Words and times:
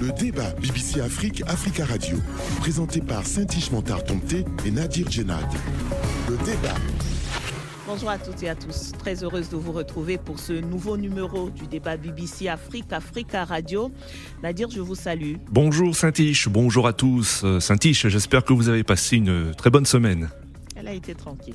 Le 0.00 0.12
débat 0.12 0.50
BBC 0.60 1.00
Afrique, 1.00 1.42
Africa 1.46 1.86
Radio, 1.86 2.18
présenté 2.58 3.00
par 3.00 3.24
Saint-Ish 3.24 3.70
Tomté 4.06 4.44
et 4.66 4.70
Nadir 4.70 5.10
Djenad. 5.10 5.46
Le 6.28 6.36
débat. 6.44 6.74
Bonjour 7.86 8.10
à 8.10 8.18
toutes 8.18 8.42
et 8.42 8.50
à 8.50 8.54
tous. 8.54 8.92
Très 8.98 9.24
heureuse 9.24 9.48
de 9.48 9.56
vous 9.56 9.72
retrouver 9.72 10.18
pour 10.18 10.38
ce 10.38 10.52
nouveau 10.52 10.98
numéro 10.98 11.48
du 11.48 11.66
débat 11.66 11.96
BBC 11.96 12.46
Afrique, 12.48 12.92
Africa 12.92 13.44
Radio. 13.44 13.90
Nadir, 14.42 14.68
je 14.70 14.80
vous 14.80 14.94
salue. 14.94 15.36
Bonjour 15.50 15.96
Saint-Ish, 15.96 16.48
bonjour 16.48 16.86
à 16.86 16.92
tous. 16.92 17.42
Euh, 17.44 17.58
Saint-Ish, 17.58 18.08
j'espère 18.08 18.44
que 18.44 18.52
vous 18.52 18.68
avez 18.68 18.84
passé 18.84 19.16
une 19.16 19.54
très 19.54 19.70
bonne 19.70 19.86
semaine. 19.86 20.28
Elle 20.74 20.88
a 20.88 20.92
été 20.92 21.14
tranquille. 21.14 21.54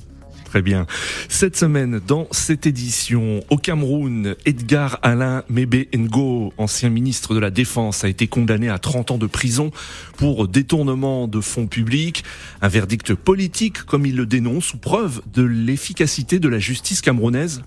Très 0.52 0.60
bien. 0.60 0.86
Cette 1.30 1.56
semaine, 1.56 1.98
dans 2.06 2.28
cette 2.30 2.66
édition, 2.66 3.42
au 3.48 3.56
Cameroun, 3.56 4.36
Edgar 4.44 4.98
Alain 5.00 5.44
Mebe 5.48 5.86
Ngo, 5.96 6.52
ancien 6.58 6.90
ministre 6.90 7.34
de 7.34 7.38
la 7.38 7.50
Défense, 7.50 8.04
a 8.04 8.08
été 8.10 8.26
condamné 8.26 8.68
à 8.68 8.78
30 8.78 9.12
ans 9.12 9.16
de 9.16 9.26
prison 9.26 9.70
pour 10.18 10.48
détournement 10.48 11.26
de 11.26 11.40
fonds 11.40 11.68
publics. 11.68 12.22
Un 12.60 12.68
verdict 12.68 13.14
politique, 13.14 13.82
comme 13.84 14.04
il 14.04 14.14
le 14.14 14.26
dénonce, 14.26 14.74
ou 14.74 14.76
preuve 14.76 15.22
de 15.32 15.42
l'efficacité 15.42 16.38
de 16.38 16.50
la 16.50 16.58
justice 16.58 17.00
camerounaise 17.00 17.62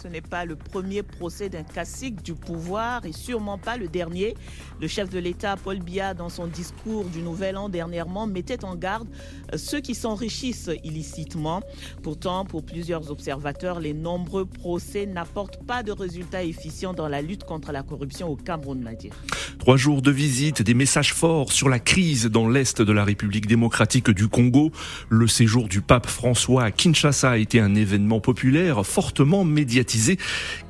ce 0.00 0.08
n'est 0.08 0.20
pas 0.20 0.44
le 0.44 0.56
premier 0.56 1.02
procès 1.02 1.48
d'un 1.48 1.62
classique 1.62 2.22
du 2.22 2.34
pouvoir 2.34 3.04
et 3.04 3.12
sûrement 3.12 3.58
pas 3.58 3.76
le 3.76 3.88
dernier. 3.88 4.34
Le 4.80 4.88
chef 4.88 5.10
de 5.10 5.18
l'État, 5.18 5.56
Paul 5.56 5.78
Biya, 5.78 6.14
dans 6.14 6.30
son 6.30 6.46
discours 6.46 7.04
du 7.04 7.20
Nouvel 7.20 7.56
An 7.56 7.68
dernièrement, 7.68 8.26
mettait 8.26 8.64
en 8.64 8.76
garde 8.76 9.08
euh, 9.52 9.58
ceux 9.58 9.80
qui 9.80 9.94
s'enrichissent 9.94 10.70
illicitement. 10.84 11.60
Pourtant, 12.02 12.46
pour 12.46 12.64
plusieurs 12.64 13.10
observateurs, 13.10 13.80
les 13.80 13.92
nombreux 13.92 14.46
procès 14.46 15.04
n'apportent 15.04 15.62
pas 15.66 15.82
de 15.82 15.92
résultats 15.92 16.44
efficients 16.44 16.94
dans 16.94 17.08
la 17.08 17.20
lutte 17.20 17.44
contre 17.44 17.72
la 17.72 17.82
corruption 17.82 18.28
au 18.28 18.36
Cameroun, 18.36 18.80
Nadir. 18.80 19.12
Trois 19.58 19.76
jours 19.76 20.00
de 20.00 20.10
visite, 20.10 20.62
des 20.62 20.72
messages 20.72 21.12
forts 21.12 21.52
sur 21.52 21.68
la 21.68 21.78
crise 21.78 22.26
dans 22.26 22.48
l'Est 22.48 22.80
de 22.80 22.92
la 22.92 23.04
République 23.04 23.46
démocratique 23.46 24.10
du 24.10 24.28
Congo. 24.28 24.72
Le 25.10 25.26
séjour 25.26 25.68
du 25.68 25.82
pape 25.82 26.06
François 26.06 26.64
à 26.64 26.70
Kinshasa 26.70 27.32
a 27.32 27.36
été 27.36 27.60
un 27.60 27.74
événement 27.74 28.20
populaire 28.20 28.86
fortement 28.86 29.44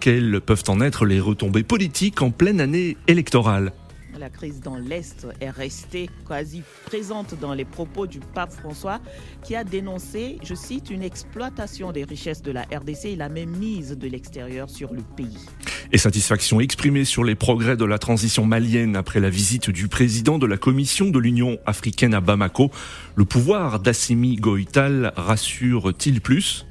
quelles 0.00 0.40
peuvent 0.40 0.64
en 0.68 0.80
être 0.80 1.04
les 1.04 1.20
retombées 1.20 1.62
politiques 1.62 2.22
en 2.22 2.30
pleine 2.30 2.60
année 2.60 2.96
électorale 3.06 3.72
la 4.20 4.28
crise 4.28 4.60
dans 4.60 4.76
l'Est 4.76 5.26
est 5.40 5.50
restée 5.50 6.10
quasi 6.28 6.62
présente 6.84 7.40
dans 7.40 7.54
les 7.54 7.64
propos 7.64 8.06
du 8.06 8.20
pape 8.20 8.52
François 8.52 9.00
qui 9.42 9.56
a 9.56 9.64
dénoncé, 9.64 10.36
je 10.44 10.54
cite, 10.54 10.90
une 10.90 11.02
exploitation 11.02 11.90
des 11.90 12.04
richesses 12.04 12.42
de 12.42 12.52
la 12.52 12.62
RDC 12.64 13.06
et 13.06 13.16
la 13.16 13.30
même 13.30 13.56
mise 13.56 13.96
de 13.96 14.08
l'extérieur 14.08 14.68
sur 14.68 14.92
le 14.92 15.00
pays. 15.16 15.38
Et 15.90 15.96
satisfaction 15.96 16.60
exprimée 16.60 17.06
sur 17.06 17.24
les 17.24 17.34
progrès 17.34 17.78
de 17.78 17.84
la 17.86 17.98
transition 17.98 18.44
malienne 18.44 18.94
après 18.94 19.20
la 19.20 19.30
visite 19.30 19.70
du 19.70 19.88
président 19.88 20.38
de 20.38 20.46
la 20.46 20.58
Commission 20.58 21.08
de 21.08 21.18
l'Union 21.18 21.58
africaine 21.64 22.12
à 22.12 22.20
Bamako. 22.20 22.70
Le 23.16 23.24
pouvoir 23.24 23.80
d'Assimi 23.80 24.36
Goïtal 24.36 25.14
rassure-t-il 25.16 26.20
plus? 26.20 26.66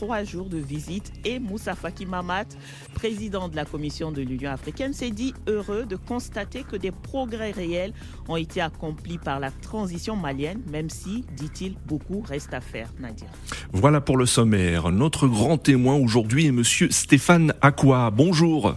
Trois 0.00 0.24
jours 0.24 0.48
de 0.48 0.56
visite 0.56 1.12
et 1.26 1.38
Moussa 1.38 1.74
Faki 1.74 2.06
Mamat, 2.06 2.46
président 2.94 3.48
de 3.48 3.56
la 3.56 3.66
Commission 3.66 4.12
de 4.12 4.22
l'Union 4.22 4.50
africaine, 4.50 4.94
s'est 4.94 5.10
dit 5.10 5.34
heureux 5.46 5.84
de 5.84 5.96
constater 5.96 6.62
que 6.62 6.76
des 6.76 6.90
progrès 6.90 7.50
réels 7.50 7.92
ont 8.26 8.36
été 8.36 8.62
accomplis 8.62 9.18
par 9.18 9.40
la 9.40 9.50
transition 9.50 10.16
malienne, 10.16 10.62
même 10.70 10.88
si, 10.88 11.26
dit-il, 11.36 11.74
beaucoup 11.86 12.22
reste 12.22 12.54
à 12.54 12.62
faire, 12.62 12.88
Nadia. 12.98 13.26
Voilà 13.74 14.00
pour 14.00 14.16
le 14.16 14.24
sommaire. 14.24 14.90
Notre 14.90 15.28
grand 15.28 15.58
témoin 15.58 15.96
aujourd'hui 15.96 16.46
est 16.46 16.52
monsieur 16.52 16.90
Stéphane 16.90 17.52
Aqua. 17.60 18.10
Bonjour. 18.10 18.76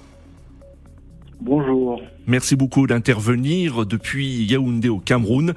Bonjour. 1.40 2.02
Merci 2.28 2.56
beaucoup 2.56 2.88
d'intervenir 2.88 3.86
depuis 3.86 4.46
Yaoundé 4.46 4.90
au 4.90 5.00
Cameroun. 5.00 5.54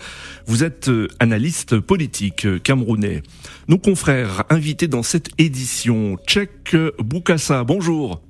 Vous 0.47 0.65
êtes 0.65 0.89
euh, 0.89 1.09
analyste 1.21 1.79
politique 1.79 2.45
euh, 2.45 2.59
camerounais. 2.59 3.23
Nos 3.69 3.79
confrères 3.79 4.45
invités 4.51 4.89
dans 4.89 5.03
cette 5.03 5.31
édition, 5.39 6.17
Tchèque 6.27 6.77
Boukassa, 6.99 7.65
bonjour. 7.65 8.21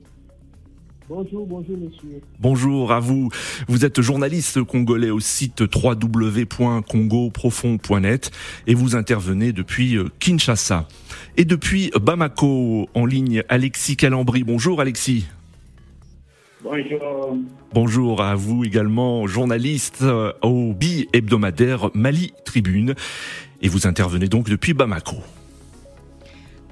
Bonjour, 1.09 1.47
bonjour 1.47 1.79
monsieur. 1.79 2.21
Bonjour 2.41 2.93
à 2.93 2.99
vous. 2.99 3.29
Vous 3.69 3.85
êtes 3.85 4.01
journaliste 4.01 4.65
congolais 4.65 5.11
au 5.11 5.21
site 5.21 5.63
www.congoprofond.net 5.73 8.33
et 8.67 8.75
vous 8.75 8.97
intervenez 8.97 9.53
depuis 9.53 9.97
euh, 9.97 10.09
Kinshasa. 10.19 10.89
Et 11.37 11.45
depuis 11.45 11.93
Bamako, 12.01 12.89
en 12.95 13.07
ligne, 13.07 13.45
Alexis 13.49 13.97
Calambri. 13.97 14.43
Bonjour 14.43 14.81
Alexis. 14.81 15.27
Bonjour. 16.63 17.37
Bonjour 17.75 18.23
à 18.23 18.35
vous 18.35 18.65
également, 18.65 19.27
journaliste 19.27 20.01
euh, 20.03 20.33
au 20.43 20.73
bi-hebdomadaire 20.73 21.91
Mali 21.95 22.33
Tribune. 22.45 22.95
Et 23.61 23.69
vous 23.69 23.87
intervenez 23.87 24.29
donc 24.29 24.49
depuis 24.49 24.73
Bamako. 24.73 25.17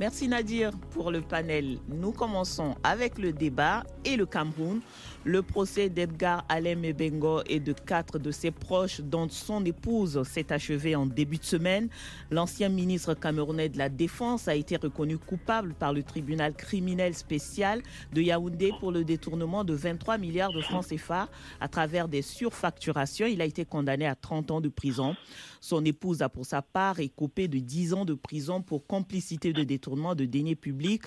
Merci 0.00 0.26
Nadir 0.26 0.72
pour 0.90 1.10
le 1.10 1.20
panel. 1.20 1.78
Nous 1.88 2.12
commençons 2.12 2.74
avec 2.82 3.18
le 3.18 3.32
débat 3.32 3.84
et 4.04 4.16
le 4.16 4.26
Cameroun. 4.26 4.80
Le 5.26 5.40
procès 5.40 5.88
d'Edgar 5.88 6.44
Alem 6.50 6.92
Bengo 6.92 7.40
et 7.46 7.58
de 7.58 7.72
quatre 7.72 8.18
de 8.18 8.30
ses 8.30 8.50
proches, 8.50 9.00
dont 9.00 9.26
son 9.30 9.64
épouse, 9.64 10.22
s'est 10.24 10.52
achevé 10.52 10.94
en 10.94 11.06
début 11.06 11.38
de 11.38 11.44
semaine. 11.44 11.88
L'ancien 12.30 12.68
ministre 12.68 13.14
camerounais 13.14 13.70
de 13.70 13.78
la 13.78 13.88
Défense 13.88 14.48
a 14.48 14.54
été 14.54 14.76
reconnu 14.76 15.16
coupable 15.16 15.72
par 15.72 15.94
le 15.94 16.02
tribunal 16.02 16.52
criminel 16.54 17.14
spécial 17.14 17.80
de 18.12 18.20
Yaoundé 18.20 18.72
pour 18.80 18.92
le 18.92 19.02
détournement 19.02 19.64
de 19.64 19.72
23 19.72 20.18
milliards 20.18 20.52
de 20.52 20.60
francs 20.60 20.88
CFA 20.88 21.30
à 21.58 21.68
travers 21.68 22.06
des 22.06 22.20
surfacturations. 22.20 23.26
Il 23.26 23.40
a 23.40 23.46
été 23.46 23.64
condamné 23.64 24.06
à 24.06 24.14
30 24.14 24.50
ans 24.50 24.60
de 24.60 24.68
prison. 24.68 25.16
Son 25.62 25.82
épouse 25.86 26.20
a 26.20 26.28
pour 26.28 26.44
sa 26.44 26.60
part 26.60 27.00
écopé 27.00 27.48
de 27.48 27.58
10 27.60 27.94
ans 27.94 28.04
de 28.04 28.12
prison 28.12 28.60
pour 28.60 28.86
complicité 28.86 29.54
de 29.54 29.64
détournement 29.64 30.14
de 30.14 30.26
deniers 30.26 30.54
publics. 30.54 31.04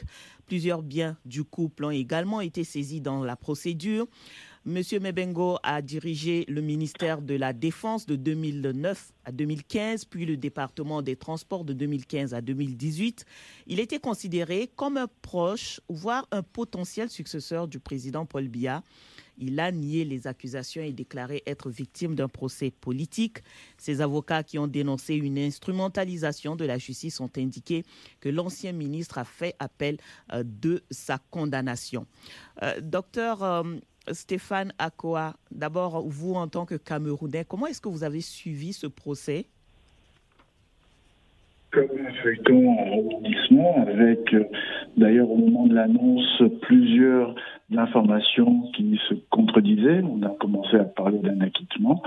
Plusieurs 0.48 0.82
biens 0.82 1.18
du 1.26 1.44
couple 1.44 1.86
ont 1.86 1.92
également 1.92 2.40
été 2.42 2.64
saisis 2.64 3.02
dans 3.02 3.24
la 3.24 3.36
procédure. 3.36 4.08
Monsieur 4.68 5.00
Mebengo 5.00 5.60
a 5.64 5.82
dirigé 5.82 6.44
le 6.50 6.60
ministère 6.60 7.22
de 7.22 7.36
la 7.36 7.54
Défense 7.54 8.06
de 8.06 8.18
2009 8.18 9.14
à 9.24 9.32
2015, 9.32 10.04
puis 10.04 10.26
le 10.26 10.36
département 10.36 11.02
des 11.02 11.16
Transports 11.16 11.64
de 11.64 11.72
2015 11.72 12.34
à 12.34 12.42
2018. 12.42 13.24
Il 13.68 13.80
était 13.80 14.00
considéré 14.00 14.70
comme 14.76 14.98
un 14.98 15.08
proche, 15.22 15.80
voire 15.88 16.28
un 16.32 16.44
potentiel 16.44 17.10
successeur 17.10 17.70
du 17.70 17.80
président 17.80 18.26
Paul 18.26 18.50
Biya. 18.50 18.84
Il 19.38 19.58
a 19.62 19.72
nié 19.72 20.04
les 20.04 20.28
accusations 20.28 20.82
et 20.82 20.92
déclaré 20.92 21.44
être 21.46 21.70
victime 21.70 22.14
d'un 22.14 22.28
procès 22.28 22.70
politique. 22.70 23.38
Ses 23.78 24.02
avocats 24.02 24.44
qui 24.44 24.60
ont 24.60 24.68
dénoncé 24.68 25.16
une 25.16 25.38
instrumentalisation 25.38 26.58
de 26.58 26.66
la 26.66 26.78
justice 26.78 27.22
ont 27.22 27.32
indiqué 27.38 27.86
que 28.20 28.28
l'ancien 28.28 28.74
ministre 28.74 29.18
a 29.18 29.24
fait 29.24 29.56
appel 29.60 29.98
euh, 30.34 30.44
de 30.44 30.84
sa 30.92 31.20
condamnation. 31.32 32.06
Euh, 32.64 32.82
docteur 32.82 33.44
euh, 33.44 33.64
Stéphane 34.12 34.74
Akoa, 34.80 35.36
d'abord, 35.52 36.04
vous 36.08 36.34
en 36.34 36.48
tant 36.48 36.66
que 36.66 36.76
Camerounais, 36.76 37.46
comment 37.48 37.68
est-ce 37.68 37.82
que 37.82 37.90
vous 37.90 38.04
avez 38.04 38.22
suivi 38.22 38.74
ce 38.74 38.88
procès? 38.88 39.46
Comme 41.72 41.90
un 42.00 42.14
feuilleton 42.24 42.70
en 42.72 42.96
rebondissement, 42.96 43.86
avec 43.88 44.36
d'ailleurs 44.96 45.30
au 45.30 45.38
moment 45.38 45.68
de 45.68 45.76
l'annonce 45.76 46.42
plusieurs 46.62 47.36
informations 47.76 48.72
qui 48.72 49.00
se 49.10 49.16
contredisaient. 49.30 50.02
On 50.04 50.24
a 50.24 50.30
commencé 50.30 50.78
à 50.78 50.86
parler 50.86 51.20
d'un 51.20 51.42
acquittement 51.42 52.02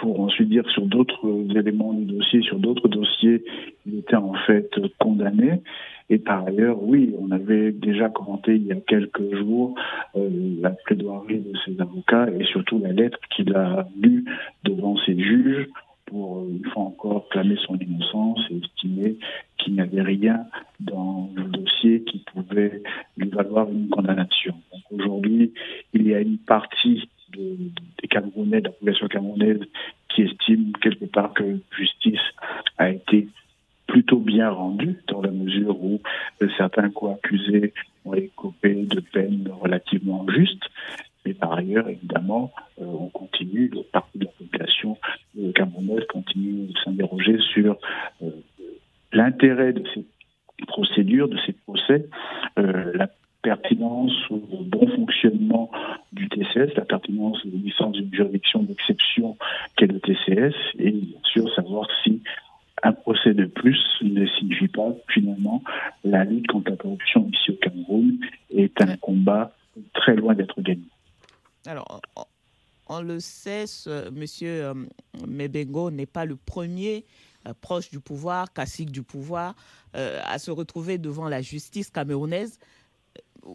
pour 0.00 0.20
ensuite 0.20 0.48
dire 0.48 0.68
sur 0.70 0.86
d'autres 0.86 1.28
éléments 1.54 1.92
du 1.92 2.04
dossier, 2.06 2.42
sur 2.42 2.58
d'autres 2.58 2.88
dossiers, 2.88 3.44
il 3.86 3.98
était 3.98 4.16
en 4.16 4.32
fait 4.46 4.70
condamné. 4.98 5.62
Et 6.08 6.18
par 6.18 6.44
ailleurs, 6.46 6.82
oui, 6.82 7.14
on 7.20 7.30
avait 7.30 7.70
déjà 7.70 8.08
commenté 8.08 8.56
il 8.56 8.66
y 8.66 8.72
a 8.72 8.76
quelques 8.76 9.34
jours 9.36 9.74
euh, 10.16 10.28
la 10.60 10.70
plaidoirie 10.70 11.38
de 11.38 11.52
ses 11.64 11.80
avocats 11.80 12.28
et 12.30 12.44
surtout 12.44 12.80
la 12.80 12.92
lettre 12.92 13.18
qu'il 13.30 13.54
a 13.54 13.86
lue 14.00 14.24
devant 14.64 14.96
ses 15.06 15.16
juges 15.16 15.68
pour 16.06 16.38
euh, 16.38 16.48
une 16.50 16.68
fois 16.70 16.82
encore 16.82 17.28
clamer 17.28 17.56
son 17.64 17.78
innocence 17.78 18.40
et 18.50 18.56
estimer 18.56 19.18
qu'il 19.58 19.74
n'y 19.74 19.80
avait 19.80 20.02
rien 20.02 20.46
dans 20.80 21.30
le 21.36 21.44
dossier 21.44 22.02
qui 22.02 22.24
pouvait 22.32 22.82
lui 23.16 23.28
valoir 23.28 23.70
une 23.70 23.88
condamnation. 23.88 24.54
Aujourd'hui, 24.90 25.52
il 25.92 26.08
y 26.08 26.14
a 26.14 26.20
une 26.20 26.38
partie 26.38 27.08
de, 27.32 27.56
des 28.00 28.08
Camerounais, 28.08 28.60
de 28.60 28.66
la 28.66 28.70
population 28.72 29.08
camerounaise, 29.08 29.60
qui 30.08 30.22
estime 30.22 30.72
quelque 30.80 31.04
part 31.06 31.32
que 31.34 31.58
justice 31.76 32.20
a 32.78 32.90
été 32.90 33.28
plutôt 33.86 34.18
bien 34.18 34.50
rendue 34.50 34.96
dans 35.08 35.20
la 35.20 35.30
mesure 35.30 35.82
où 35.82 36.00
euh, 36.42 36.48
certains 36.56 36.90
co-accusés 36.90 37.72
ont 38.04 38.14
écopé 38.14 38.74
de 38.74 39.00
peines 39.00 39.50
relativement 39.60 40.24
justes. 40.28 40.62
Mais 41.26 41.34
par 41.34 41.52
ailleurs, 41.52 41.88
évidemment, 41.88 42.52
euh, 42.80 42.84
on 42.84 43.08
continue, 43.08 43.68
le 43.68 43.78
de 44.14 44.24
la 44.24 44.30
population 44.30 44.96
euh, 45.38 45.52
camerounaise 45.52 46.06
continue 46.08 46.68
de 46.68 46.78
s'interroger 46.84 47.38
sur 47.52 47.76
l'intérêt 49.12 49.72
de 49.72 49.82
ces 49.92 50.04
procédures, 50.66 51.28
de 51.28 51.38
ces 51.44 51.52
procès, 51.52 52.06
la 52.56 53.08
pertinence 53.42 54.12
ou 54.30 54.36
au 54.52 54.64
bon 54.64 54.86
fonctionnement 54.88 55.70
du 56.12 56.28
TCS, 56.28 56.74
la 56.76 56.84
pertinence 56.84 57.44
de 57.44 57.50
l'existence 57.50 57.92
d'une 57.92 58.12
juridiction 58.12 58.62
d'exception 58.62 59.36
qu'est 59.76 59.86
le 59.86 60.00
TCS, 60.00 60.54
et 60.78 60.90
bien 60.90 61.20
sûr 61.24 61.52
savoir 61.54 61.88
si 62.04 62.22
un 62.82 62.92
procès 62.92 63.34
de 63.34 63.44
plus 63.44 63.78
ne 64.02 64.26
signifie 64.26 64.68
pas 64.68 64.94
finalement 65.08 65.62
la 66.04 66.24
lutte 66.24 66.46
contre 66.46 66.70
la 66.70 66.76
corruption 66.76 67.28
ici 67.32 67.50
au 67.50 67.56
Cameroun 67.56 68.18
est 68.50 68.80
un 68.80 68.96
combat 68.96 69.52
très 69.94 70.16
loin 70.16 70.34
d'être 70.34 70.60
gagné. 70.62 70.84
Alors, 71.66 72.00
on 72.88 73.02
le 73.02 73.20
sait, 73.20 73.66
M. 73.86 74.10
Monsieur 74.12 74.64
euh, 74.64 74.74
Mebengo 75.28 75.90
n'est 75.90 76.06
pas 76.06 76.24
le 76.24 76.36
premier 76.36 77.04
euh, 77.46 77.54
proche 77.60 77.90
du 77.90 78.00
pouvoir, 78.00 78.52
cacique 78.52 78.90
du 78.90 79.02
pouvoir, 79.02 79.54
euh, 79.94 80.20
à 80.26 80.38
se 80.38 80.50
retrouver 80.50 80.98
devant 80.98 81.28
la 81.28 81.40
justice 81.40 81.90
camerounaise. 81.90 82.58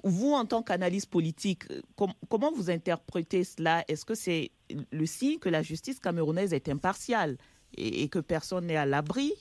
Vous, 0.03 0.33
en 0.33 0.45
tant 0.45 0.63
qu'analyste 0.63 1.11
politique, 1.11 1.63
comment 1.95 2.51
vous 2.55 2.69
interprétez 2.71 3.43
cela? 3.43 3.83
Est-ce 3.87 4.05
que 4.05 4.15
c'est 4.15 4.51
le 4.91 5.05
signe 5.05 5.37
que 5.39 5.49
la 5.49 5.61
justice 5.61 5.99
camerounaise 5.99 6.53
est 6.53 6.69
impartiale 6.69 7.37
et, 7.77 8.07
que 8.09 8.19
personne 8.19 8.67
n'est 8.67 8.77
à 8.77 8.85
l'abri? 8.85 9.31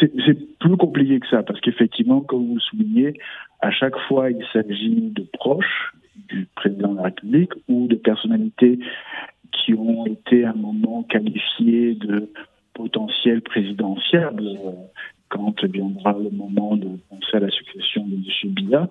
C'est 0.00 0.58
plus 0.58 0.76
compliqué 0.76 1.18
que 1.18 1.26
ça, 1.28 1.42
parce 1.42 1.60
qu'effectivement, 1.60 2.20
comme 2.20 2.46
vous 2.46 2.60
soulignez, 2.60 3.18
à 3.60 3.70
chaque 3.70 3.98
fois, 4.06 4.30
il 4.30 4.44
s'agit 4.52 5.10
de 5.10 5.22
proches 5.32 5.92
du 6.28 6.46
président 6.54 6.92
de 6.92 6.96
la 6.96 7.04
République 7.04 7.52
ou 7.68 7.88
de 7.88 7.96
personnalités 7.96 8.78
qui 9.52 9.74
ont 9.74 10.06
été 10.06 10.44
à 10.44 10.50
un 10.50 10.54
moment 10.54 11.02
qualifiées 11.04 11.94
de 11.94 12.30
potentiel 12.74 13.42
présidentiel 13.42 14.36
euh, 14.38 14.72
quand 15.28 15.64
viendra 15.64 16.12
le 16.12 16.30
moment 16.30 16.76
de 16.76 16.88
penser 17.10 17.36
à 17.36 17.40
la 17.40 17.50
succession 17.50 18.06
de 18.06 18.14
M. 18.14 18.52
Biya. 18.52 18.88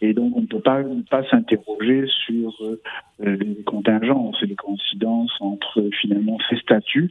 Et 0.00 0.14
donc, 0.14 0.36
on 0.36 0.42
ne 0.42 0.46
peut 0.46 0.60
pas, 0.60 0.82
pas 1.10 1.28
s'interroger 1.28 2.06
sur 2.26 2.54
euh, 2.62 2.80
les 3.18 3.62
contingences 3.64 4.42
et 4.42 4.46
les 4.46 4.56
coïncidences 4.56 5.32
entre 5.40 5.88
finalement 6.00 6.38
ces 6.48 6.56
statuts 6.56 7.10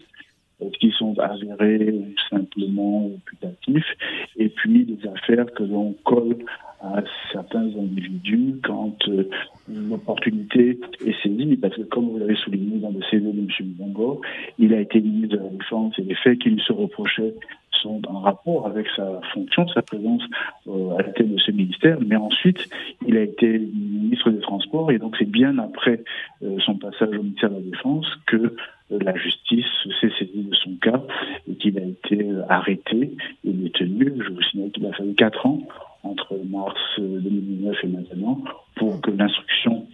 qui 0.79 0.91
sont 0.91 1.17
avérés 1.19 1.91
ou 1.91 2.06
simplement 2.29 3.09
putatifs, 3.25 3.95
et 4.38 4.50
puis 4.50 4.85
des 4.85 5.07
affaires 5.07 5.51
que 5.53 5.63
l'on 5.63 5.94
colle 6.03 6.38
à 6.81 7.03
certains 7.31 7.65
individus 7.65 8.56
quand 8.63 8.95
euh, 9.09 9.29
l'opportunité 9.67 10.79
est 11.06 11.23
saisie, 11.23 11.57
parce 11.57 11.75
que 11.75 11.81
comme 11.81 12.09
vous 12.09 12.17
l'avez 12.17 12.35
souligné 12.35 12.79
dans 12.79 12.91
le 12.91 13.01
CV 13.09 13.31
de 13.31 13.39
M. 13.39 13.47
Bongo, 13.77 14.21
il 14.57 14.73
a 14.73 14.79
été 14.79 15.01
ministre 15.01 15.38
de 15.38 15.44
la 15.44 15.50
Défense 15.50 15.94
et 16.00 16.03
les 16.03 16.15
faits 16.15 16.39
qui 16.39 16.50
lui 16.51 16.62
se 16.62 16.71
reprochaient 16.71 17.33
sont 17.81 18.01
en 18.07 18.19
rapport 18.19 18.67
avec 18.67 18.88
sa 18.95 19.21
fonction, 19.33 19.67
sa 19.69 19.81
présence 19.81 20.23
euh, 20.67 20.97
à 20.97 21.01
la 21.01 21.09
tête 21.09 21.31
de 21.31 21.38
ce 21.38 21.51
ministère, 21.51 21.97
mais 22.05 22.15
ensuite 22.15 22.67
il 23.07 23.17
a 23.17 23.21
été 23.21 23.59
ministre 23.59 24.29
des 24.31 24.39
Transports 24.39 24.91
et 24.91 25.00
donc 25.00 25.15
c'est 25.17 25.29
bien 25.29 25.57
après 25.57 26.03
euh, 26.44 26.57
son 26.65 26.75
passage 26.75 27.09
au 27.09 27.23
ministère 27.23 27.50
de 27.50 27.55
la 27.55 27.62
Défense 27.62 28.07
que 28.27 28.38
euh, 28.38 28.55
la 28.89 29.15
justice 29.15 29.65
s'est 30.00 30.12
saisie 30.18 30.44
de 30.44 30.56
son 30.56 30.75
cas 30.81 31.01
et 31.47 31.56
qu'il 31.56 31.77
a 31.77 31.83
été 31.83 32.27
arrêté 32.50 33.15
et 33.45 33.51
détenu. 33.51 34.13
Je 34.18 34.33
vous 34.33 34.41
signale 34.44 34.71
qu'il 34.71 34.86
a 34.86 34.94
fallu 34.94 35.13
quatre 35.15 35.45
ans 35.45 35.59
entre 36.03 36.36
mars 36.50 36.80
2019 36.97 37.77
et 37.83 37.88
maintenant 37.88 38.44
pour 38.75 39.01
que 39.01 39.12
l'instruction 39.12 39.88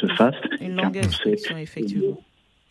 se 0.00 0.06
fasse. 0.08 0.34
Une 0.60 0.76
longue 0.76 0.98
instruction, 0.98 1.56
effectivement. 1.56 2.18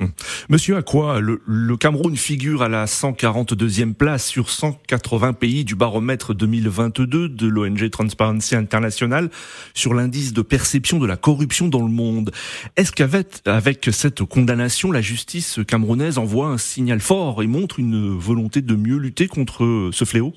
Hum. 0.01 0.11
Monsieur 0.47 0.77
à 0.77 1.19
le, 1.19 1.41
le 1.45 1.75
Cameroun 1.75 2.15
figure 2.15 2.61
à 2.61 2.69
la 2.69 2.85
142e 2.85 3.93
place 3.93 4.25
sur 4.25 4.49
180 4.49 5.33
pays 5.33 5.65
du 5.65 5.75
baromètre 5.75 6.33
2022 6.33 7.27
de 7.27 7.47
l'ONG 7.47 7.89
Transparency 7.89 8.55
International 8.55 9.29
sur 9.73 9.93
l'indice 9.93 10.31
de 10.31 10.41
perception 10.41 10.99
de 10.99 11.05
la 11.05 11.17
corruption 11.17 11.67
dans 11.67 11.81
le 11.81 11.91
monde? 11.91 12.31
Est-ce 12.77 12.93
qu'avec 12.93 13.41
avec 13.45 13.89
cette 13.91 14.23
condamnation, 14.23 14.93
la 14.93 15.01
justice 15.01 15.59
camerounaise 15.67 16.17
envoie 16.17 16.47
un 16.47 16.57
signal 16.57 17.01
fort 17.01 17.43
et 17.43 17.47
montre 17.47 17.79
une 17.79 18.17
volonté 18.17 18.61
de 18.61 18.75
mieux 18.75 18.97
lutter 18.97 19.27
contre 19.27 19.89
ce 19.91 20.05
fléau? 20.05 20.33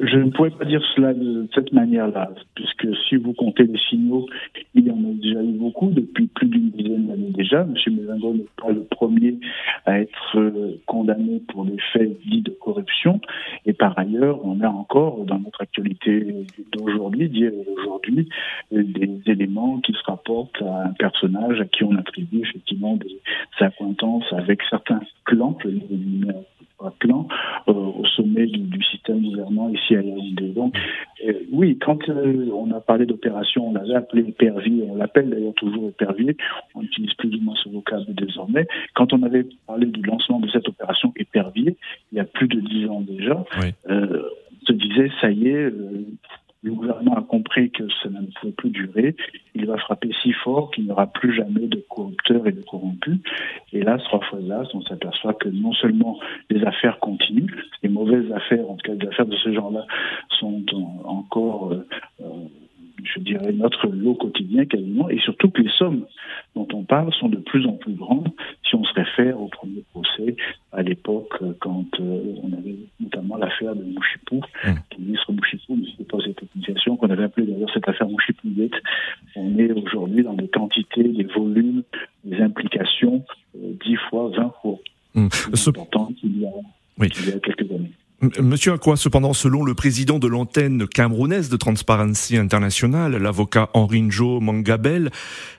Je 0.00 0.16
ne 0.16 0.30
pourrais 0.30 0.50
pas 0.50 0.64
dire 0.64 0.82
cela 0.94 1.14
de 1.14 1.48
cette 1.54 1.72
manière-là, 1.72 2.30
puisque 2.54 2.88
si 3.08 3.16
vous 3.16 3.32
comptez 3.32 3.64
les 3.64 3.78
signaux, 3.88 4.26
il 4.74 4.86
y 4.86 4.90
en 4.90 4.98
a 4.98 5.12
déjà 5.22 5.40
eu 5.40 5.52
beaucoup 5.52 5.90
depuis 5.90 6.26
plus 6.26 6.48
d'une 6.48 6.70
dizaine 6.70 7.06
d'années 7.06 7.30
déjà. 7.30 7.60
M. 7.60 7.74
Mézingo 7.94 8.34
n'est 8.34 8.46
pas 8.60 8.72
le 8.72 8.82
premier 8.84 9.38
à 9.86 10.00
être 10.00 10.36
euh, 10.36 10.80
condamné 10.86 11.40
pour 11.48 11.64
des 11.64 11.76
faits 11.92 12.18
dits 12.26 12.42
de 12.42 12.50
corruption. 12.50 13.20
Et 13.66 13.72
par 13.72 13.96
ailleurs, 13.96 14.44
on 14.44 14.60
a 14.62 14.68
encore 14.68 15.24
dans 15.24 15.38
notre 15.38 15.60
actualité 15.62 16.44
d'aujourd'hui, 16.72 17.28
d'hier 17.28 17.52
et 17.52 17.64
d'aujourd'hui, 17.64 18.28
des 18.72 19.20
éléments 19.26 19.78
qui 19.80 19.92
se 19.92 20.02
rapportent 20.04 20.60
à 20.62 20.86
un 20.88 20.92
personnage 20.92 21.60
à 21.60 21.66
qui 21.66 21.84
on 21.84 21.96
attribue 21.96 22.40
effectivement 22.40 22.96
des 22.96 23.20
acquaintances 23.60 24.32
avec 24.32 24.60
certains 24.68 25.00
clans, 25.24 25.56
plan 26.90 27.26
euh, 27.68 27.72
au 27.72 28.04
sommet 28.06 28.46
du, 28.46 28.82
système 28.84 29.22
gouvernant 29.22 29.68
ici 29.68 29.96
à 29.96 30.02
Yaoundé. 30.02 30.48
Donc, 30.48 30.76
euh, 31.26 31.32
oui, 31.52 31.78
quand 31.78 32.08
euh, 32.08 32.50
on 32.54 32.70
a 32.72 32.80
parlé 32.80 33.06
d'opération, 33.06 33.68
on 33.68 33.72
l'avait 33.72 33.94
appelé 33.94 34.28
épervier, 34.28 34.84
on 34.88 34.96
l'appelle 34.96 35.30
d'ailleurs 35.30 35.54
toujours 35.54 35.88
épervier, 35.88 36.36
on 36.74 36.82
utilise 36.82 37.14
plus 37.14 37.34
ou 37.34 37.40
moins 37.40 37.54
ce 37.62 37.68
vocable 37.68 38.14
désormais. 38.14 38.66
Quand 38.94 39.12
on 39.12 39.22
avait 39.22 39.46
parlé 39.66 39.86
du 39.86 40.02
lancement 40.02 40.40
de 40.40 40.48
cette 40.50 40.68
opération 40.68 41.12
épervier, 41.16 41.76
il 42.12 42.18
y 42.18 42.20
a 42.20 42.24
plus 42.24 42.48
de 42.48 42.60
dix 42.60 42.86
ans 42.88 43.00
déjà, 43.00 43.44
on 43.88 44.66
se 44.66 44.72
disait, 44.72 45.10
ça 45.20 45.30
y 45.30 45.48
est, 45.48 45.72
le 46.64 46.72
gouvernement 46.72 47.14
a 47.16 47.22
compris 47.22 47.70
que 47.70 47.84
ça 48.02 48.08
ne 48.08 48.26
pouvait 48.40 48.52
plus 48.52 48.70
durer. 48.70 49.14
Il 49.54 49.66
va 49.66 49.76
frapper 49.76 50.10
si 50.22 50.32
fort 50.32 50.70
qu'il 50.70 50.84
n'y 50.84 50.90
aura 50.90 51.06
plus 51.06 51.34
jamais 51.34 51.66
de 51.66 51.84
corrupteurs 51.90 52.46
et 52.46 52.52
de 52.52 52.62
corrompus. 52.62 53.18
Et 53.72 53.82
là, 53.82 53.98
trois 53.98 54.20
fois 54.20 54.40
là, 54.40 54.62
on 54.72 54.80
s'aperçoit 54.80 55.34
que 55.34 55.50
non 55.50 55.74
seulement 55.74 56.18
les 56.48 56.64
affaires 56.64 56.98
continuent, 57.00 57.54
les 57.82 57.90
mauvaises 57.90 58.32
affaires, 58.32 58.68
en 58.68 58.76
tout 58.76 58.90
cas 58.90 58.94
des 58.96 59.06
affaires 59.08 59.26
de 59.26 59.36
ce 59.36 59.52
genre-là, 59.52 59.86
sont 60.40 60.64
encore 61.04 61.72
euh, 61.72 61.86
euh, 62.22 62.24
je 63.02 63.20
dirais, 63.20 63.52
notre 63.52 63.88
lot 63.88 64.14
quotidien 64.14 64.64
quasiment, 64.66 65.08
et 65.08 65.18
surtout 65.18 65.50
que 65.50 65.62
les 65.62 65.70
sommes 65.70 66.06
dont 66.54 66.68
on 66.72 66.84
parle 66.84 67.12
sont 67.14 67.28
de 67.28 67.36
plus 67.36 67.66
en 67.66 67.72
plus 67.72 67.94
grandes 67.94 68.30
si 68.68 68.74
on 68.74 68.84
se 68.84 68.92
réfère 68.94 69.40
au 69.40 69.48
premier 69.48 69.82
procès 69.92 70.36
à 70.72 70.82
l'époque 70.82 71.34
quand 71.60 71.86
euh, 72.00 72.34
on 72.42 72.52
avait 72.52 72.76
notamment 73.00 73.36
l'affaire 73.36 73.74
de 73.74 73.84
Mouchipou, 73.84 74.40
mmh. 74.64 74.68
le 74.98 75.04
ministre 75.04 75.32
Mouchipou 75.32 75.76
ne 75.76 75.86
s'était 75.86 76.04
pas 76.04 76.18
cette 76.24 76.42
utilisation 76.42 76.96
qu'on 76.96 77.10
avait 77.10 77.24
appelé 77.24 77.46
d'ailleurs 77.46 77.70
cette 77.72 77.88
affaire 77.88 78.08
Mouchipoulette. 78.08 78.74
On 79.36 79.58
est 79.58 79.72
aujourd'hui 79.72 80.22
dans 80.22 80.34
des 80.34 80.48
quantités, 80.48 81.04
des 81.04 81.24
volumes, 81.24 81.82
des 82.24 82.40
implications 82.40 83.24
euh, 83.56 83.72
dix 83.84 83.96
fois, 84.08 84.30
vingt 84.30 84.52
fois 84.62 84.78
mmh. 85.14 85.28
importantes 85.66 86.14
qu'il 86.16 86.38
y, 86.38 86.42
y 86.42 86.46
a 86.46 87.38
quelques 87.40 87.60
années. 87.60 87.63
Monsieur 88.40 88.72
Akwa, 88.72 88.96
cependant, 88.96 89.32
selon 89.32 89.64
le 89.64 89.74
président 89.74 90.18
de 90.18 90.26
l'antenne 90.26 90.86
camerounaise 90.86 91.48
de 91.48 91.56
Transparency 91.56 92.36
International, 92.36 93.16
l'avocat 93.16 93.70
Henri 93.74 94.02
Njo 94.02 94.40
Mangabel, 94.40 95.10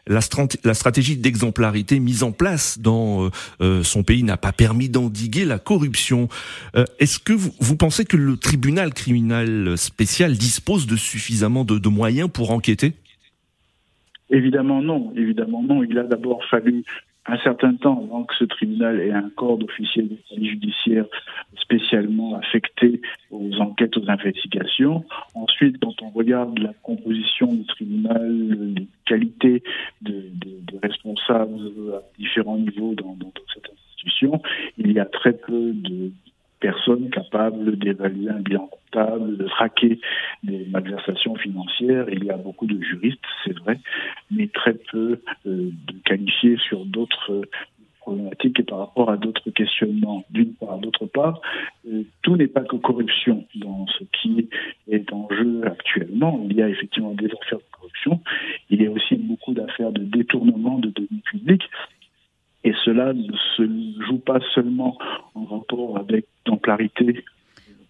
la, 0.08 0.22
stratégie 0.22 1.18
d'exemplarité 1.18 2.00
mise 2.00 2.24
en 2.24 2.32
place 2.32 2.80
dans 2.80 3.26
euh, 3.26 3.30
euh, 3.62 3.84
son 3.84 4.04
pays 4.04 4.24
n'a 4.24 4.38
pas 4.38 4.52
permis 4.52 4.90
d'endiguer 4.90 5.46
la 5.46 5.60
corruption. 5.60 6.28
Euh, 6.76 6.86
est-ce 7.00 7.20
que 7.20 7.34
vous, 7.34 7.76
pensez 7.76 8.06
que 8.06 8.18
le 8.18 8.38
tribunal 8.38 8.94
criminel 8.94 9.78
spécial 9.78 10.34
dispose 10.34 10.88
de 10.88 10.96
suffisamment 10.96 11.66
de 11.66 11.90
moyens 11.90 12.30
pour 12.32 12.52
enquêter? 12.52 12.94
Évidemment 14.30 14.82
non, 14.82 15.14
évidemment 15.16 15.62
non. 15.62 15.84
Il 15.84 15.98
a 16.00 16.04
d'abord 16.04 16.40
fallu 16.50 16.84
un 17.28 17.38
certain 17.40 17.74
temps 17.76 18.04
avant 18.04 18.24
que 18.24 18.36
ce 18.36 18.44
tribunal 18.44 19.00
ait 19.00 19.12
un 19.12 19.30
corps 19.36 19.58
d'officiers 19.58 20.04
de 20.04 20.16
police 20.30 20.52
judiciaire 20.52 21.06
spécialement 21.58 22.36
affecté 22.36 23.02
aux 23.32 23.56
enquêtes, 23.60 23.98
aux 23.98 24.10
investigations. 24.10 25.04
Ensuite, 25.34 25.78
quand 25.82 26.02
on 26.04 26.10
regarde 26.10 26.58
la 26.60 26.74
composition 26.84 27.54
du 27.54 27.66
tribunal, 27.66 28.74
les 28.76 28.88
qualités 29.06 29.64
de, 30.02 30.24
responsables 30.84 31.94
à 31.96 32.02
différents 32.20 32.58
niveaux 32.58 32.94
dans, 32.94 33.16
dans 33.16 33.32
cette 33.54 33.70
institution, 33.72 34.42
il 34.78 34.92
y 34.92 35.00
a 35.00 35.06
très 35.06 35.34
peu 35.34 35.72
de 35.74 36.12
personnes 36.66 37.12
capables 37.12 37.78
d'évaluer 37.78 38.30
un 38.30 38.40
bilan 38.40 38.68
comptable, 38.68 39.38
de 39.38 39.48
traquer 39.48 40.00
des 40.42 40.66
malversations 40.72 41.36
financières. 41.36 42.08
Il 42.10 42.24
y 42.24 42.32
a 42.32 42.38
beaucoup 42.38 42.66
de 42.66 42.82
juristes, 42.82 43.20
c'est 43.44 43.56
vrai, 43.60 43.80
mais 44.32 44.48
très 44.48 44.74
peu 44.74 45.20
euh, 45.46 45.70
de 45.90 45.94
qualifiés 46.06 46.58
sur 46.68 46.84
d'autres 46.86 47.32
euh, 47.32 47.42
problématiques 48.00 48.60
et 48.60 48.64
par 48.64 48.80
rapport 48.80 49.12
à 49.12 49.18
d'autres 49.18 49.52
questionnements. 49.52 50.24
D'une 50.32 50.54
part, 50.56 50.80
d'autre 50.80 51.06
part, 51.06 51.40
euh, 51.88 52.02
tout 52.24 52.36
n'est 52.36 52.48
pas 52.48 52.62
que 52.62 52.78
corruption 52.78 53.46
dans 53.56 53.86
ce 54.00 54.04
qui 54.18 54.50
est 54.90 55.14
en 55.14 55.28
jeu 55.30 55.62
actuellement. 55.68 56.44
Il 56.50 56.58
y 56.58 56.64
a 56.64 56.70
effectivement 56.70 57.14
des 57.14 57.28
affaires 57.28 57.60
de 57.60 57.72
corruption, 57.78 58.22
il 58.72 58.82
y 58.82 58.88
a 58.88 58.92
aussi 58.92 59.16
beaucoup 59.18 59.54
d'affaires 59.54 59.92
de 59.92 60.04
détournement 60.04 60.80
de 60.80 60.90
données 60.90 61.24
publiques 61.32 61.70
et 62.66 62.74
cela 62.84 63.14
ne 63.14 63.32
se 63.56 63.64
joue 64.08 64.20
pas 64.20 64.40
seulement 64.54 64.98
en 65.36 65.46
rapport 65.46 65.98
avec 65.98 66.26
l'exemplarité 66.46 67.24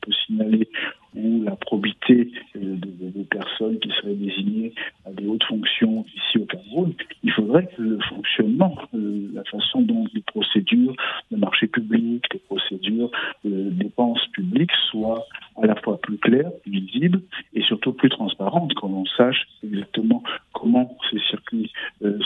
peut 0.05 0.13
signaler 0.25 0.69
ou 1.15 1.43
la 1.43 1.55
probité 1.55 2.29
euh, 2.57 2.75
des 2.75 3.23
personnes 3.23 3.79
qui 3.79 3.89
seraient 3.89 4.15
désignées 4.15 4.73
à 5.05 5.11
des 5.11 5.25
hautes 5.25 5.45
fonctions 5.45 6.05
ici 6.13 6.37
au 6.37 6.45
Cameroun, 6.45 6.93
il 7.23 7.31
faudrait 7.31 7.67
que 7.67 7.81
le 7.81 7.99
fonctionnement, 8.09 8.75
euh, 8.93 9.29
la 9.33 9.43
façon 9.45 9.81
dont 9.81 10.05
les 10.13 10.21
procédures 10.21 10.95
de 11.31 11.37
marché 11.37 11.67
public, 11.67 12.25
les 12.33 12.39
procédures 12.39 13.11
euh, 13.45 13.49
de 13.49 13.69
dépenses 13.69 14.25
publiques 14.33 14.73
soient 14.91 15.25
à 15.61 15.65
la 15.67 15.75
fois 15.75 15.97
plus 15.99 16.17
claires, 16.17 16.51
plus 16.63 16.71
visibles 16.71 17.21
et 17.53 17.61
surtout 17.61 17.93
plus 17.93 18.09
transparentes, 18.09 18.73
on 18.83 19.05
sache 19.05 19.47
exactement 19.63 20.21
comment 20.53 20.97
ces 21.09 21.19
circuits 21.29 21.71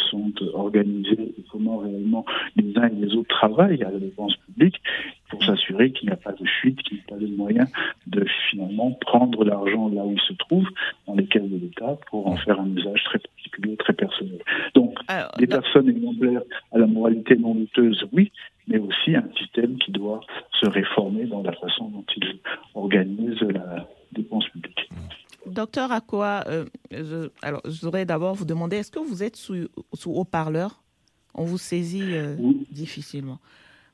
sont 0.09 0.33
organisés 0.53 1.08
autres 3.59 3.75
travaillent 3.75 3.83
à 3.83 3.91
la 3.91 3.99
dépense 3.99 4.35
publique 4.37 4.81
pour 5.29 5.43
s'assurer 5.43 5.91
qu'il 5.91 6.07
n'y 6.07 6.13
a 6.13 6.17
pas 6.17 6.31
de 6.31 6.45
fuite, 6.45 6.81
qu'il 6.83 6.97
n'y 6.97 7.03
a 7.07 7.09
pas 7.09 7.19
de 7.19 7.27
moyen 7.27 7.65
de 8.07 8.25
finalement 8.49 8.91
prendre 8.91 9.43
l'argent 9.43 9.89
là 9.89 10.03
où 10.03 10.11
il 10.11 10.21
se 10.21 10.33
trouve, 10.33 10.65
dans 11.07 11.15
les 11.15 11.25
caisses 11.25 11.43
de 11.43 11.57
l'État, 11.57 11.97
pour 12.09 12.27
en 12.27 12.35
faire 12.37 12.59
un 12.59 12.69
usage 12.75 13.03
très 13.05 13.19
particulier, 13.19 13.77
très 13.77 13.93
personnel. 13.93 14.39
Donc, 14.73 14.95
des 15.37 15.47
personnes 15.47 15.89
exemplaires 15.89 16.41
à 16.71 16.77
la 16.77 16.87
moralité 16.87 17.35
non 17.35 17.55
douteuse, 17.55 18.05
oui, 18.11 18.31
mais 18.67 18.79
aussi 18.79 19.15
un 19.15 19.27
système 19.37 19.77
qui 19.77 19.91
doit 19.91 20.21
se 20.59 20.67
réformer 20.67 21.25
dans 21.25 21.43
la 21.43 21.53
façon 21.53 21.89
dont 21.89 22.05
il 22.15 22.39
organise 22.73 23.39
la 23.41 23.87
dépense 24.11 24.47
publique. 24.49 24.89
Docteur 25.45 25.91
Akoa, 25.91 26.43
euh, 26.47 26.65
je, 26.91 27.29
alors 27.41 27.61
je 27.65 27.81
voudrais 27.81 28.05
d'abord 28.05 28.35
vous 28.35 28.45
demander, 28.45 28.77
est-ce 28.77 28.91
que 28.91 28.99
vous 28.99 29.23
êtes 29.23 29.35
sous, 29.35 29.67
haut-parleur? 30.05 30.81
On 31.39 31.45
vous 31.45 31.57
saisit 31.57 32.15
euh, 32.15 32.35
difficilement. 32.69 33.39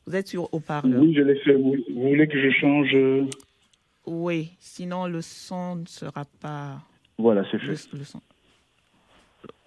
Vous 0.07 0.15
êtes 0.15 0.27
sur 0.27 0.51
haut-parleur 0.51 0.99
Oui, 0.99 1.13
je 1.13 1.21
l'ai 1.21 1.35
fait. 1.35 1.53
Vous, 1.53 1.75
voulez 1.89 2.27
que 2.27 2.41
je 2.41 2.49
change 2.49 2.89
euh? 2.95 3.27
Oui, 4.07 4.53
sinon 4.57 5.05
le 5.05 5.21
son 5.21 5.75
ne 5.75 5.85
sera 5.85 6.25
pas. 6.41 6.81
Voilà, 7.19 7.43
c'est 7.51 7.59
fait. 7.59 7.75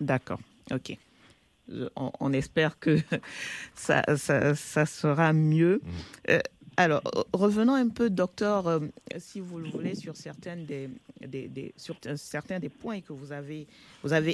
D'accord, 0.00 0.40
ok. 0.72 0.96
On, 1.94 2.32
espère 2.32 2.80
que 2.80 2.96
ça, 3.74 4.02
ça, 4.16 4.56
ça 4.56 4.84
sera 4.84 5.32
mieux. 5.32 5.80
Mm. 5.80 5.88
Euh, 6.30 6.38
alors, 6.78 7.02
revenons 7.32 7.74
un 7.74 7.88
peu, 7.88 8.08
docteur, 8.08 8.68
euh, 8.68 8.78
si 9.18 9.40
vous 9.40 9.58
le 9.58 9.68
voulez, 9.68 9.94
sur, 9.94 10.14
certains 10.16 10.56
des 10.56 10.88
points 12.68 13.00
que 13.00 13.12
vous 13.12 13.32
avez, 13.32 13.66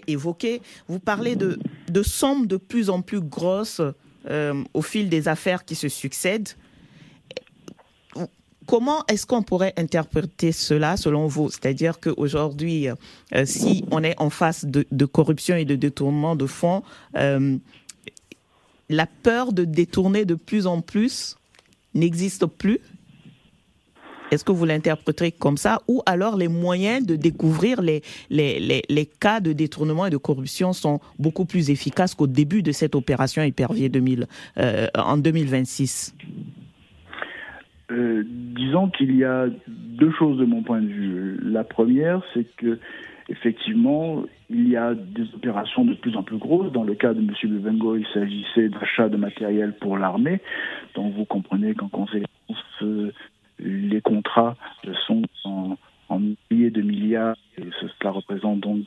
évoqués. 0.07 0.61
Vous 0.87 0.99
parlez 0.99 1.37
de, 1.37 1.59
de 1.89 2.03
sommes 2.03 2.47
de 2.47 2.57
plus 2.57 2.91
en 2.91 3.03
plus 3.03 3.21
grosses 3.21 3.81
euh, 4.31 4.63
au 4.73 4.83
fil 4.83 5.09
des 5.09 5.29
affaires 5.29 5.65
qui 5.65 5.75
se 5.75 5.89
succèdent. 5.89 6.51
Comment 8.67 9.05
est-ce 9.09 9.27
qu'on 9.27 9.43
pourrait 9.43 9.75
interpréter 9.77 10.53
cela 10.53 10.97
selon 10.97 11.27
vous? 11.27 11.51
C'est-à-dire 11.51 12.01
qu'aujourd'hui, 12.01 12.89
euh, 12.89 13.45
si 13.45 13.85
on 13.91 14.03
est 14.03 14.19
en 14.19 14.31
face 14.31 14.65
de, 14.65 15.05
corruption 15.05 15.57
et 15.57 15.65
de 15.65 15.77
détournement 15.77 16.37
de 16.37 16.47
fonds, 16.47 16.83
euh, 17.17 17.59
la 18.89 19.07
peur 19.07 19.53
de 19.53 19.65
détourner 19.65 20.25
de 20.25 20.35
plus 20.35 20.67
en 20.67 20.81
plus 20.81 21.37
n'existe 21.95 22.47
plus 22.47 22.81
est-ce 24.31 24.45
que 24.45 24.53
vous 24.53 24.65
l'interpréterez 24.65 25.33
comme 25.33 25.57
ça? 25.57 25.81
Ou 25.87 26.03
alors 26.07 26.37
les 26.37 26.49
moyens 26.49 27.07
de 27.07 27.15
découvrir 27.15 27.81
les, 27.81 28.03
cas 29.21 29.41
de 29.41 29.53
détournement 29.53 30.07
et 30.07 30.11
de 30.11 30.17
corruption 30.17 30.73
sont 30.73 31.01
beaucoup 31.19 31.45
plus 31.45 31.71
efficaces 31.71 32.15
qu'au 32.15 32.27
début 32.27 32.63
de 32.63 32.73
cette 32.73 32.95
opération 32.95 33.43
Hypervier 33.43 33.89
2000, 33.89 34.27
euh, 34.59 34.89
en 34.97 35.19
2026 35.19 36.15
euh, 37.91 38.25
disons 38.27 38.89
qu'il 38.89 39.15
y 39.15 39.25
a 39.25 39.47
deux 39.67 40.11
choses 40.13 40.39
de 40.39 40.45
mon 40.45 40.63
point 40.63 40.81
de 40.81 40.87
vue. 40.87 41.39
La 41.43 41.65
première, 41.65 42.23
c'est 42.33 42.45
que 42.57 42.79
effectivement, 43.29 44.25
il 44.51 44.69
y 44.69 44.77
a 44.77 44.95
des 44.95 45.25
opérations 45.35 45.85
de 45.85 45.95
plus 45.95 46.17
en 46.17 46.23
plus 46.23 46.39
grosses. 46.39 46.73
Dans 46.73 46.85
le 46.85 46.95
cas 46.95 47.13
de 47.13 47.21
M. 47.21 47.31
Bevengo, 47.45 47.97
il 47.97 48.07
s'agissait 48.13 48.69
d'achat 48.69 49.09
de 49.09 49.17
matériel 49.17 49.75
pour 49.81 49.99
l'armée. 49.99 50.41
Donc 50.95 51.15
vous 51.15 51.25
comprenez 51.25 51.75
qu'en 51.75 51.89
conséquence, 51.89 52.29
les 53.59 54.01
contrats 54.01 54.57
sont 55.07 55.23
en, 55.45 55.77
milliers 56.51 56.71
de 56.71 56.83
milliards. 56.83 57.37
Et 57.59 57.65
cela 57.99 58.11
représente 58.11 58.61
donc 58.61 58.85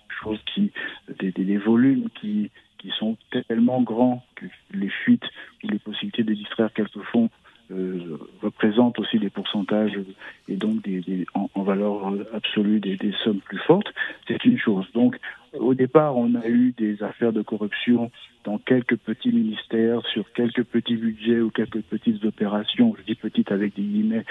des, 1.19 1.57
volumes 1.57 2.09
qui, 2.19 2.49
qui 2.77 2.89
sont 2.97 3.17
tellement 3.47 3.81
grands 3.81 4.23
que 4.35 4.45
les 4.73 4.89
fuites 4.89 5.25
ou 5.63 5.69
les 5.69 5.79
possibilités 5.79 6.23
de 6.23 6.33
distraire 6.33 6.71
quelques 6.73 7.01
fonds 7.11 7.29
euh, 7.71 8.17
représentent 8.41 8.97
aussi 8.99 9.19
des 9.19 9.29
pourcentages 9.29 9.99
et 10.47 10.55
donc 10.55 10.81
des, 10.83 11.25
en, 11.33 11.63
valeur 11.63 12.13
absolue 12.33 12.79
des, 12.79 12.95
des, 12.95 13.13
sommes 13.23 13.39
plus 13.39 13.59
fortes, 13.59 13.93
c'est 14.27 14.43
une 14.45 14.57
chose. 14.57 14.85
Donc, 14.93 15.17
au 15.53 15.73
départ, 15.73 16.15
on 16.15 16.35
a 16.35 16.47
eu 16.47 16.73
des 16.77 17.03
affaires 17.03 17.33
de 17.33 17.41
corruption 17.41 18.11
dans 18.45 18.57
quelques 18.57 18.95
petits 18.97 19.31
ministères, 19.31 20.05
sur 20.13 20.31
quelques 20.31 20.63
petits 20.63 20.95
budgets 20.95 21.41
ou 21.41 21.49
quelques 21.49 21.81
petites 21.81 22.23
opérations, 22.23 22.95
je 22.97 23.03
dis 23.03 23.15
petites 23.15 23.51
avec 23.51 23.75
des 23.75 23.81
guillemets, 23.81 24.25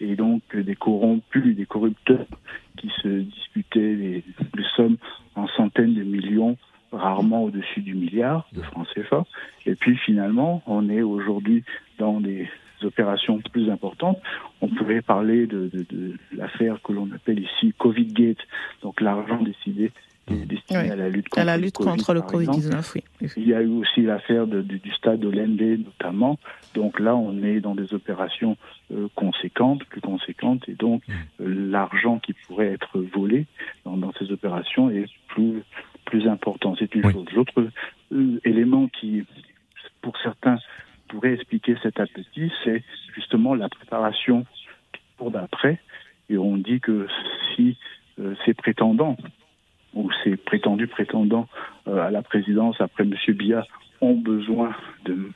et 0.00 0.14
donc 0.14 0.42
des 0.54 0.76
corrompus, 0.76 1.56
des 1.56 1.66
corrupteurs 1.66 2.26
qui 2.76 2.90
se 3.02 3.08
disputaient 3.08 3.94
les, 3.94 4.24
les 4.54 4.64
sommes 4.76 4.98
en 5.34 5.46
centaines 5.48 5.94
de 5.94 6.02
millions 6.02 6.58
rarement 6.92 7.44
au-dessus 7.44 7.80
du 7.80 7.94
milliard 7.94 8.46
de 8.52 8.62
francs 8.62 8.86
CFA. 8.94 9.24
Et 9.66 9.74
puis 9.74 9.96
finalement, 9.96 10.62
on 10.66 10.88
est 10.88 11.02
aujourd'hui 11.02 11.64
dans 11.98 12.20
des 12.20 12.48
opérations 12.84 13.40
plus 13.52 13.70
importantes. 13.70 14.18
On 14.60 14.68
pourrait 14.68 15.02
parler 15.02 15.46
de, 15.46 15.70
l'affaire 16.36 16.80
que 16.82 16.92
l'on 16.92 17.10
appelle 17.12 17.40
ici 17.40 17.74
Covid-Gate, 17.78 18.38
donc 18.82 19.00
l'argent 19.00 19.42
décidé 19.42 19.92
destiné 20.30 20.90
à 20.90 20.96
la 20.96 21.08
lutte 21.08 21.28
contre, 21.76 22.14
le 22.14 22.20
Covid-19. 22.20 22.92
Oui. 22.94 23.28
Il 23.36 23.48
y 23.48 23.54
a 23.54 23.62
eu 23.62 23.68
aussi 23.68 24.02
l'affaire 24.02 24.46
du 24.46 24.92
stade 24.96 25.20
de 25.20 25.76
notamment. 25.76 26.38
Donc 26.74 27.00
là, 27.00 27.16
on 27.16 27.42
est 27.42 27.60
dans 27.60 27.74
des 27.74 27.92
opérations 27.92 28.56
euh, 28.92 29.08
conséquentes, 29.14 29.84
plus 29.84 30.00
conséquentes, 30.00 30.68
et 30.68 30.74
donc 30.74 31.02
mmh. 31.06 31.12
euh, 31.42 31.70
l'argent 31.70 32.18
qui 32.18 32.34
pourrait 32.46 32.72
être 32.72 33.00
volé 33.00 33.46
dans, 33.84 34.12
ces 34.18 34.30
opérations 34.32 34.90
est 34.90 35.06
plus 35.28 35.62
plus 36.04 36.28
important. 36.28 36.74
C'est 36.78 36.94
une 36.94 37.10
chose. 37.10 37.26
L'autre 37.34 37.52
euh, 38.12 38.40
élément 38.44 38.88
qui, 38.88 39.24
pour 40.02 40.16
certains, 40.22 40.58
pourrait 41.12 41.34
expliquer 41.34 41.76
cet 41.82 42.00
appétit, 42.00 42.50
c'est 42.64 42.82
justement 43.14 43.54
la 43.54 43.68
préparation 43.68 44.46
pour 45.18 45.30
d'après. 45.30 45.78
Et 46.30 46.38
on 46.38 46.56
dit 46.56 46.80
que 46.80 47.06
si 47.54 47.76
euh, 48.18 48.34
ces 48.46 48.54
prétendants 48.54 49.18
ou 49.92 50.10
ces 50.24 50.36
prétendus 50.36 50.86
prétendants 50.86 51.48
euh, 51.86 52.00
à 52.00 52.10
la 52.10 52.22
présidence 52.22 52.80
après 52.80 53.04
M. 53.04 53.14
Biya 53.34 53.66
ont 54.00 54.14
besoin 54.14 54.74
de 55.04 55.30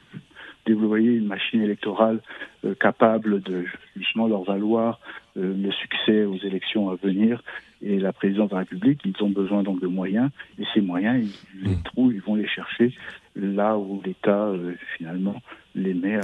déployer 0.66 1.12
une 1.12 1.26
machine 1.26 1.62
électorale 1.62 2.20
euh, 2.64 2.74
capable 2.74 3.42
de 3.42 3.64
justement 3.96 4.26
leur 4.26 4.42
valoir 4.42 5.00
le 5.38 5.70
succès 5.70 6.24
aux 6.24 6.38
élections 6.38 6.88
à 6.88 6.94
venir 6.94 7.42
et 7.82 7.98
la 7.98 8.14
présidence 8.14 8.48
de 8.48 8.54
la 8.54 8.60
République, 8.60 9.02
ils 9.04 9.22
ont 9.22 9.28
besoin 9.28 9.62
donc 9.62 9.82
de 9.82 9.86
moyens 9.86 10.30
et 10.58 10.62
ces 10.72 10.80
moyens, 10.80 11.28
ils 11.54 11.62
les 11.62 11.76
mmh. 11.76 11.82
trouvent, 11.82 12.14
ils 12.14 12.22
vont 12.22 12.36
les 12.36 12.48
chercher 12.48 12.94
là 13.34 13.76
où 13.76 14.00
l'État 14.02 14.50
finalement 14.96 15.42
les 15.74 15.92
met 15.92 16.18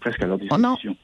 presque 0.00 0.20
à 0.24 0.26
leur 0.26 0.38
disposition. 0.38 0.96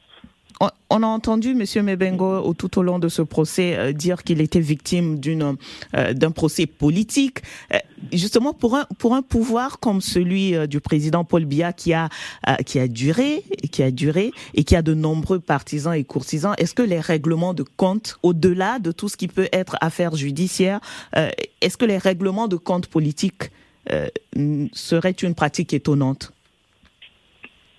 On 0.61 1.03
a 1.03 1.07
entendu 1.07 1.51
M. 1.51 1.85
Mebengo 1.85 2.55
tout 2.55 2.79
au 2.79 2.83
long 2.83 3.01
de 3.01 3.09
ce 3.09 3.23
procès 3.23 3.77
euh, 3.77 3.93
dire 3.93 4.23
qu'il 4.23 4.41
était 4.41 4.61
victime 4.61 5.21
euh, 5.97 6.13
d'un 6.13 6.31
procès 6.31 6.67
politique. 6.67 7.41
Euh, 7.73 7.79
justement 8.13 8.53
pour 8.53 8.77
un 8.77 8.85
pour 8.99 9.15
un 9.15 9.23
pouvoir 9.23 9.81
comme 9.81 10.01
celui 10.01 10.55
du 10.69 10.81
président 10.81 11.25
Paul 11.25 11.47
Biya 11.47 11.73
qui 11.73 11.95
a 11.95 12.09
qui 12.67 12.79
a 12.79 12.87
duré 12.87 13.43
qui 13.73 13.83
a 13.83 13.91
duré 13.91 14.31
et 14.53 14.63
qui 14.63 14.77
a 14.77 14.83
de 14.83 14.95
nombreux 14.95 15.41
partisans 15.41 15.95
et 15.95 16.05
courtisans, 16.05 16.55
est-ce 16.59 16.75
que 16.75 16.83
les 16.83 17.01
règlements 17.01 17.55
de 17.55 17.63
compte 17.63 18.19
au-delà 18.23 18.79
de 18.79 18.93
tout 18.93 19.09
ce 19.09 19.17
qui 19.17 19.27
peut 19.27 19.49
être 19.53 19.77
affaire 19.81 20.15
judiciaire, 20.17 20.81
est-ce 21.61 21.77
que 21.77 21.87
les 21.87 21.99
règlements 21.99 22.47
de 22.47 22.57
compte 22.57 22.89
politiques 22.89 23.51
seraient 24.75 25.11
une 25.11 25.35
pratique 25.35 25.73
étonnante? 25.73 26.33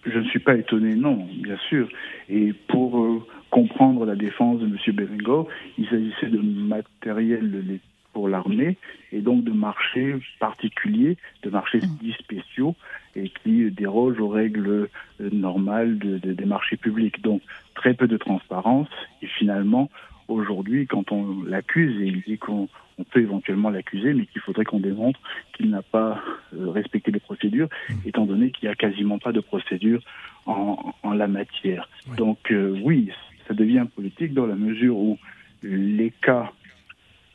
Je 0.06 0.20
ne 0.20 0.26
suis 0.26 0.40
pas 0.40 0.56
étonné, 0.56 0.96
non, 0.96 1.28
bien 1.42 1.58
sûr. 1.70 1.88
Et 2.30 2.54
pour 2.68 3.00
euh, 3.00 3.26
comprendre 3.52 4.06
la 4.06 4.16
défense 4.16 4.60
de 4.60 4.66
M. 4.66 4.96
Berengo, 4.96 5.48
il 5.78 5.88
s'agissait 5.88 6.28
de 6.28 6.40
matériel 6.40 7.80
pour 8.14 8.30
l'armée 8.30 8.78
et 9.12 9.20
donc 9.20 9.44
de 9.44 9.52
marchés 9.52 10.16
particuliers, 10.40 11.18
de 11.44 11.50
marchés 11.50 11.80
mmh. 11.80 12.12
spéciaux 12.20 12.76
et 13.16 13.30
qui 13.30 13.70
dérogent 13.72 14.20
aux 14.20 14.30
règles 14.30 14.90
euh, 15.22 15.30
normales 15.32 16.00
des 16.00 16.46
marchés 16.46 16.78
publics. 16.78 17.22
Donc 17.22 17.42
très 17.76 17.94
peu 17.94 18.08
de 18.08 18.18
transparence 18.18 18.88
et 19.22 19.28
finalement 19.28 19.90
aujourd'hui, 20.28 20.88
quand 20.88 21.12
on 21.12 21.44
l'accuse, 21.44 22.02
et 22.02 22.06
il 22.06 22.22
dit 22.22 22.38
qu'on 22.38 22.68
peut 23.12 23.22
éventuellement 23.22 23.70
l'accuser, 23.70 24.14
mais 24.14 24.26
qu'il 24.26 24.42
faudrait 24.42 24.66
qu'on 24.66 24.80
démontre 24.80 25.20
qu'il 25.54 25.70
n'a 25.70 25.82
pas 25.82 26.22
euh, 26.54 26.70
respecté 26.70 27.12
les 27.12 27.20
procédures, 27.20 27.70
mmh. 27.90 27.94
étant 28.06 28.26
donné 28.26 28.52
qu'il 28.52 28.68
n'y 28.68 28.74
a 28.74 28.76
quasiment 28.76 29.20
pas 29.20 29.32
de 29.32 29.40
procédure 29.40 30.02
en, 30.46 30.94
la 31.14 31.28
matière. 31.28 31.90
Donc 32.18 32.52
euh, 32.52 32.78
oui, 32.84 33.12
ça 33.48 33.54
devient 33.54 33.86
politique 33.96 34.34
dans 34.34 34.46
la 34.46 34.56
mesure 34.56 34.98
où 34.98 35.18
les 35.64 36.12
cas 36.22 36.52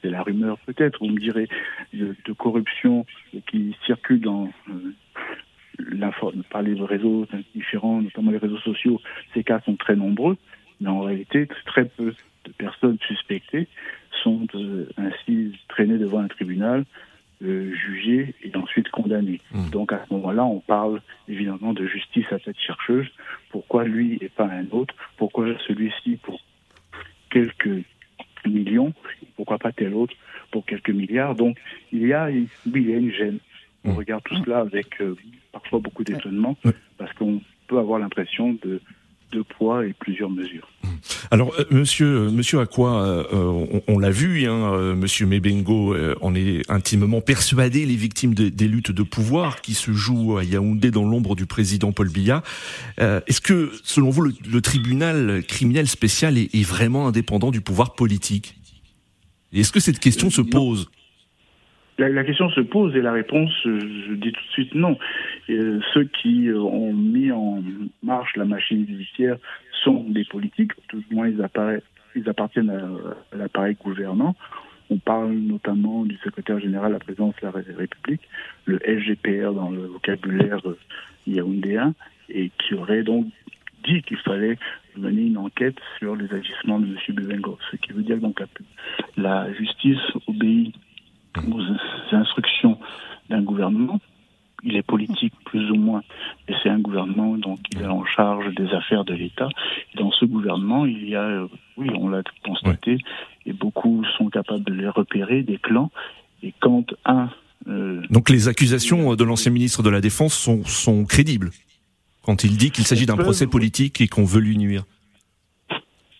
c'est 0.02 0.10
la 0.10 0.22
rumeur 0.22 0.58
peut-être, 0.60 0.98
vous 1.00 1.12
me 1.12 1.20
direz, 1.20 1.48
de, 1.92 2.14
corruption 2.32 3.04
qui 3.50 3.76
circule 3.84 4.20
dans 4.20 4.48
euh, 4.70 6.10
par 6.50 6.62
les 6.62 6.80
réseaux 6.80 7.26
différents, 7.54 8.00
notamment 8.00 8.30
les 8.30 8.38
réseaux 8.38 8.58
sociaux, 8.58 9.00
ces 9.34 9.44
cas 9.44 9.60
sont 9.60 9.76
très 9.76 9.96
nombreux, 9.96 10.36
mais 10.80 10.88
en 10.88 11.00
réalité, 11.00 11.48
très 11.66 11.84
peu 11.84 12.14
de 12.44 12.52
personnes 12.52 12.98
suspectées 13.06 13.68
sont 14.22 14.46
euh, 14.54 14.88
ainsi 14.96 15.58
traînées 15.68 15.98
devant 15.98 16.20
un 16.20 16.28
tribunal, 16.28 16.84
euh, 17.42 17.72
jugées 17.72 18.34
et 18.42 18.54
ensuite 18.54 18.90
condamnées. 18.90 19.40
Mmh. 19.52 19.70
Donc 19.70 19.92
à 19.92 20.04
ce 20.06 20.12
moment-là, 20.14 20.44
on 20.44 20.60
parle 20.60 21.00
évidemment 21.28 21.72
de 21.72 21.86
justice 21.86 22.26
à 22.32 22.38
tête 22.38 22.58
chercheuse. 22.58 23.08
Pourquoi 23.50 23.84
lui 23.84 24.18
et 24.20 24.28
pas 24.28 24.44
un 24.44 24.66
autre? 24.72 24.94
Pourquoi 25.16 25.46
celui-ci 25.66 26.18
pour 26.22 26.38
quelques 27.30 27.82
millions? 28.44 28.92
Pourquoi 29.36 29.58
pas 29.58 29.72
tel 29.72 29.94
autre 29.94 30.14
pour 30.50 30.66
quelques 30.66 30.90
milliards? 30.90 31.34
Donc 31.34 31.56
il 31.92 32.06
y 32.06 32.12
a, 32.12 32.26
oui, 32.26 32.48
il 32.66 32.90
y 32.90 32.94
a 32.94 32.98
une 32.98 33.12
gêne. 33.12 33.38
On 33.84 33.92
mmh. 33.92 33.96
regarde 33.96 34.22
tout 34.24 34.36
cela 34.44 34.58
avec 34.58 35.00
euh, 35.00 35.16
parfois 35.52 35.78
beaucoup 35.78 36.04
d'étonnement 36.04 36.58
parce 36.98 37.12
qu'on 37.14 37.40
peut 37.68 37.78
avoir 37.78 37.98
l'impression 37.98 38.52
de 38.62 38.82
deux 39.32 39.44
poids 39.44 39.86
et 39.86 39.94
plusieurs 39.94 40.28
mesures. 40.28 40.68
Alors, 41.32 41.54
euh, 41.60 41.64
monsieur, 41.70 42.26
euh, 42.26 42.30
monsieur 42.30 42.58
Aqua, 42.58 43.04
euh, 43.04 43.66
on, 43.86 43.98
l'a 44.00 44.10
vu, 44.10 44.46
hein, 44.46 44.94
monsieur 44.96 45.26
Mebengo, 45.26 45.94
on 46.20 46.34
est 46.34 46.68
intimement 46.68 47.20
persuadé 47.20 47.86
les 47.86 47.94
victimes 47.94 48.34
des 48.34 48.68
luttes 48.68 48.90
de 48.90 49.02
pouvoir 49.02 49.60
qui 49.60 49.74
se 49.74 49.92
jouent 49.92 50.38
à 50.38 50.44
Yaoundé 50.44 50.90
dans 50.90 51.04
l'ombre 51.04 51.36
du 51.36 51.46
président 51.46 51.92
Paul 51.92 52.08
Biya. 52.08 52.42
Est-ce 52.98 53.40
que, 53.40 53.70
selon 53.84 54.10
vous, 54.10 54.22
le, 54.22 54.60
tribunal 54.60 55.42
criminel 55.46 55.86
spécial 55.86 56.36
est, 56.36 56.66
vraiment 56.66 57.06
indépendant 57.06 57.50
du 57.50 57.60
pouvoir 57.60 57.94
politique? 57.94 58.56
Est-ce 59.52 59.72
que 59.72 59.80
cette 59.80 59.98
question 60.00 60.30
se 60.30 60.42
pose? 60.42 60.90
La, 61.98 62.24
question 62.24 62.50
se 62.50 62.60
pose 62.60 62.94
et 62.96 63.02
la 63.02 63.12
réponse, 63.12 63.50
je 63.64 64.14
dis 64.14 64.32
tout 64.32 64.40
de 64.40 64.52
suite 64.52 64.74
non. 64.74 64.98
Ceux 65.92 66.04
qui 66.04 66.50
ont 66.54 66.92
mis 66.92 67.32
en 67.32 67.62
marche 68.02 68.36
la 68.36 68.44
machine 68.44 68.86
judiciaire 68.86 69.36
sont 69.82 70.04
des 70.08 70.24
politiques, 70.24 70.72
tout 70.88 70.98
au 70.98 71.14
moins 71.14 71.28
ils, 71.28 72.28
appartiennent 72.28 72.70
à, 72.70 73.36
l'appareil 73.36 73.76
gouvernant. 73.82 74.36
On 74.90 74.98
parle 74.98 75.32
notamment 75.32 76.04
du 76.04 76.16
secrétaire 76.18 76.58
général 76.58 76.88
de 76.88 76.94
la 76.94 76.98
présidence 76.98 77.34
de 77.40 77.46
la 77.46 77.52
République, 77.52 78.22
le 78.64 78.78
SGPR 78.78 79.52
dans 79.52 79.70
le 79.70 79.86
vocabulaire 79.86 80.60
yaoundéen, 81.26 81.94
et 82.28 82.50
qui 82.58 82.74
aurait 82.74 83.02
donc 83.02 83.26
dit 83.84 84.02
qu'il 84.02 84.18
fallait 84.18 84.58
mener 84.96 85.22
une 85.22 85.38
enquête 85.38 85.78
sur 85.98 86.16
les 86.16 86.32
agissements 86.32 86.80
de 86.80 86.86
M. 86.86 86.96
Bebengo. 87.14 87.58
Ce 87.70 87.76
qui 87.76 87.92
veut 87.92 88.02
dire 88.02 88.18
donc 88.18 88.40
la, 88.40 88.46
la 89.16 89.52
justice 89.54 89.98
obéit 90.26 90.74
aux 91.36 92.14
instructions 92.14 92.78
d'un 93.28 93.42
gouvernement 93.42 94.00
il 94.62 94.76
est 94.76 94.82
politique 94.82 95.34
plus 95.44 95.70
ou 95.70 95.76
moins, 95.76 96.02
et 96.48 96.54
c'est 96.62 96.68
un 96.68 96.78
gouvernement 96.78 97.36
donc 97.36 97.60
il 97.74 97.82
est 97.82 97.86
en 97.86 98.04
charge 98.04 98.54
des 98.54 98.68
affaires 98.72 99.04
de 99.04 99.14
l'État. 99.14 99.48
Dans 99.96 100.10
ce 100.12 100.24
gouvernement, 100.24 100.86
il 100.86 101.08
y 101.08 101.16
a, 101.16 101.22
euh, 101.22 101.48
oui, 101.76 101.88
on 101.96 102.08
l'a 102.08 102.22
constaté, 102.44 102.98
et 103.46 103.52
beaucoup 103.52 104.04
sont 104.18 104.28
capables 104.28 104.64
de 104.64 104.74
les 104.74 104.88
repérer, 104.88 105.42
des 105.42 105.58
clans. 105.58 105.90
Et 106.42 106.54
quand 106.60 106.94
un 107.04 107.30
euh, 107.68 108.00
donc 108.08 108.30
les 108.30 108.48
accusations 108.48 109.14
de 109.14 109.24
l'ancien 109.24 109.52
ministre 109.52 109.82
de 109.82 109.90
la 109.90 110.00
Défense 110.00 110.34
sont, 110.34 110.64
sont 110.64 111.04
crédibles 111.04 111.50
quand 112.22 112.44
il 112.44 112.56
dit 112.56 112.70
qu'il 112.70 112.84
s'agit 112.86 113.06
d'un 113.06 113.16
procès 113.16 113.46
politique 113.46 114.00
et 114.00 114.08
qu'on 114.08 114.24
veut 114.24 114.40
lui 114.40 114.56
nuire. 114.56 114.84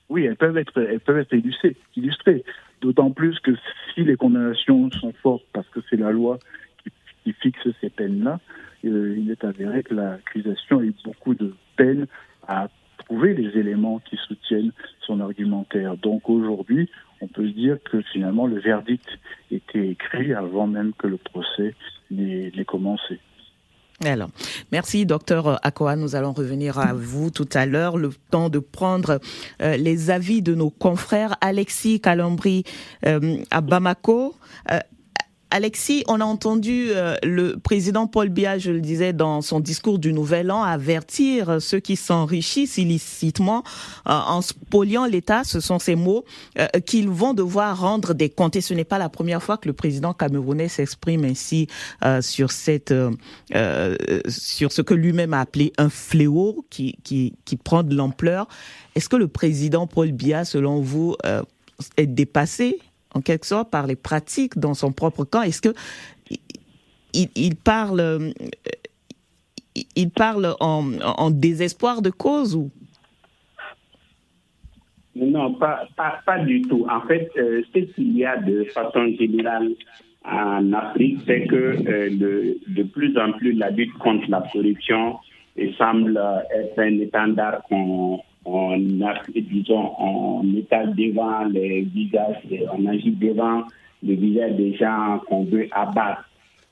Oui, 0.09 0.25
elles 0.25 0.37
peuvent 0.37 0.56
être, 0.56 0.76
elles 0.76 1.00
peuvent 1.00 1.18
être 1.18 1.32
illustrées, 1.32 1.76
illustrées. 1.97 2.44
D'autant 2.80 3.11
plus 3.11 3.38
que 3.40 3.52
si 3.94 4.02
les 4.02 4.16
condamnations 4.16 4.90
sont 4.92 5.12
fortes, 5.23 5.44
parce 5.52 5.68
que 5.68 5.80
c'est 5.88 5.97
la 5.97 6.11
loi 6.11 6.38
qui 7.32 7.40
fixe 7.40 7.68
ces 7.80 7.90
peines-là, 7.90 8.40
euh, 8.84 9.16
il 9.18 9.30
est 9.30 9.44
avéré 9.44 9.82
que 9.82 9.94
l'accusation 9.94 10.78
a 10.80 10.82
eu 10.82 10.94
beaucoup 11.05 11.35
de 11.35 11.55
peine 11.76 12.07
à 12.48 12.68
trouver 12.98 13.35
les 13.35 13.59
éléments 13.59 13.98
qui 13.98 14.16
soutiennent 14.16 14.72
son 15.07 15.20
argumentaire. 15.20 15.96
Donc 15.96 16.28
aujourd'hui, 16.28 16.88
on 17.20 17.26
peut 17.26 17.46
se 17.46 17.52
dire 17.52 17.78
que 17.85 18.00
finalement 18.12 18.46
le 18.46 18.61
verdict 18.61 19.09
était 19.50 19.88
écrit 19.88 20.33
avant 20.33 20.66
même 20.66 20.92
que 20.94 21.07
le 21.07 21.16
procès 21.16 21.74
n'ait 22.11 22.64
commencé. 22.66 23.20
Alors, 24.02 24.31
merci 24.72 25.05
docteur 25.05 25.61
Akoa. 25.62 25.94
Nous 25.94 26.16
allons 26.16 26.33
revenir 26.33 26.78
à 26.78 26.94
vous 26.94 27.31
tout 27.31 27.48
à 27.52 27.66
l'heure. 27.66 27.98
Le 27.98 28.11
temps 28.31 28.48
de 28.48 28.59
prendre 28.59 29.20
euh, 29.61 29.76
les 29.76 30.11
avis 30.11 30.40
de 30.40 30.55
nos 30.55 30.70
confrères. 30.70 31.37
Alexis 31.42 32.00
Calambri 32.00 32.64
euh, 33.05 33.37
à 33.50 33.61
Bamako. 33.61 34.35
Alexis, 35.52 36.04
on 36.06 36.20
a 36.20 36.24
entendu 36.24 36.90
euh, 36.90 37.16
le 37.24 37.56
président 37.56 38.06
Paul 38.06 38.28
Biya, 38.28 38.58
je 38.58 38.70
le 38.70 38.80
disais 38.80 39.12
dans 39.12 39.42
son 39.42 39.58
discours 39.58 39.98
du 39.98 40.12
Nouvel 40.12 40.50
An, 40.52 40.62
avertir 40.62 41.60
ceux 41.60 41.80
qui 41.80 41.96
s'enrichissent 41.96 42.78
illicitement 42.78 43.64
euh, 44.06 44.12
en 44.12 44.42
spoliant 44.42 45.06
l'État, 45.06 45.42
ce 45.42 45.58
sont 45.58 45.80
ces 45.80 45.96
mots, 45.96 46.24
euh, 46.58 46.68
qu'ils 46.86 47.08
vont 47.08 47.34
devoir 47.34 47.80
rendre 47.80 48.14
des 48.14 48.28
comptes. 48.28 48.54
Et 48.54 48.60
ce 48.60 48.74
n'est 48.74 48.84
pas 48.84 48.98
la 48.98 49.08
première 49.08 49.42
fois 49.42 49.56
que 49.56 49.66
le 49.66 49.72
président 49.72 50.14
camerounais 50.14 50.68
s'exprime 50.68 51.24
ainsi 51.24 51.66
sur 52.20 52.52
cette, 52.52 52.94
sur 54.28 54.72
ce 54.72 54.82
que 54.82 54.94
lui-même 54.94 55.34
a 55.34 55.40
appelé 55.40 55.72
un 55.78 55.88
fléau 55.88 56.64
qui, 56.70 56.96
qui, 57.02 57.34
qui 57.44 57.56
prend 57.56 57.82
de 57.82 57.94
l'ampleur. 57.94 58.46
Est-ce 58.94 59.08
que 59.08 59.16
le 59.16 59.28
président 59.28 59.86
Paul 59.86 60.12
Biya, 60.12 60.44
selon 60.44 60.80
vous, 60.80 61.16
est 61.96 62.06
dépassé 62.06 62.78
en 63.14 63.20
quelque 63.20 63.46
sorte 63.46 63.70
par 63.70 63.87
les 63.87 63.96
pratiques 63.96 64.59
dans 64.59 64.75
son 64.75 64.92
propre 64.92 65.25
camp 65.25 65.42
Est-ce 65.42 65.61
que 65.61 65.75
il, 67.12 67.57
parle, 67.57 68.01
euh, 68.01 68.31
il 69.96 70.11
parle 70.11 70.55
en, 70.61 71.31
désespoir 71.31 72.03
de 72.03 72.11
cause 72.11 72.55
ou? 72.55 72.70
Non, 75.16 75.55
pas, 75.55 76.38
du 76.46 76.62
tout. 76.62 76.87
En 76.88 77.01
fait, 77.03 77.31
euh, 77.37 77.62
ce 77.75 77.81
qu'il 77.81 78.16
y 78.16 78.25
a 78.25 78.37
de 78.37 78.64
façon 78.64 79.12
générale 79.18 79.73
en 80.25 80.73
Afrique, 80.73 81.18
c'est 81.27 81.46
que 81.46 81.57
euh, 81.57 82.11
de, 82.11 82.59
de, 82.68 82.83
plus 82.85 83.18
en 83.18 83.33
plus 83.33 83.53
la 83.53 83.70
lutte 83.70 83.92
contre 83.94 84.31
la 84.31 84.42
corruption 84.53 85.18
semble 85.77 86.18
être 86.55 86.79
un 86.79 86.99
étendard 87.01 87.62
qu'on 87.68 88.20
on, 88.44 88.76
disons, 88.79 89.92
on 89.98 90.57
étale 90.57 90.94
devant 90.94 91.44
les 91.44 91.83
visages, 91.83 92.37
on 92.72 92.87
agit 92.87 93.12
devant 93.12 93.64
les 94.03 94.14
visages 94.14 94.57
des 94.57 94.74
gens 94.74 95.20
qu'on 95.29 95.44
veut 95.44 95.68
abattre. 95.72 96.24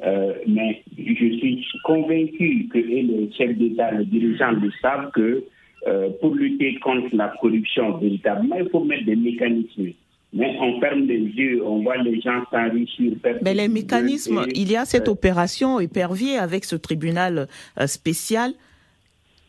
Euh, 0.04 0.32
mais 0.46 0.82
je 0.96 1.12
suis 1.12 1.64
convaincu 1.84 2.68
que 2.72 2.78
les 2.78 3.30
chefs 3.36 3.56
d'État, 3.56 3.90
les 3.92 4.04
dirigeants 4.04 4.52
le 4.52 4.70
savent 4.80 5.10
que 5.10 5.44
euh, 5.86 6.10
pour 6.20 6.34
lutter 6.34 6.78
contre 6.80 7.14
la 7.14 7.34
corruption 7.40 7.98
véritablement, 7.98 8.56
il 8.56 8.68
faut 8.70 8.84
mettre 8.84 9.04
des 9.04 9.16
mécanismes. 9.16 9.90
Mais 10.32 10.56
on 10.60 10.78
ferme 10.80 11.06
les 11.06 11.20
yeux, 11.20 11.64
on 11.64 11.82
voit 11.82 11.96
les 11.96 12.20
gens 12.20 12.42
s'enrichir. 12.50 13.14
Mais 13.42 13.54
les 13.54 13.68
mécanismes, 13.68 14.44
il 14.54 14.70
y 14.70 14.76
a 14.76 14.84
cette 14.84 15.08
opération 15.08 15.80
épervier 15.80 16.36
avec 16.36 16.64
ce 16.64 16.76
tribunal 16.76 17.48
euh, 17.80 17.86
spécial 17.86 18.52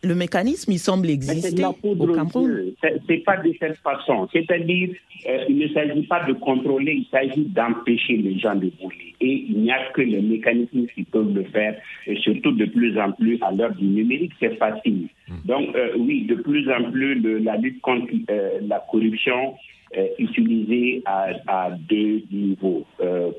le 0.04 0.16
mécanisme, 0.16 0.72
il 0.72 0.80
semble 0.80 1.10
exister 1.10 1.64
au 1.66 2.08
Cameroun. 2.08 2.74
C'est 3.08 3.24
pas 3.24 3.38
de 3.38 3.54
cette 3.60 3.78
façon. 3.78 4.28
C'est-à-dire, 4.32 4.90
euh, 5.28 5.46
il 5.50 5.58
ne 5.58 5.68
s'agit 5.70 6.04
pas 6.04 6.24
de 6.24 6.34
contrôler, 6.34 7.04
il 7.04 7.08
s'agit 7.12 7.46
d'empêcher 7.46 8.18
les 8.18 8.40
gens 8.40 8.56
de 8.56 8.72
voler. 8.82 9.16
Et 9.20 9.46
il 9.50 9.62
n'y 9.62 9.72
a 9.72 9.92
que 9.94 10.02
les 10.02 10.22
mécanismes 10.22 10.86
qui 10.96 11.04
peuvent 11.04 11.34
le 11.34 11.44
faire, 11.46 11.76
et 12.08 12.16
surtout 12.18 12.52
de 12.52 12.66
plus 12.66 12.98
en 12.98 13.12
plus 13.12 13.38
à 13.42 13.52
l'heure 13.52 13.76
du 13.76 13.86
numérique, 13.86 14.32
c'est 14.40 14.56
facile. 14.58 15.08
Hmm. 15.28 15.34
Donc, 15.46 15.76
euh, 15.76 15.92
oui, 15.98 16.26
de 16.26 16.36
plus 16.36 16.70
en 16.72 16.92
plus, 16.92 17.20
la 17.44 17.58
lutte 17.58 17.82
contre 17.82 18.08
euh, 18.30 18.60
la 18.68 18.82
corruption 18.90 19.56
est 19.92 20.14
utilisée 20.20 21.02
à, 21.06 21.30
à 21.48 21.72
deux 21.72 22.22
niveaux. 22.32 22.86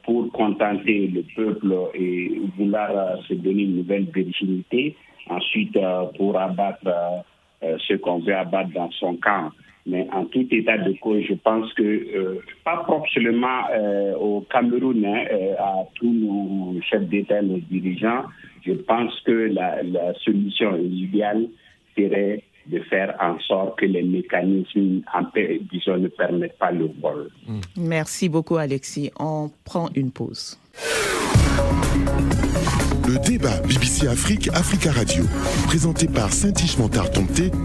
pour 0.03 0.33
contenter 0.33 1.07
le 1.07 1.23
peuple 1.37 1.73
et 1.95 2.33
vouloir 2.59 3.23
se 3.29 3.35
donner 3.35 3.63
une 3.63 3.77
nouvelle 3.77 4.07
virginité, 4.13 4.97
ensuite 5.31 5.77
euh, 5.77 6.05
pour 6.17 6.39
abattre 6.39 6.87
euh, 6.87 7.21
euh, 7.63 7.77
ce 7.87 7.95
qu'on 7.95 8.19
veut 8.21 8.35
abattre 8.35 8.71
dans 8.75 8.91
son 8.93 9.17
camp. 9.17 9.51
Mais 9.87 10.07
en 10.13 10.27
tout 10.27 10.47
état 10.51 10.77
de 10.77 10.93
cause, 11.01 11.25
je 11.29 11.35
pense 11.35 11.73
que, 11.73 12.39
pas 12.65 12.77
propre 12.85 13.09
seulement 13.15 13.63
au 14.21 14.43
Cameroun, 14.43 15.05
hein, 15.07 15.25
à 15.59 15.85
tous 15.95 16.13
nos 16.13 16.79
chefs 16.83 17.09
d'État, 17.09 17.41
nos 17.41 17.59
dirigeants, 17.59 18.25
je 18.65 18.73
pense 18.73 19.19
que 19.21 19.51
la, 19.51 19.81
solution 20.23 20.77
idéale 20.77 21.47
serait 21.97 22.45
de 22.67 22.79
faire 22.81 23.17
en 23.21 23.39
sorte 23.41 23.79
que 23.79 23.87
les 23.87 24.03
mécanismes, 24.03 25.01
disons, 25.73 25.97
ne 25.97 26.09
permettent 26.09 26.59
pas 26.59 26.73
le 26.73 26.91
vol. 27.01 27.31
Merci 27.77 28.29
beaucoup, 28.29 28.57
Alexis. 28.57 29.11
On 29.19 29.51
prend 29.65 29.89
une 29.97 30.13
pause. 30.13 30.61
Le 33.11 33.19
débat 33.19 33.57
BBC 33.67 34.07
Afrique, 34.07 34.51
Africa 34.55 34.93
Radio, 34.93 35.25
présenté 35.67 36.07
par 36.07 36.33
Saint-Ish 36.33 36.79
Montar 36.79 37.07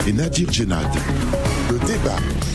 et 0.07 0.11
Nadir 0.11 0.51
Djenad. 0.51 0.87
Le 1.69 1.77
débat. 1.85 2.54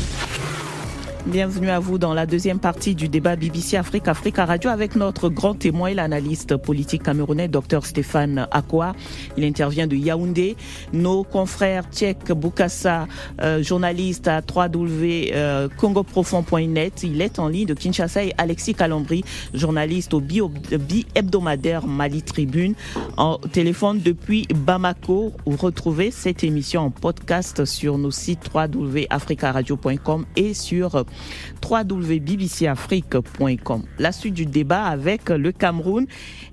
Bienvenue 1.26 1.68
à 1.68 1.78
vous 1.78 1.98
dans 1.98 2.14
la 2.14 2.24
deuxième 2.24 2.58
partie 2.58 2.94
du 2.94 3.08
débat 3.08 3.36
BBC 3.36 3.76
Afrique 3.76 4.08
Africa 4.08 4.46
Radio 4.46 4.70
avec 4.70 4.96
notre 4.96 5.28
grand 5.28 5.52
témoin, 5.52 5.92
l'analyste 5.92 6.56
politique 6.56 7.02
camerounais, 7.02 7.46
Dr 7.46 7.84
Stéphane 7.84 8.48
Akwa. 8.50 8.94
Il 9.36 9.44
intervient 9.44 9.86
de 9.86 9.96
Yaoundé. 9.96 10.56
Nos 10.94 11.22
confrères 11.22 11.84
tchèques 11.92 12.32
Boukassa, 12.32 13.06
euh, 13.42 13.62
journaliste 13.62 14.28
à 14.28 14.40
www.congoprofond.net. 14.40 17.02
Il 17.02 17.20
est 17.20 17.38
en 17.38 17.48
ligne 17.48 17.66
de 17.66 17.74
Kinshasa 17.74 18.24
et 18.24 18.32
Alexis 18.38 18.74
Calambri, 18.74 19.22
journaliste 19.52 20.14
au 20.14 20.20
bi-hebdomadaire 20.20 21.86
Mali 21.86 22.22
Tribune, 22.22 22.72
en 23.18 23.36
téléphone 23.36 24.00
depuis 24.00 24.48
Bamako. 24.54 25.32
Vous 25.44 25.56
retrouvez 25.58 26.10
cette 26.10 26.44
émission 26.44 26.80
en 26.80 26.90
podcast 26.90 27.66
sur 27.66 27.98
nos 27.98 28.10
sites 28.10 28.48
www.africaradio.com 28.54 30.24
et 30.36 30.54
sur 30.54 31.04
www.bbcafrique.com. 31.62 33.82
La 33.98 34.12
suite 34.12 34.34
du 34.34 34.46
débat 34.46 34.84
avec 34.84 35.28
le 35.28 35.52
Cameroun 35.52 36.06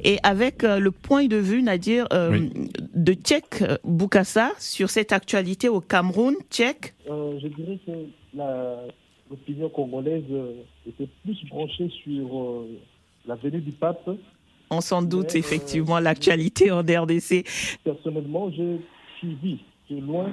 et 0.04 0.17
avec 0.24 0.63
euh, 0.63 0.80
le 0.80 0.91
point 0.91 1.28
de 1.28 1.38
vue, 1.38 1.63
Nadir, 1.63 2.08
euh, 2.13 2.48
de 2.93 3.13
Tchèque 3.13 3.63
Boukassa 3.84 4.52
sur 4.60 4.89
cette 4.89 5.12
actualité 5.12 5.70
au 5.70 5.82
Cameroun. 5.82 6.36
Tchèque? 6.50 6.93
Euh, 7.10 7.39
Je 7.41 7.48
dirais 7.48 7.80
que 7.86 7.91
l'opinion 9.30 9.70
congolaise 9.70 10.24
était 10.88 11.10
plus 11.24 11.38
branchée 11.50 11.91
sur 12.04 12.65
la 13.26 13.36
venue 13.36 13.62
du 13.62 13.72
pape. 13.72 14.10
On 14.70 14.82
s'en 14.82 15.02
doute 15.02 15.36
effectivement 15.36 16.00
l'actualité 16.00 16.72
en 16.72 16.82
RDC. 16.82 17.46
Personnellement, 17.84 18.52
j'ai 18.52 18.80
suivi 19.17 19.60
de 19.89 20.00
loin 20.00 20.30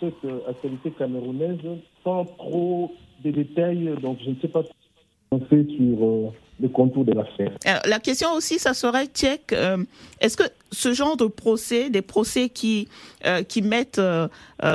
cette 0.00 0.26
actualité 0.48 0.90
camerounaise 0.98 1.60
sans 2.02 2.24
trop 2.24 2.92
des 3.24 3.32
détails, 3.32 3.94
donc 4.02 4.18
je 4.24 4.30
ne 4.30 4.36
sais 4.40 4.48
pas 4.48 4.62
fait 5.48 5.66
sur 5.76 6.04
euh, 6.04 6.30
le 6.60 6.68
contour 6.68 7.04
de 7.04 7.12
l'affaire. 7.12 7.52
La 7.84 7.98
question 7.98 8.32
aussi, 8.34 8.58
ça 8.58 8.74
serait, 8.74 9.06
Tchèque, 9.06 9.52
euh, 9.52 9.78
est-ce 10.20 10.36
que 10.36 10.44
ce 10.70 10.92
genre 10.92 11.16
de 11.16 11.26
procès, 11.26 11.90
des 11.90 12.02
procès 12.02 12.48
qui, 12.48 12.88
euh, 13.26 13.42
qui 13.42 13.62
mettent 13.62 14.00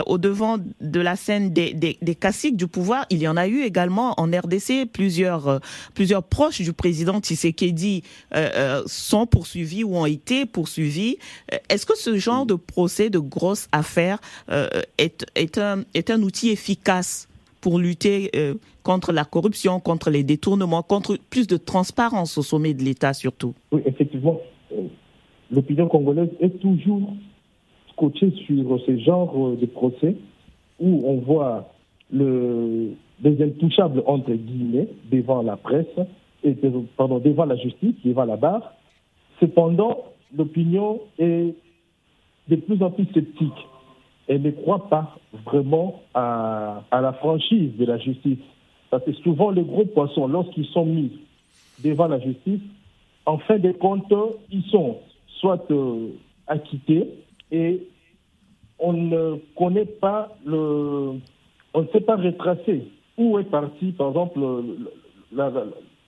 au 0.05 0.17
devant 0.17 0.57
de 0.81 0.99
la 0.99 1.15
scène 1.15 1.51
des, 1.51 1.73
des, 1.73 1.97
des 2.01 2.15
classiques 2.15 2.57
du 2.57 2.67
pouvoir, 2.67 3.05
il 3.09 3.19
y 3.19 3.27
en 3.27 3.38
a 3.38 3.47
eu 3.47 3.62
également 3.62 4.13
en 4.17 4.25
RDC, 4.25 4.85
plusieurs, 4.91 5.59
plusieurs 5.93 6.23
proches 6.23 6.62
du 6.62 6.73
président 6.73 7.19
Tshisekedi 7.19 8.03
sont 8.85 9.25
poursuivis 9.25 9.83
ou 9.83 9.95
ont 9.95 10.05
été 10.05 10.45
poursuivis. 10.45 11.17
Est-ce 11.69 11.85
que 11.85 11.97
ce 11.97 12.17
genre 12.17 12.45
de 12.45 12.55
procès, 12.55 13.09
de 13.09 13.19
grosses 13.19 13.67
affaires, 13.71 14.19
est, 14.97 15.25
est, 15.35 15.57
un, 15.57 15.83
est 15.93 16.12
un 16.12 16.21
outil 16.21 16.49
efficace 16.49 17.29
pour 17.62 17.80
lutter 17.80 18.30
euh, 18.36 18.56
contre 18.84 19.12
la 19.12 19.26
corruption, 19.26 19.80
contre 19.80 20.10
les 20.10 20.24
détournements, 20.24 20.82
contre 20.82 21.17
plus 21.30 21.48
de 21.48 21.58
transparence 21.58 22.38
au 22.38 22.41
sommet 22.41 22.74
de 22.74 22.84
l'État 22.84 23.13
surtout. 23.13 23.54
Oui, 23.72 23.82
effectivement, 23.86 24.39
euh, 24.72 24.84
l'opinion 25.52 25.88
congolaise 25.88 26.30
est 26.39 26.60
toujours 26.60 27.13
scotchée 27.91 28.32
sur 28.45 28.80
ce 28.86 28.98
genre 29.00 29.56
de 29.56 29.65
procès 29.65 30.15
où 30.80 31.04
on 31.06 31.17
voit 31.17 31.74
des 32.12 33.43
intouchables, 33.43 34.02
entre 34.06 34.32
guillemets, 34.32 34.88
devant 35.12 35.41
la 35.41 35.58
presse, 35.58 35.86
et, 36.43 36.56
pardon, 36.95 37.19
devant 37.19 37.45
la 37.45 37.58
justice, 37.58 37.95
devant 38.06 38.26
la 38.26 38.38
barre. 38.38 38.74
Cependant, 39.39 40.06
l'opinion 40.36 41.02
est 41.17 41.54
de 42.48 42.56
plus 42.56 42.82
en 42.82 42.91
plus 42.91 43.06
sceptique 43.13 43.67
elle 44.29 44.43
ne 44.43 44.51
croit 44.51 44.87
pas 44.89 45.17
vraiment 45.45 46.03
à, 46.13 46.83
la 46.91 47.13
franchise 47.13 47.75
de 47.77 47.85
la 47.85 47.97
justice. 47.97 48.37
Parce 48.91 49.03
que 49.03 49.13
souvent, 49.13 49.49
les 49.49 49.63
gros 49.63 49.85
poissons, 49.85 50.27
lorsqu'ils 50.27 50.67
sont 50.67 50.85
mis 50.85 51.11
devant 51.83 52.07
la 52.07 52.19
justice, 52.19 52.61
en 53.25 53.39
fin 53.39 53.57
de 53.57 53.71
compte, 53.71 54.13
ils 54.51 54.63
sont 54.65 54.97
soit 55.39 55.69
euh, 55.71 56.09
acquittés 56.47 57.07
et 57.51 57.81
on 58.77 58.93
ne 58.93 59.37
connaît 59.57 59.85
pas 59.85 60.29
le. 60.45 61.15
On 61.73 61.81
ne 61.81 61.87
sait 61.91 62.01
pas 62.01 62.15
retracer 62.15 62.87
où 63.17 63.37
est 63.39 63.43
parti, 63.43 63.91
par 63.91 64.09
exemple, 64.09 64.39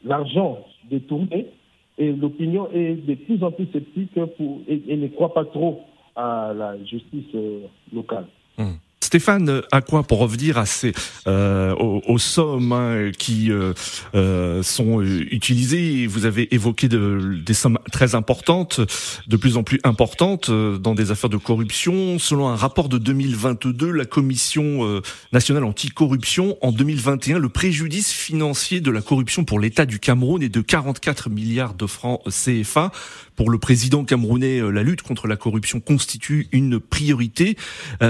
l'argent 0.03 0.60
détourné. 0.89 1.47
Et 1.97 2.12
l'opinion 2.12 2.67
est 2.71 2.95
de 2.95 3.13
plus 3.15 3.43
en 3.43 3.51
plus 3.51 3.67
sceptique 3.67 4.12
et 4.17 4.97
ne 4.97 5.07
croit 5.07 5.34
pas 5.34 5.45
trop 5.45 5.81
à 6.15 6.54
la 6.56 6.78
justice 6.86 7.34
euh, 7.36 7.67
locale. 7.93 8.26
Mmh. 8.58 8.74
Stéphane 9.12 9.62
à 9.74 9.82
quoi 9.82 10.04
pour 10.04 10.19
revenir 10.19 10.58
à 10.58 10.65
ces, 10.65 10.93
euh, 11.28 11.76
aux, 11.76 12.17
sommes 12.17 12.71
hein, 12.71 13.12
qui 13.12 13.52
euh, 13.52 13.74
euh, 14.15 14.63
sont 14.63 15.02
utilisées, 15.02 16.08
vous 16.08 16.26
avez 16.26 16.54
évoqué 16.56 16.88
de, 16.88 17.36
des 17.43 17.54
sommes 17.54 17.78
très 17.91 18.15
importantes, 18.15 18.80
de 19.28 19.36
plus 19.36 19.58
en 19.58 19.63
plus 19.63 19.82
importantes 19.84 20.50
dans 20.50 20.95
des 20.95 21.12
affaires 21.12 21.30
de 21.30 21.36
corruption. 21.36 22.19
Selon 22.19 22.47
un 22.47 22.56
rapport 22.56 22.88
de 22.88 22.97
2022, 23.00 23.91
la 23.91 24.06
Commission 24.06 25.02
nationale 25.34 25.65
anticorruption, 25.65 26.58
en 26.62 26.71
2021, 26.71 27.39
le 27.39 27.50
préjudice 27.50 28.13
financier 28.13 28.80
de 28.80 28.91
la 28.91 29.02
corruption 29.02 29.43
pour 29.43 29.60
l'État 29.60 29.86
du 29.86 30.00
Cameroun 30.00 30.41
est 30.41 30.47
de 30.47 30.62
44 30.62 31.30
milliards 31.30 31.74
de 31.74 31.86
francs 31.86 32.21
CFA. 32.30 32.91
Pour 33.36 33.50
le 33.50 33.58
président 33.58 34.04
camerounais, 34.04 34.60
la 34.72 34.84
lutte 34.84 35.02
contre 35.02 35.28
la 35.28 35.36
corruption 35.36 35.80
constitue 35.80 36.48
une 36.52 36.80
priorité. 36.80 37.56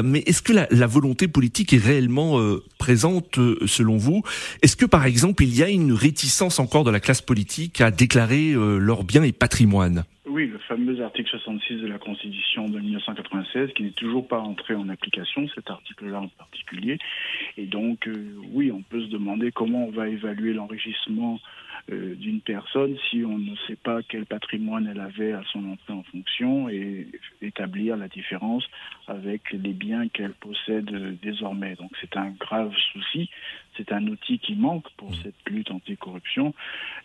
Mais 0.03 0.19
est-ce 0.19 0.41
que 0.41 0.53
la, 0.53 0.87
volonté 0.87 1.27
politique 1.27 1.73
est 1.73 1.83
réellement 1.83 2.39
euh, 2.39 2.63
présente 2.77 3.37
euh, 3.37 3.57
selon 3.65 3.97
vous? 3.97 4.23
Est-ce 4.61 4.75
que 4.75 4.85
par 4.85 5.05
exemple 5.05 5.43
il 5.43 5.55
y 5.55 5.63
a 5.63 5.69
une 5.69 5.93
réticence 5.93 6.59
encore 6.59 6.83
de 6.83 6.91
la 6.91 6.99
classe 6.99 7.21
politique 7.21 7.81
à 7.81 7.91
déclarer 7.91 8.51
euh, 8.51 8.77
leurs 8.77 9.03
biens 9.03 9.23
et 9.23 9.31
patrimoine 9.31 10.03
oui, 10.27 10.47
le 10.47 10.59
fameux 10.59 11.03
article 11.03 11.29
66 11.29 11.81
de 11.81 11.87
la 11.87 11.97
Constitution 11.97 12.69
de 12.69 12.79
1996 12.79 13.71
qui 13.75 13.83
n'est 13.83 13.89
toujours 13.89 14.25
pas 14.25 14.39
entré 14.39 14.75
en 14.75 14.87
application, 14.87 15.45
cet 15.53 15.69
article-là 15.69 16.21
en 16.21 16.29
particulier. 16.29 16.99
Et 17.57 17.65
donc, 17.65 18.07
oui, 18.53 18.71
on 18.71 18.81
peut 18.81 19.01
se 19.01 19.09
demander 19.09 19.51
comment 19.51 19.87
on 19.87 19.91
va 19.91 20.07
évaluer 20.07 20.53
l'enrichissement 20.53 21.41
euh, 21.91 22.15
d'une 22.15 22.41
personne 22.41 22.95
si 23.09 23.23
on 23.25 23.37
ne 23.37 23.55
sait 23.67 23.75
pas 23.75 24.01
quel 24.03 24.25
patrimoine 24.25 24.87
elle 24.87 24.99
avait 24.99 25.33
à 25.33 25.43
son 25.51 25.69
entrée 25.69 25.93
en 25.93 26.03
fonction 26.03 26.69
et 26.69 27.07
établir 27.41 27.97
la 27.97 28.07
différence 28.07 28.63
avec 29.07 29.51
les 29.51 29.73
biens 29.73 30.07
qu'elle 30.09 30.33
possède 30.33 31.19
désormais. 31.21 31.75
Donc 31.75 31.91
c'est 31.99 32.17
un 32.17 32.29
grave 32.31 32.73
souci, 32.93 33.29
c'est 33.77 33.91
un 33.91 34.05
outil 34.07 34.39
qui 34.39 34.55
manque 34.55 34.89
pour 34.97 35.11
mmh. 35.11 35.15
cette 35.23 35.49
lutte 35.49 35.71
anticorruption. 35.71 36.53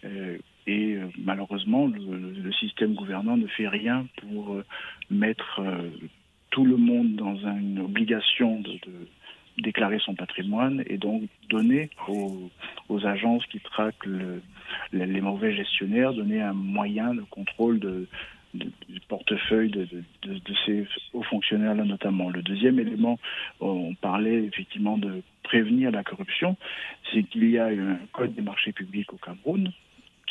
Euh, 0.05 0.39
et 0.67 0.95
euh, 0.95 1.07
malheureusement, 1.19 1.87
le, 1.87 2.53
système 2.53 2.95
gouvernant 2.95 3.37
ne 3.37 3.47
fait 3.47 3.69
rien 3.69 4.07
pour 4.21 4.63
mettre 5.11 5.61
tout 6.51 6.65
le 6.65 6.77
monde 6.77 7.15
dans 7.17 7.37
une 7.37 7.81
obligation 7.81 8.61
de 8.61 8.79
déclarer 9.59 9.99
son 9.99 10.15
patrimoine 10.15 10.83
et 10.87 10.99
donc 10.99 11.23
donner 11.49 11.91
aux, 12.09 12.51
agences 13.07 13.45
qui 13.47 13.61
traquent 13.61 14.07
les 14.93 15.21
mauvais 15.21 15.55
gestionnaires, 15.55 16.13
donner 16.13 16.41
un 16.41 16.53
moyen 16.53 17.15
de 17.15 17.23
contrôle 17.23 17.81
du 18.55 19.01
portefeuille 19.09 19.71
de, 19.71 19.89
ces 20.65 20.87
hauts 21.13 21.23
fonctionnaires-là 21.23 21.85
notamment. 21.85 22.31
Le 22.31 22.43
deuxième 22.43 22.79
élément, 22.79 23.19
on 23.61 23.95
parlait 23.95 24.45
effectivement 24.45 24.99
de 24.99 25.23
prévenir 25.43 25.91
la 25.91 26.03
corruption, 26.03 26.57
c'est 27.13 27.23
qu'il 27.23 27.51
y 27.51 27.59
a 27.59 27.67
un 27.67 27.99
code 28.13 28.35
des 28.35 28.43
marchés 28.43 28.73
publics 28.73 29.13
au 29.13 29.17
Cameroun 29.17 29.73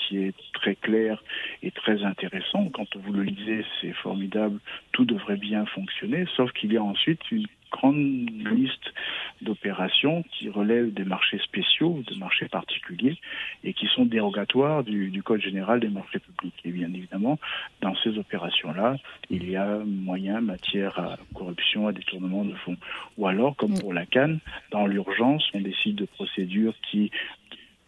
qui 0.08 0.20
est 0.20 0.34
très 0.54 0.76
clair 0.76 1.24
et 1.64 1.72
très 1.72 2.04
intéressant. 2.04 2.70
Quand 2.74 2.96
vous 2.96 3.14
le 3.14 3.24
lisez, 3.24 3.66
c'est 3.82 3.94
formidable, 3.94 4.60
tout 4.92 5.06
devrait 5.06 5.38
bien 5.38 5.66
fonctionner, 5.66 6.26
sauf 6.36 6.52
qu'il 6.54 6.74
y 6.74 6.78
a 6.78 6.84
ensuite 6.84 7.32
une 7.32 7.48
grande 7.72 8.30
liste 8.52 8.94
d'opérations 9.42 10.24
qui 10.32 10.50
relèvent 10.50 10.94
des 10.94 11.04
marchés 11.04 11.40
spéciaux, 11.40 12.02
des 12.08 12.16
marchés 12.16 12.48
particuliers, 12.48 13.18
et 13.64 13.74
qui 13.74 13.88
sont 13.88 14.06
dérogatoires 14.06 14.84
du, 14.84 15.22
Code 15.24 15.42
général 15.42 15.80
des 15.80 15.90
marchés 15.90 16.20
publics. 16.20 16.56
Et 16.64 16.72
bien 16.72 16.94
évidemment, 16.94 17.40
dans 17.82 17.96
ces 17.96 18.18
opérations-là, 18.18 18.98
il 19.30 19.50
y 19.50 19.56
a 19.56 19.80
moyen, 19.84 20.40
matière 20.40 21.00
à 21.00 21.18
corruption, 21.34 21.88
à 21.88 21.92
détournement 21.92 22.46
de 22.46 22.54
fonds. 22.54 22.78
Ou 23.18 23.28
alors, 23.28 23.56
comme 23.56 23.78
pour 23.80 23.94
la 23.94 24.06
Cannes, 24.06 24.40
dans 24.72 24.86
l'urgence, 24.86 25.44
on 25.54 25.62
décide 25.62 25.96
de 25.96 26.06
procédures 26.06 26.76
qui 26.90 27.12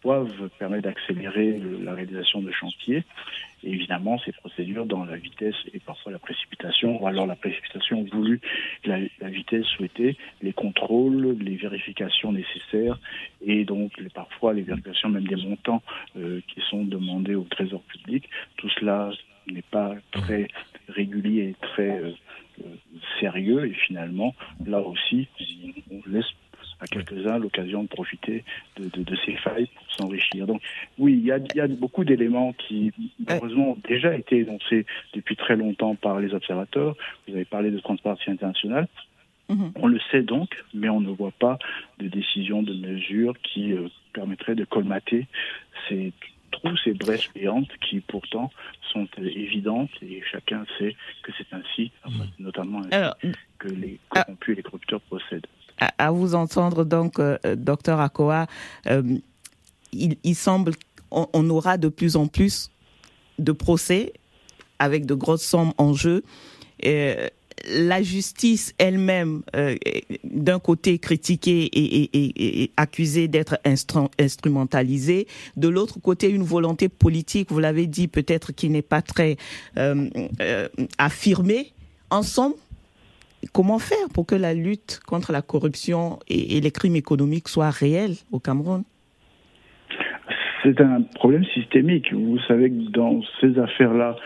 doivent 0.02 0.48
permettre 0.58 0.84
d'accélérer 0.84 1.60
la 1.82 1.94
réalisation 1.94 2.40
de 2.40 2.50
chantiers. 2.52 3.04
Évidemment, 3.64 4.18
ces 4.24 4.32
procédures 4.32 4.86
dans 4.86 5.04
la 5.04 5.16
vitesse 5.16 5.56
et 5.74 5.80
parfois 5.80 6.12
la 6.12 6.20
précipitation, 6.20 7.02
ou 7.02 7.06
alors 7.06 7.26
la 7.26 7.34
précipitation 7.34 8.04
voulue, 8.04 8.40
la, 8.84 8.98
vitesse 9.28 9.66
souhaitée, 9.66 10.16
les 10.42 10.52
contrôles, 10.52 11.36
les 11.40 11.56
vérifications 11.56 12.32
nécessaires, 12.32 12.98
et 13.44 13.64
donc 13.64 13.92
parfois 14.14 14.54
les 14.54 14.62
vérifications 14.62 15.08
même 15.08 15.26
des 15.26 15.36
montants 15.36 15.82
euh, 16.16 16.40
qui 16.46 16.60
sont 16.70 16.84
demandés 16.84 17.34
au 17.34 17.44
Trésor 17.50 17.82
public. 17.82 18.28
Tout 18.56 18.68
cela 18.70 19.10
n'est 19.48 19.62
pas 19.62 19.94
très 20.12 20.46
régulier 20.88 21.50
et 21.50 21.56
très 21.60 21.98
euh, 21.98 22.12
euh, 22.60 22.74
sérieux, 23.18 23.66
et 23.66 23.74
finalement, 23.74 24.34
là 24.64 24.80
aussi, 24.80 25.26
on 25.90 26.00
laisse 26.08 26.30
à 26.80 26.86
quelques 26.86 27.08
quelques-uns 27.08 27.38
l'occasion 27.38 27.82
de 27.82 27.88
profiter 27.88 28.44
de, 28.78 29.16
ces 29.24 29.36
failles 29.36 29.68
pour 29.74 29.92
s'enrichir. 29.96 30.46
Donc 30.46 30.62
oui, 30.98 31.14
il 31.14 31.24
y 31.24 31.32
a, 31.32 31.38
y 31.54 31.60
a 31.60 31.68
beaucoup 31.68 32.04
d'éléments 32.04 32.52
qui 32.52 32.92
malheureusement 33.26 33.72
ont 33.72 33.78
déjà 33.88 34.14
été 34.14 34.38
énoncés 34.38 34.86
depuis 35.14 35.36
très 35.36 35.56
longtemps 35.56 35.94
par 35.94 36.20
les 36.20 36.34
observateurs. 36.34 36.94
Vous 37.26 37.34
avez 37.34 37.44
parlé 37.44 37.70
de 37.70 37.78
Transparency 37.80 38.30
International. 38.30 38.88
Mhm. 39.48 39.72
On 39.76 39.86
le 39.86 39.98
sait 40.10 40.22
donc, 40.22 40.62
mais 40.74 40.88
on 40.88 41.00
ne 41.00 41.10
voit 41.10 41.32
pas 41.32 41.58
de 41.98 42.08
décision, 42.08 42.62
de 42.62 42.74
mesure 42.74 43.34
qui 43.42 43.72
euh, 43.72 43.88
permettrait 44.12 44.54
de 44.54 44.64
colmater 44.64 45.26
ces 45.88 46.12
trous, 46.50 46.76
ces 46.84 46.92
brèches 46.92 47.32
béantes 47.34 47.70
qui 47.80 48.00
pourtant 48.00 48.50
sont 48.92 49.08
euh, 49.18 49.24
évidentes 49.24 49.90
et 50.02 50.22
chacun 50.30 50.64
sait 50.78 50.94
que 51.22 51.32
c'est 51.38 51.52
ainsi, 51.52 51.90
mhm. 52.06 52.26
notamment 52.38 52.82
que 53.58 53.68
les 53.68 53.98
ah. 54.10 54.22
corrompus 54.22 54.52
et 54.52 54.56
les 54.56 54.62
corrupteurs 54.62 55.00
procèdent. 55.02 55.46
À, 55.80 56.10
vous 56.10 56.34
entendre 56.34 56.84
donc, 56.84 57.18
euh, 57.18 57.38
docteur 57.56 58.00
Akoa, 58.00 58.46
il, 59.92 60.34
semble 60.34 60.72
qu'on 61.10 61.50
aura 61.50 61.78
de 61.78 61.88
plus 61.88 62.16
en 62.16 62.26
plus 62.26 62.70
de 63.38 63.52
procès 63.52 64.12
avec 64.78 65.06
de 65.06 65.14
grosses 65.14 65.44
sommes 65.44 65.72
en 65.78 65.94
jeu 65.94 66.22
la 67.66 68.02
justice 68.02 68.74
elle-même, 68.78 69.42
euh, 69.56 69.76
d'un 70.24 70.58
côté 70.58 70.98
critiquée 70.98 71.68
et, 71.72 72.70
accusée 72.76 73.28
d'être 73.28 73.58
instrumentalisée, 74.18 75.26
de 75.56 75.68
l'autre 75.68 76.00
côté 76.00 76.28
une 76.28 76.42
volonté 76.42 76.88
politique, 76.88 77.50
vous 77.50 77.58
l'avez 77.58 77.86
dit, 77.86 78.08
peut-être 78.08 78.52
qui 78.52 78.68
n'est 78.68 78.82
pas 78.82 79.02
très 79.02 79.36
euh, 79.76 80.08
euh, 80.40 80.68
affirmée. 80.98 81.72
En 82.10 82.22
somme, 82.22 82.54
comment 83.52 83.78
faire 83.78 84.08
pour 84.14 84.26
que 84.26 84.34
la 84.34 84.54
lutte 84.54 85.00
contre 85.06 85.32
la 85.32 85.42
corruption 85.42 86.18
et, 86.28 86.60
les 86.60 86.70
crimes 86.70 86.96
économiques 86.96 87.48
soit 87.48 87.70
réelle 87.70 88.14
au 88.32 88.40
Cameroun? 88.40 88.84
C'est 90.62 90.80
un 90.80 91.02
problème 91.02 91.44
systémique. 91.54 92.12
Vous 92.12 92.38
savez 92.48 92.70
que 92.70 92.90
dans 92.90 93.20
ces 93.40 93.58
affaires-là, 93.58 94.16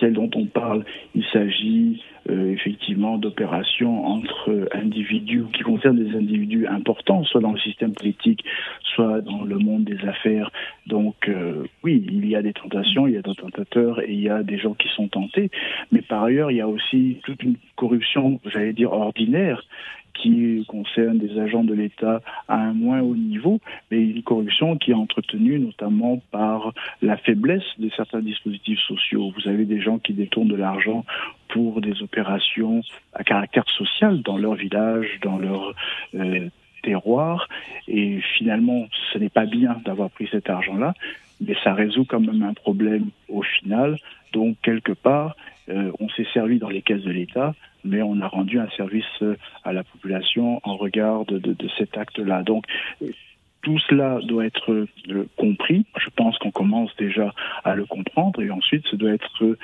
celles 0.00 0.14
dont 0.14 0.30
on 0.34 0.46
parle, 0.46 0.84
il 1.14 1.24
s'agit 1.32 2.02
euh, 2.30 2.52
effectivement 2.52 3.18
d'opérations 3.18 4.06
entre 4.06 4.68
individus 4.72 5.44
qui 5.52 5.62
concernent 5.62 6.02
des 6.02 6.16
individus 6.16 6.66
importants, 6.66 7.24
soit 7.24 7.40
dans 7.40 7.52
le 7.52 7.58
système 7.58 7.92
politique, 7.92 8.44
soit 8.94 9.20
dans 9.20 9.44
le 9.44 9.58
monde 9.58 9.84
des 9.84 10.06
affaires. 10.06 10.50
Donc 10.86 11.28
euh, 11.28 11.64
oui, 11.82 12.04
il 12.06 12.26
y 12.28 12.36
a 12.36 12.42
des 12.42 12.52
tentations, 12.52 13.06
il 13.06 13.14
y 13.14 13.16
a 13.16 13.22
des 13.22 13.34
tentateurs 13.34 14.00
et 14.00 14.12
il 14.12 14.20
y 14.20 14.28
a 14.28 14.42
des 14.42 14.58
gens 14.58 14.74
qui 14.74 14.88
sont 14.88 15.08
tentés. 15.08 15.50
Mais 15.90 16.02
par 16.02 16.24
ailleurs, 16.24 16.50
il 16.50 16.58
y 16.58 16.60
a 16.60 16.68
aussi 16.68 17.18
toute 17.24 17.42
une 17.42 17.56
corruption, 17.76 18.40
j'allais 18.44 18.72
dire 18.72 18.92
ordinaire, 18.92 19.62
qui 20.14 20.64
concerne 20.68 21.18
des 21.18 21.38
agents 21.38 21.64
de 21.64 21.74
l'État 21.74 22.20
à 22.48 22.56
un 22.56 22.72
moins 22.72 23.00
haut 23.00 23.16
niveau, 23.16 23.60
mais 23.90 23.98
une 23.98 24.22
corruption 24.22 24.76
qui 24.76 24.90
est 24.90 24.94
entretenue 24.94 25.58
notamment 25.58 26.20
par 26.30 26.72
la 27.00 27.16
faiblesse 27.16 27.64
de 27.78 27.90
certains 27.96 28.20
dispositifs 28.20 28.80
sociaux. 28.80 29.32
Vous 29.36 29.48
avez 29.48 29.64
des 29.64 29.80
gens 29.80 29.98
qui 29.98 30.12
détournent 30.12 30.48
de 30.48 30.56
l'argent 30.56 31.04
pour 31.52 31.80
des 31.80 32.02
opérations 32.02 32.82
à 33.12 33.22
caractère 33.24 33.68
social 33.68 34.22
dans 34.22 34.38
leur 34.38 34.54
village, 34.54 35.06
dans 35.22 35.38
leur 35.38 35.74
euh, 36.14 36.48
terroir, 36.82 37.48
et 37.86 38.20
finalement, 38.38 38.86
ce 39.12 39.18
n'est 39.18 39.28
pas 39.28 39.46
bien 39.46 39.76
d'avoir 39.84 40.10
pris 40.10 40.28
cet 40.32 40.50
argent-là, 40.50 40.94
mais 41.40 41.54
ça 41.62 41.74
résout 41.74 42.04
quand 42.04 42.20
même 42.20 42.42
un 42.42 42.54
problème 42.54 43.10
au 43.28 43.42
final. 43.42 43.98
Donc, 44.32 44.56
quelque 44.62 44.92
part, 44.92 45.36
euh, 45.68 45.92
on 46.00 46.08
s'est 46.10 46.26
servi 46.32 46.58
dans 46.58 46.70
les 46.70 46.82
caisses 46.82 47.02
de 47.02 47.10
l'État, 47.10 47.54
mais 47.84 48.02
on 48.02 48.20
a 48.20 48.28
rendu 48.28 48.58
un 48.58 48.68
service 48.70 49.04
euh, 49.20 49.36
à 49.64 49.72
la 49.72 49.84
population 49.84 50.60
en 50.64 50.76
regard 50.76 51.26
de, 51.26 51.54
cet 51.76 51.98
acte-là. 51.98 52.42
Donc, 52.42 52.64
tout 53.62 53.78
cela 53.90 54.18
doit 54.24 54.46
être 54.46 54.86
compris. 55.36 55.84
Je 55.98 56.08
pense 56.16 56.36
qu'on 56.38 56.50
commence 56.50 56.90
déjà 56.96 57.32
à 57.62 57.74
le 57.74 57.84
comprendre 57.84 58.42
et 58.42 58.50
ensuite, 58.50 58.84
ça 58.90 58.96
doit 58.96 59.12
être 59.12 59.56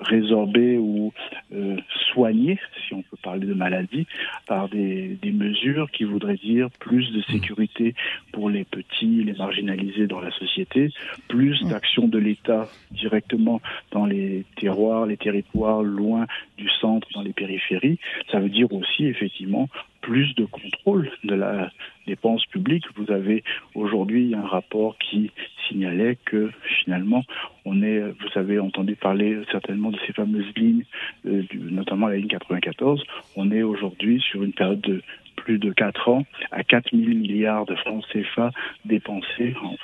résorber 0.00 0.78
ou 0.78 1.12
euh, 1.52 1.76
soigner, 2.12 2.58
si 2.86 2.94
on 2.94 3.02
peut 3.02 3.16
parler 3.22 3.46
de 3.46 3.54
maladie, 3.54 4.06
par 4.46 4.68
des, 4.68 5.18
des, 5.20 5.32
mesures 5.32 5.90
qui 5.90 6.04
voudraient 6.04 6.36
dire 6.36 6.68
plus 6.78 7.10
de 7.12 7.22
sécurité 7.22 7.94
pour 8.32 8.48
les 8.50 8.64
petits, 8.64 9.24
les 9.24 9.34
marginalisés 9.34 10.06
dans 10.06 10.20
la 10.20 10.30
société, 10.30 10.90
plus 11.28 11.60
d'action 11.64 12.08
de 12.08 12.18
l'État 12.18 12.68
directement 12.90 13.60
dans 13.90 14.06
les 14.06 14.44
terroirs, 14.56 15.06
les 15.06 15.16
territoires 15.16 15.82
loin 15.82 16.26
du 16.56 16.68
centre, 16.80 17.08
dans 17.14 17.22
les 17.22 17.32
périphéries. 17.32 17.98
Ça 18.30 18.38
veut 18.40 18.48
dire 18.48 18.72
aussi 18.72 19.06
effectivement 19.06 19.68
plus 20.00 20.34
de 20.36 20.44
contrôle 20.44 21.10
de 21.24 21.34
la 21.34 21.70
dépense 22.06 22.44
publique. 22.46 22.84
Vous 22.96 23.12
avez 23.12 23.44
aujourd'hui 23.74 24.34
un 24.34 24.46
rapport 24.46 24.96
qui 24.98 25.30
signalait 25.68 26.16
que 26.24 26.50
finalement, 26.80 27.24
on 27.64 27.82
est, 27.82 28.00
vous 28.00 28.38
avez 28.38 28.58
entendu 28.58 28.96
parler 28.96 29.38
certainement 29.50 29.90
de 29.90 29.98
ces 30.06 30.12
fameuses 30.12 30.52
lignes, 30.56 30.84
euh, 31.26 31.42
notamment 31.54 32.08
la 32.08 32.16
ligne 32.16 32.28
94. 32.28 33.02
On 33.36 33.50
est 33.50 33.62
aujourd'hui 33.62 34.20
sur 34.20 34.42
une 34.42 34.52
période 34.52 34.80
de 34.80 35.02
plus 35.36 35.58
de 35.58 35.72
4 35.72 36.08
ans 36.08 36.24
à 36.50 36.64
4 36.64 36.90
000 36.92 37.02
milliards 37.02 37.66
de 37.66 37.74
francs 37.76 38.04
CFA 38.12 38.50
dépensés 38.84 39.54
en 39.62 39.76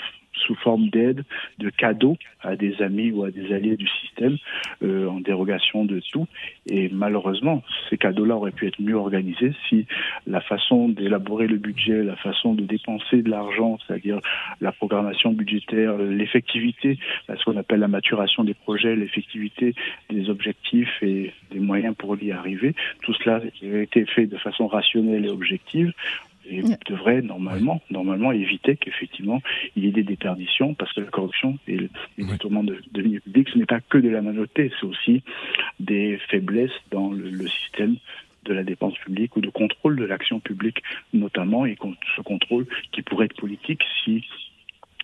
sous 0.46 0.54
forme 0.56 0.88
d'aide, 0.88 1.24
de 1.58 1.70
cadeaux 1.70 2.16
à 2.40 2.56
des 2.56 2.80
amis 2.82 3.10
ou 3.10 3.24
à 3.24 3.30
des 3.30 3.52
alliés 3.52 3.76
du 3.76 3.88
système, 3.88 4.36
euh, 4.82 5.08
en 5.08 5.20
dérogation 5.20 5.84
de 5.84 6.00
tout. 6.12 6.26
Et 6.66 6.88
malheureusement, 6.92 7.62
ces 7.90 7.96
cadeaux-là 7.96 8.36
auraient 8.36 8.52
pu 8.52 8.66
être 8.66 8.80
mieux 8.80 8.96
organisés 8.96 9.52
si 9.68 9.86
la 10.26 10.40
façon 10.40 10.88
d'élaborer 10.88 11.46
le 11.46 11.56
budget, 11.56 12.02
la 12.02 12.16
façon 12.16 12.54
de 12.54 12.62
dépenser 12.62 13.22
de 13.22 13.30
l'argent, 13.30 13.78
c'est-à-dire 13.86 14.20
la 14.60 14.72
programmation 14.72 15.32
budgétaire, 15.32 15.96
l'effectivité, 15.96 16.98
ce 17.28 17.44
qu'on 17.44 17.56
appelle 17.56 17.80
la 17.80 17.88
maturation 17.88 18.44
des 18.44 18.54
projets, 18.54 18.96
l'effectivité 18.96 19.74
des 20.10 20.28
objectifs 20.30 21.02
et 21.02 21.32
des 21.50 21.60
moyens 21.60 21.94
pour 21.96 22.20
y 22.22 22.32
arriver, 22.32 22.74
tout 23.02 23.14
cela 23.14 23.36
a 23.36 23.78
été 23.78 24.04
fait 24.06 24.26
de 24.26 24.36
façon 24.36 24.66
rationnelle 24.66 25.26
et 25.26 25.30
objective 25.30 25.92
et 26.48 26.62
devrait 26.86 27.22
normalement, 27.22 27.80
normalement 27.90 28.32
éviter 28.32 28.76
qu'effectivement 28.76 29.40
il 29.76 29.84
y 29.84 29.88
ait 29.88 29.92
des 29.92 30.02
déperditions 30.02 30.74
parce 30.74 30.92
que 30.92 31.00
la 31.00 31.10
corruption 31.10 31.58
et 31.66 31.76
le 31.76 31.88
détournement 32.18 32.64
de, 32.64 32.78
de 32.92 33.18
public, 33.20 33.48
ce 33.52 33.58
n'est 33.58 33.66
pas 33.66 33.80
que 33.80 33.98
de 33.98 34.08
la 34.08 34.22
manoté, 34.22 34.70
c'est 34.78 34.86
aussi 34.86 35.22
des 35.80 36.18
faiblesses 36.28 36.70
dans 36.90 37.10
le, 37.10 37.46
système 37.48 37.96
de 38.44 38.52
la 38.54 38.62
dépense 38.62 38.96
publique 38.98 39.36
ou 39.36 39.40
de 39.40 39.50
contrôle 39.50 39.96
de 39.96 40.04
l'action 40.04 40.40
publique 40.40 40.82
notamment 41.12 41.66
et 41.66 41.76
ce 42.16 42.20
contrôle 42.20 42.66
qui 42.92 43.02
pourrait 43.02 43.26
être 43.26 43.36
politique 43.36 43.82
si 44.04 44.24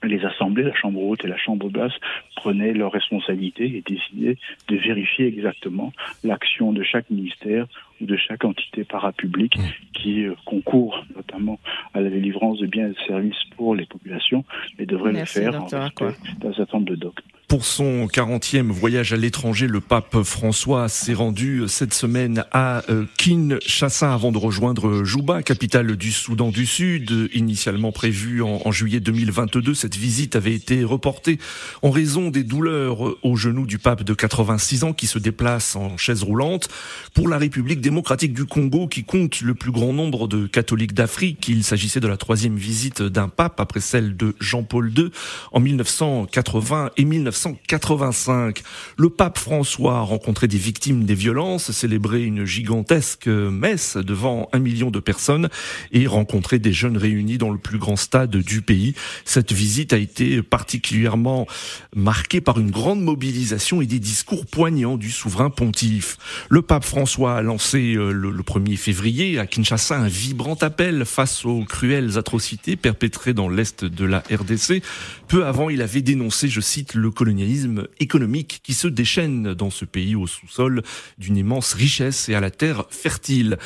les 0.02 0.24
assemblées, 0.24 0.62
la 0.62 0.74
Chambre 0.74 1.02
haute 1.02 1.24
et 1.24 1.28
la 1.28 1.36
Chambre 1.36 1.68
basse 1.68 1.92
prenaient 2.36 2.72
leurs 2.72 2.92
responsabilités 2.92 3.76
et 3.76 3.82
décidaient 3.86 4.38
de 4.68 4.76
vérifier 4.76 5.26
exactement 5.26 5.92
l'action 6.24 6.72
de 6.72 6.82
chaque 6.82 7.10
ministère 7.10 7.66
de 8.00 8.16
chaque 8.16 8.44
entité 8.44 8.84
parapublique 8.84 9.56
mmh. 9.58 9.62
qui 9.94 10.24
euh, 10.24 10.34
concourt 10.44 11.04
notamment 11.14 11.58
à 11.94 12.00
la 12.00 12.10
délivrance 12.10 12.58
de 12.58 12.66
biens 12.66 12.86
et 12.86 12.90
de 12.90 13.06
services 13.06 13.42
pour 13.56 13.74
les 13.74 13.86
populations, 13.86 14.44
mais 14.78 14.86
devrait 14.86 15.12
le 15.12 15.24
faire 15.24 15.62
en 15.62 15.66
respect 15.66 16.16
d'un 16.40 16.52
certain 16.54 16.78
nombre 16.78 16.90
de 16.90 16.96
dogmes. 16.96 17.22
Pour 17.50 17.64
son 17.64 18.06
40e 18.06 18.68
voyage 18.68 19.12
à 19.12 19.16
l'étranger, 19.16 19.66
le 19.66 19.80
pape 19.80 20.22
François 20.22 20.88
s'est 20.88 21.14
rendu 21.14 21.64
cette 21.66 21.92
semaine 21.92 22.44
à 22.52 22.84
euh, 22.88 23.06
Kinshasa 23.18 24.14
avant 24.14 24.30
de 24.30 24.38
rejoindre 24.38 25.02
Juba, 25.02 25.42
capitale 25.42 25.96
du 25.96 26.12
Soudan 26.12 26.50
du 26.50 26.64
Sud. 26.64 27.28
Initialement 27.34 27.90
prévue 27.90 28.40
en, 28.40 28.70
juillet 28.70 29.00
2022, 29.00 29.74
cette 29.74 29.96
visite 29.96 30.36
avait 30.36 30.54
été 30.54 30.84
reportée 30.84 31.40
en 31.82 31.90
raison 31.90 32.30
des 32.30 32.44
douleurs 32.44 33.16
au 33.24 33.34
genou 33.34 33.66
du 33.66 33.78
pape 33.78 34.04
de 34.04 34.14
86 34.14 34.84
ans 34.84 34.92
qui 34.92 35.08
se 35.08 35.18
déplace 35.18 35.74
en 35.74 35.96
chaise 35.96 36.22
roulante. 36.22 36.68
Pour 37.14 37.28
la 37.28 37.36
République 37.36 37.80
démocratique 37.90 38.32
du 38.32 38.44
Congo, 38.46 38.86
qui 38.86 39.04
compte 39.04 39.40
le 39.40 39.54
plus 39.54 39.72
grand 39.72 39.92
nombre 39.92 40.28
de 40.28 40.46
catholiques 40.46 40.94
d'Afrique, 40.94 41.48
il 41.48 41.64
s'agissait 41.64 42.00
de 42.00 42.08
la 42.08 42.16
troisième 42.16 42.56
visite 42.56 43.02
d'un 43.02 43.28
pape 43.28 43.60
après 43.60 43.80
celle 43.80 44.16
de 44.16 44.34
Jean-Paul 44.40 44.92
II 44.96 45.10
en 45.52 45.60
1980 45.60 46.90
et 46.96 47.04
1980. 47.04 47.60
1985. 47.70 48.62
Le 48.96 49.10
pape 49.10 49.38
François 49.38 49.98
a 49.98 50.00
rencontré 50.00 50.48
des 50.48 50.58
victimes 50.58 51.04
des 51.04 51.14
violences, 51.14 51.70
célébré 51.72 52.22
une 52.22 52.44
gigantesque 52.44 53.26
messe 53.26 53.96
devant 53.96 54.48
un 54.52 54.58
million 54.58 54.90
de 54.90 55.00
personnes 55.00 55.48
et 55.92 56.06
rencontré 56.06 56.58
des 56.58 56.72
jeunes 56.72 56.96
réunis 56.96 57.38
dans 57.38 57.50
le 57.50 57.58
plus 57.58 57.78
grand 57.78 57.96
stade 57.96 58.36
du 58.36 58.62
pays. 58.62 58.94
Cette 59.24 59.52
visite 59.52 59.92
a 59.92 59.98
été 59.98 60.42
particulièrement 60.42 61.46
marquée 61.94 62.40
par 62.40 62.58
une 62.58 62.70
grande 62.70 63.02
mobilisation 63.02 63.80
et 63.80 63.86
des 63.86 63.98
discours 64.00 64.46
poignants 64.46 64.96
du 64.96 65.10
souverain 65.10 65.50
pontife. 65.50 66.18
Le 66.48 66.62
pape 66.62 66.84
François 66.84 67.36
a 67.36 67.42
lancé 67.42 67.79
euh, 67.96 68.12
le, 68.12 68.30
1er 68.42 68.76
février 68.76 69.38
à 69.38 69.46
Kinshasa 69.46 69.96
un 69.96 70.08
vibrant 70.08 70.58
appel 70.60 71.04
face 71.04 71.44
aux 71.44 71.64
cruelles 71.64 72.18
atrocités 72.18 72.76
perpétrées 72.76 73.34
dans 73.34 73.48
l'est 73.48 73.84
de 73.84 74.04
la 74.04 74.22
RDC. 74.30 74.82
Peu 75.28 75.46
avant, 75.46 75.70
il 75.70 75.82
avait 75.82 76.02
dénoncé, 76.02 76.48
je 76.48 76.60
cite, 76.60 76.94
le 76.94 77.10
colonialisme 77.10 77.30
colonialisme 77.30 77.86
économique 78.00 78.60
qui 78.62 78.74
se 78.74 78.88
déchaîne 78.88 79.54
dans 79.54 79.70
ce 79.70 79.84
pays 79.84 80.14
au 80.14 80.26
sous-sol 80.26 80.82
d'une 81.18 81.36
immense 81.36 81.74
richesse 81.74 82.28
et 82.28 82.34
à 82.34 82.40
la 82.40 82.50
terre 82.50 82.84
fertile. 82.90 83.56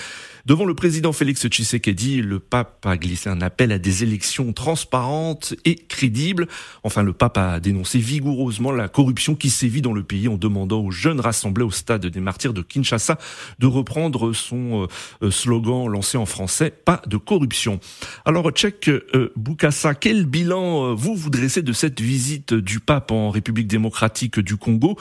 Devant 0.47 0.67
le 0.67 0.75
président 0.75 1.15
Félix 1.15 1.47
Tshisekedi, 1.49 2.21
le 2.21 2.39
pape 2.39 2.85
a 2.85 2.99
glissé 2.99 3.31
un 3.31 3.41
appel 3.41 3.73
à 3.73 3.79
des 3.79 4.03
élections 4.03 4.53
transparentes 4.53 5.55
et 5.65 5.75
crédibles. 5.75 6.49
Enfin, 6.83 7.03
le 7.03 7.15
pape 7.15 7.39
a 7.39 7.61
dénoncé 7.61 7.99
vigoureusement 7.99 8.71
la 8.71 8.89
corruption 8.89 9.37
qui 9.37 9.49
sévit 9.49 9.81
dans 9.81 9.95
le 9.95 10.03
pays 10.03 10.29
en 10.29 10.37
demandant 10.37 10.83
aux 10.83 10.91
jeunes 10.91 11.19
rassemblés 11.19 11.65
au 11.65 11.71
stade 11.71 12.05
des 12.05 12.21
martyrs 12.21 12.53
de 12.53 12.61
Kinshasa 12.61 13.17
de 13.59 13.67
reprendre 13.67 14.35
son 14.35 14.87
euh, 15.23 15.31
slogan 15.31 15.89
lancé 15.89 16.19
en 16.19 16.27
français, 16.27 16.71
pas 16.71 17.01
de 17.07 17.17
corruption. 17.17 17.81
Alors, 18.27 18.51
Tchèque 18.51 18.91
euh, 18.91 19.33
Boukassa, 19.37 19.95
quel 19.95 20.27
bilan 20.27 20.91
euh, 20.91 20.95
vous 20.95 21.17
vous 21.17 21.31
dressez 21.31 21.63
de 21.63 21.73
cette 21.73 22.03
visite 22.03 22.53
du 22.53 22.81
pape 22.81 23.13
en 23.13 23.31
République 23.31 23.67
démocratique 23.67 24.41
du 24.41 24.59
Congo? 24.59 24.99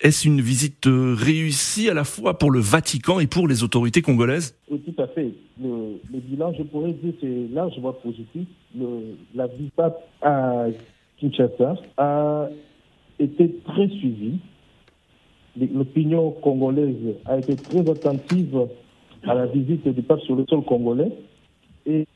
Est-ce 0.00 0.26
une 0.26 0.40
visite 0.40 0.88
réussie 0.88 1.88
à 1.88 1.94
la 1.94 2.02
fois 2.02 2.36
pour 2.36 2.50
le 2.50 2.58
Vatican 2.58 3.20
et 3.20 3.28
pour 3.28 3.46
les 3.46 3.62
autorités 3.62 4.02
congolaises? 4.02 4.56
Tout 4.78 5.02
à 5.02 5.06
fait. 5.08 5.32
Le, 5.60 5.98
bilan, 6.12 6.52
je 6.56 6.62
pourrais 6.62 6.92
dire, 6.92 7.14
c'est 7.20 7.48
largement 7.52 7.92
positif. 7.92 8.48
Le, 8.76 9.16
la 9.34 9.46
visite 9.46 9.80
à 10.22 10.66
Kinshasa 11.18 11.76
a 11.96 12.48
été 13.18 13.54
très 13.64 13.88
suivie. 13.88 14.38
L'opinion 15.56 16.30
congolaise 16.30 17.16
a 17.26 17.38
été 17.38 17.56
très 17.56 17.88
attentive 17.88 18.66
à 19.24 19.34
la 19.34 19.46
visite 19.46 19.86
du 19.86 20.02
pape 20.02 20.20
sur 20.20 20.34
le 20.34 20.44
sol 20.48 20.64
congolais 20.64 21.12
et, 21.86 22.06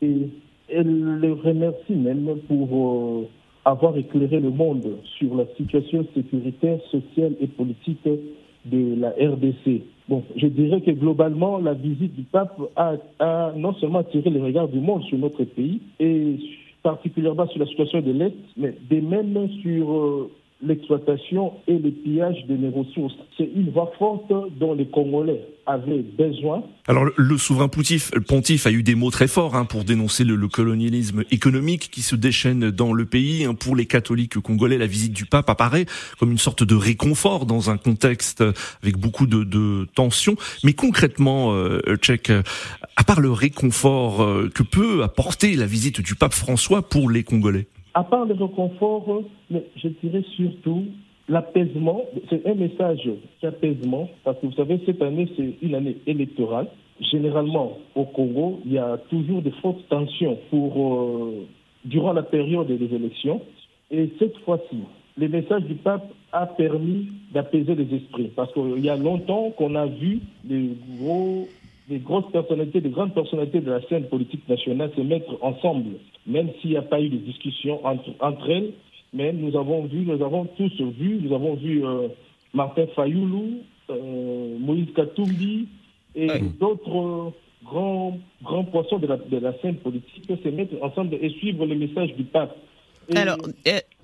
elle 0.69 1.19
le 1.21 1.33
remercie 1.33 1.95
même 1.95 2.39
pour 2.49 2.69
euh, 2.73 3.29
avoir 3.65 3.97
éclairé 3.97 4.41
le 4.41 4.51
monde 4.51 4.97
sur 5.17 5.37
la 5.37 5.45
situation 5.57 6.05
sécuritaire, 6.13 6.81
sociale 6.91 7.37
et 7.41 7.47
politique 7.47 8.01
de 8.71 9.01
la 9.01 9.11
RDC. 9.11 9.83
Bon, 10.09 10.23
je 10.37 10.47
dirais 10.47 10.81
que 10.83 10.93
globalement, 10.93 11.59
la 11.59 11.75
visite 11.75 12.15
du 12.15 12.23
pape 12.23 12.61
a, 12.77 13.53
non 13.57 13.75
seulement 13.75 14.01
attiré 14.01 14.31
les 14.31 14.41
regards 14.41 14.69
du 14.69 14.79
monde 14.79 15.03
sur 15.05 15.19
notre 15.19 15.45
pays, 15.45 15.81
et 15.99 16.37
particulièrement 16.83 17.49
sur 17.49 17.59
la 17.59 17.67
situation 17.67 18.01
de 18.01 18.13
l'Est, 18.13 18.35
mais 18.57 18.75
de 18.89 19.01
même 19.01 19.49
sur 19.63 19.93
euh, 19.93 20.31
l'exploitation 20.63 21.53
et 21.69 21.79
le 21.79 21.91
pillage 21.91 22.47
de 22.49 22.57
nos 22.57 22.71
ressources. 22.71 23.15
C'est 23.37 23.51
une 23.55 23.71
voie 23.71 23.93
forte 23.99 24.33
dont 24.59 24.75
les 24.75 24.87
Congolais 24.87 25.43
avaient 25.67 26.03
besoin. 26.03 26.63
Alors 26.87 27.05
le 27.17 27.39
souverain 27.39 27.69
pontife, 27.69 28.11
pontife 28.27 28.67
a 28.67 28.71
eu 28.71 28.83
des 28.83 28.95
mots 28.95 29.11
très 29.11 29.29
forts 29.29 29.55
hein, 29.55 29.65
pour 29.65 29.85
dénoncer 29.85 30.25
le, 30.25 30.47
colonialisme 30.49 31.25
économique 31.31 31.91
qui 31.91 32.03
se 32.03 32.17
déchaîne 32.17 32.71
dans 32.71 32.93
le 32.93 33.05
pays. 33.05 33.45
Hein. 33.45 33.55
Pour 33.55 33.77
les 33.77 33.87
catholiques 33.87 34.39
congolais, 34.39 34.79
la 34.79 34.87
visite 34.87 35.13
du 35.13 35.27
pape 35.27 35.51
apparaît 35.51 35.87
comme 36.19 36.31
une 36.31 36.39
sorte 36.39 36.63
de 36.63 36.75
réconfort 36.75 37.45
dans 37.45 37.69
un 37.69 37.77
contexte 37.77 38.43
avec 38.83 38.97
beaucoup 38.97 39.27
de, 39.27 39.45
de 39.45 39.87
tensions. 39.95 40.37
Mais 40.65 40.73
concrètement, 40.73 41.53
euh, 41.53 41.81
Tchèque, 41.97 42.31
à 42.97 43.05
part 43.05 43.21
le 43.21 43.31
réconfort 43.31 44.23
euh, 44.23 44.51
que 44.55 44.63
peut 44.63 45.03
apporter 45.03 45.55
la 45.57 45.67
visite 45.67 46.01
du 46.01 46.15
pape 46.15 46.33
François 46.33 46.89
pour 46.89 47.11
les 47.11 47.25
Congolais? 47.25 47.67
À 47.97 48.05
part 48.05 48.27
le 48.27 48.35
réconfort, 48.35 49.23
je 49.51 49.89
dirais 50.03 50.23
surtout 50.37 50.85
l'apaisement. 51.31 52.03
C'est 52.29 52.47
un 52.47 52.55
message 52.55 53.09
d'apaisement, 53.43 54.11
parce 54.23 54.39
que 54.39 54.47
vous 54.47 54.53
savez, 54.53 54.79
cette 54.85 55.01
année, 55.01 55.27
c'est 55.35 55.55
une 55.63 55.75
année 55.75 55.97
électorale. 56.07 56.69
Généralement, 57.01 57.79
au 57.95 58.05
Congo, 58.05 58.61
il 58.67 58.75
y 58.75 58.79
a 58.79 58.99
toujours 59.09 59.41
de 59.41 59.49
fortes 59.63 59.81
tensions 59.89 60.39
pour, 60.51 60.95
euh, 60.95 61.47
durant 61.87 62.13
la 62.13 62.23
période 62.23 62.67
des 62.67 62.95
élections. 62.95 63.41
Et 63.91 64.11
cette 64.19 64.37
fois-ci, 64.45 64.77
le 65.17 65.29
message 65.29 65.63
du 65.63 65.75
pape 65.77 66.07
a 66.33 66.45
permis 66.45 67.09
d'apaiser 67.33 67.75
les 67.75 67.97
esprits. 67.97 68.31
Parce 68.37 68.53
qu'il 68.53 68.85
y 68.85 68.91
a 68.91 68.97
longtemps 68.97 69.53
qu'on 69.57 69.75
a 69.75 69.87
vu 69.87 70.21
des 70.45 70.69
gros 70.99 71.49
des 71.89 71.99
grosses 71.99 72.31
personnalités, 72.33 72.81
des 72.81 72.91
grandes 72.91 73.15
personnalités 73.15 73.61
de 73.61 73.71
la 73.71 73.81
scène 73.89 74.05
politique 74.09 74.49
nationale 74.49 74.91
se 74.97 75.01
mettre 75.01 75.39
ensemble, 75.41 75.99
même 76.27 76.49
s'il 76.61 76.71
n'y 76.71 76.77
a 76.77 76.83
pas 76.83 77.01
eu 77.01 77.09
de 77.09 77.19
discussion 77.19 77.85
entre, 77.87 78.11
entre 78.21 78.51
elles. 78.51 78.73
Mais 79.13 79.33
nous 79.33 79.57
avons 79.57 79.85
vu, 79.85 80.05
nous 80.05 80.23
avons 80.23 80.47
tous 80.57 80.73
vu, 80.81 81.21
nous 81.23 81.35
avons 81.35 81.55
vu 81.55 81.85
euh, 81.87 82.09
Martin 82.53 82.87
Fayoulou, 82.95 83.61
euh, 83.91 84.59
Moïse 84.59 84.93
Katumbi 84.95 85.69
et 86.15 86.29
d'autres 86.59 87.33
grands, 87.65 88.19
grands 88.43 88.65
poissons 88.65 88.99
de 88.99 89.07
la, 89.07 89.17
de 89.17 89.39
la 89.39 89.57
scène 89.61 89.77
politique 89.77 90.25
se 90.27 90.49
mettre 90.49 90.75
ensemble 90.83 91.15
et 91.21 91.31
suivre 91.31 91.67
le 91.67 91.77
message 91.77 92.15
du 92.15 92.25
pape. 92.25 92.57
Alors, 93.15 93.39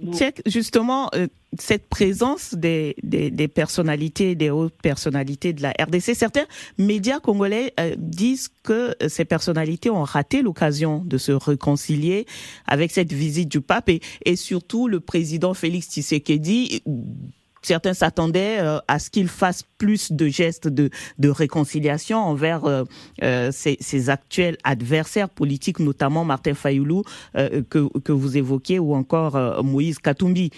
euh, 0.02 0.30
justement, 0.46 1.10
euh, 1.14 1.26
cette 1.58 1.88
présence 1.88 2.54
des, 2.54 2.96
des, 3.02 3.48
personnalités, 3.48 4.34
des 4.34 4.50
hautes 4.50 4.80
personnalités 4.82 5.52
de 5.52 5.62
la 5.62 5.70
RDC, 5.70 6.14
certains 6.14 6.46
médias 6.78 7.20
congolais 7.20 7.74
euh, 7.78 7.94
disent 7.98 8.48
que 8.62 8.94
ces 9.08 9.24
personnalités 9.24 9.90
ont 9.90 10.04
raté 10.04 10.42
l'occasion 10.42 11.02
de 11.04 11.18
se 11.18 11.32
réconcilier 11.32 12.26
avec 12.66 12.90
cette 12.90 13.12
visite 13.12 13.48
du 13.48 13.60
pape 13.60 13.88
et, 13.88 14.00
et 14.24 14.36
surtout 14.36 14.88
le 14.88 15.00
président 15.00 15.54
Félix 15.54 15.88
Tshisekedi 15.88 16.82
certains 17.62 17.94
s'attendaient 17.94 18.58
euh, 18.60 18.78
à 18.88 18.98
ce 18.98 19.10
qu'il 19.10 19.28
fasse 19.28 19.62
plus 19.78 20.12
de 20.12 20.26
gestes 20.26 20.68
de, 20.68 20.90
réconciliation 21.24 22.18
envers 22.18 22.64
euh, 22.64 22.84
euh, 23.22 23.50
ses, 23.52 23.76
ses, 23.80 24.10
actuels 24.10 24.56
adversaires 24.64 25.28
politiques, 25.28 25.78
notamment 25.78 26.24
Martin 26.24 26.54
Fayoulou 26.54 27.02
que, 27.34 27.98
que 28.00 28.12
vous 28.12 28.36
évoquiez 28.36 28.78
ou 28.78 28.94
encore 28.94 29.62
Moïse 29.64 29.98
Katumbi. 29.98 30.50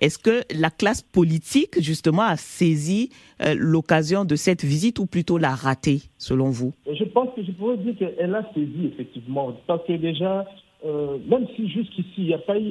Est-ce 0.00 0.18
que 0.18 0.42
la 0.58 0.70
classe 0.70 1.02
politique, 1.02 1.80
justement, 1.80 2.22
a 2.22 2.36
saisi 2.36 3.10
l'occasion 3.56 4.24
de 4.24 4.36
cette 4.36 4.64
visite 4.64 4.98
ou 4.98 5.06
plutôt 5.06 5.36
l'a 5.36 5.54
ratée, 5.54 6.02
selon 6.16 6.50
vous? 6.50 6.72
Je 6.86 7.04
pense 7.04 7.28
que 7.34 7.42
je 7.44 7.52
pourrais 7.52 7.76
dire 7.78 7.96
qu'elle 7.98 8.34
a 8.34 8.42
saisi, 8.54 8.92
effectivement. 8.92 9.52
Parce 9.66 9.84
que 9.86 9.94
déjà, 9.94 10.46
même 10.84 11.46
si 11.56 11.68
jusqu'ici, 11.68 12.14
il 12.18 12.26
n'y 12.26 12.34
a 12.34 12.38
pas 12.38 12.58
eu 12.58 12.70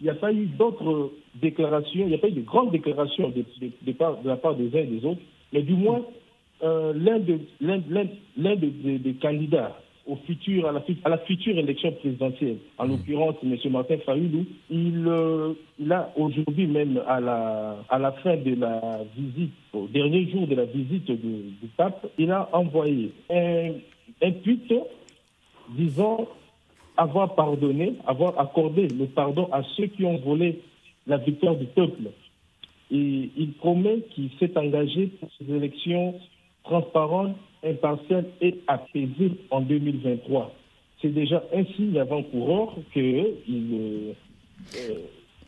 il 0.00 0.04
n'y 0.04 0.10
a 0.10 0.14
pas 0.14 0.32
eu 0.32 0.46
d'autres 0.46 1.12
déclarations, 1.34 2.04
il 2.04 2.08
n'y 2.08 2.14
a 2.14 2.18
pas 2.18 2.28
eu 2.28 2.32
de 2.32 2.40
grandes 2.40 2.70
déclarations 2.70 3.28
de, 3.28 3.44
de, 3.60 3.94
la 4.24 4.36
part 4.36 4.54
des 4.54 4.68
uns 4.74 4.82
et 4.82 4.86
des 4.86 5.04
autres, 5.04 5.20
mais 5.52 5.62
du 5.62 5.74
moins, 5.74 6.02
euh, 6.62 6.92
l'un 6.94 7.18
des 7.18 8.98
de, 8.98 9.12
candidats 9.20 9.76
au 10.06 10.16
futur, 10.26 10.66
à, 10.66 10.72
la, 10.72 10.82
à 11.04 11.08
la 11.10 11.18
future 11.18 11.56
élection 11.58 11.92
présidentielle, 11.92 12.56
en 12.78 12.86
mmh. 12.86 12.90
l'occurrence 12.90 13.34
M. 13.42 13.56
Martin 13.70 13.98
Fayoulou, 13.98 14.46
il, 14.70 15.04
euh, 15.06 15.52
il 15.78 15.92
a 15.92 16.10
aujourd'hui 16.16 16.66
même 16.66 17.02
à 17.06 17.20
la, 17.20 17.76
à 17.88 17.98
la 17.98 18.12
fin 18.12 18.36
de 18.36 18.54
la 18.54 19.00
visite, 19.16 19.52
au 19.74 19.86
dernier 19.86 20.30
jour 20.30 20.46
de 20.46 20.54
la 20.54 20.64
visite 20.64 21.10
du, 21.10 21.68
pape, 21.76 22.06
il 22.18 22.30
a 22.30 22.48
envoyé 22.52 23.12
un, 23.30 23.72
un 24.22 24.32
tweet 24.32 24.72
disant 25.76 26.26
avoir 27.00 27.34
pardonné, 27.34 27.94
avoir 28.06 28.38
accordé 28.38 28.86
le 28.88 29.06
pardon 29.06 29.48
à 29.52 29.62
ceux 29.74 29.86
qui 29.86 30.04
ont 30.04 30.18
volé 30.18 30.60
la 31.06 31.16
victoire 31.16 31.56
du 31.56 31.64
peuple. 31.64 32.10
Et 32.90 33.30
il 33.36 33.52
promet 33.54 34.00
qu'il 34.10 34.28
s'est 34.38 34.56
engagé 34.58 35.06
pour 35.06 35.30
ces 35.38 35.50
élections 35.50 36.14
transparentes, 36.62 37.36
impartiales 37.64 38.26
et 38.42 38.58
apaisées 38.68 39.32
en 39.50 39.62
2023. 39.62 40.52
C'est 41.00 41.14
déjà 41.14 41.42
un 41.54 41.64
signe 41.76 41.98
avant-coureur 41.98 42.74
que 42.94 43.34
il, 43.48 44.14
euh, 44.76 44.94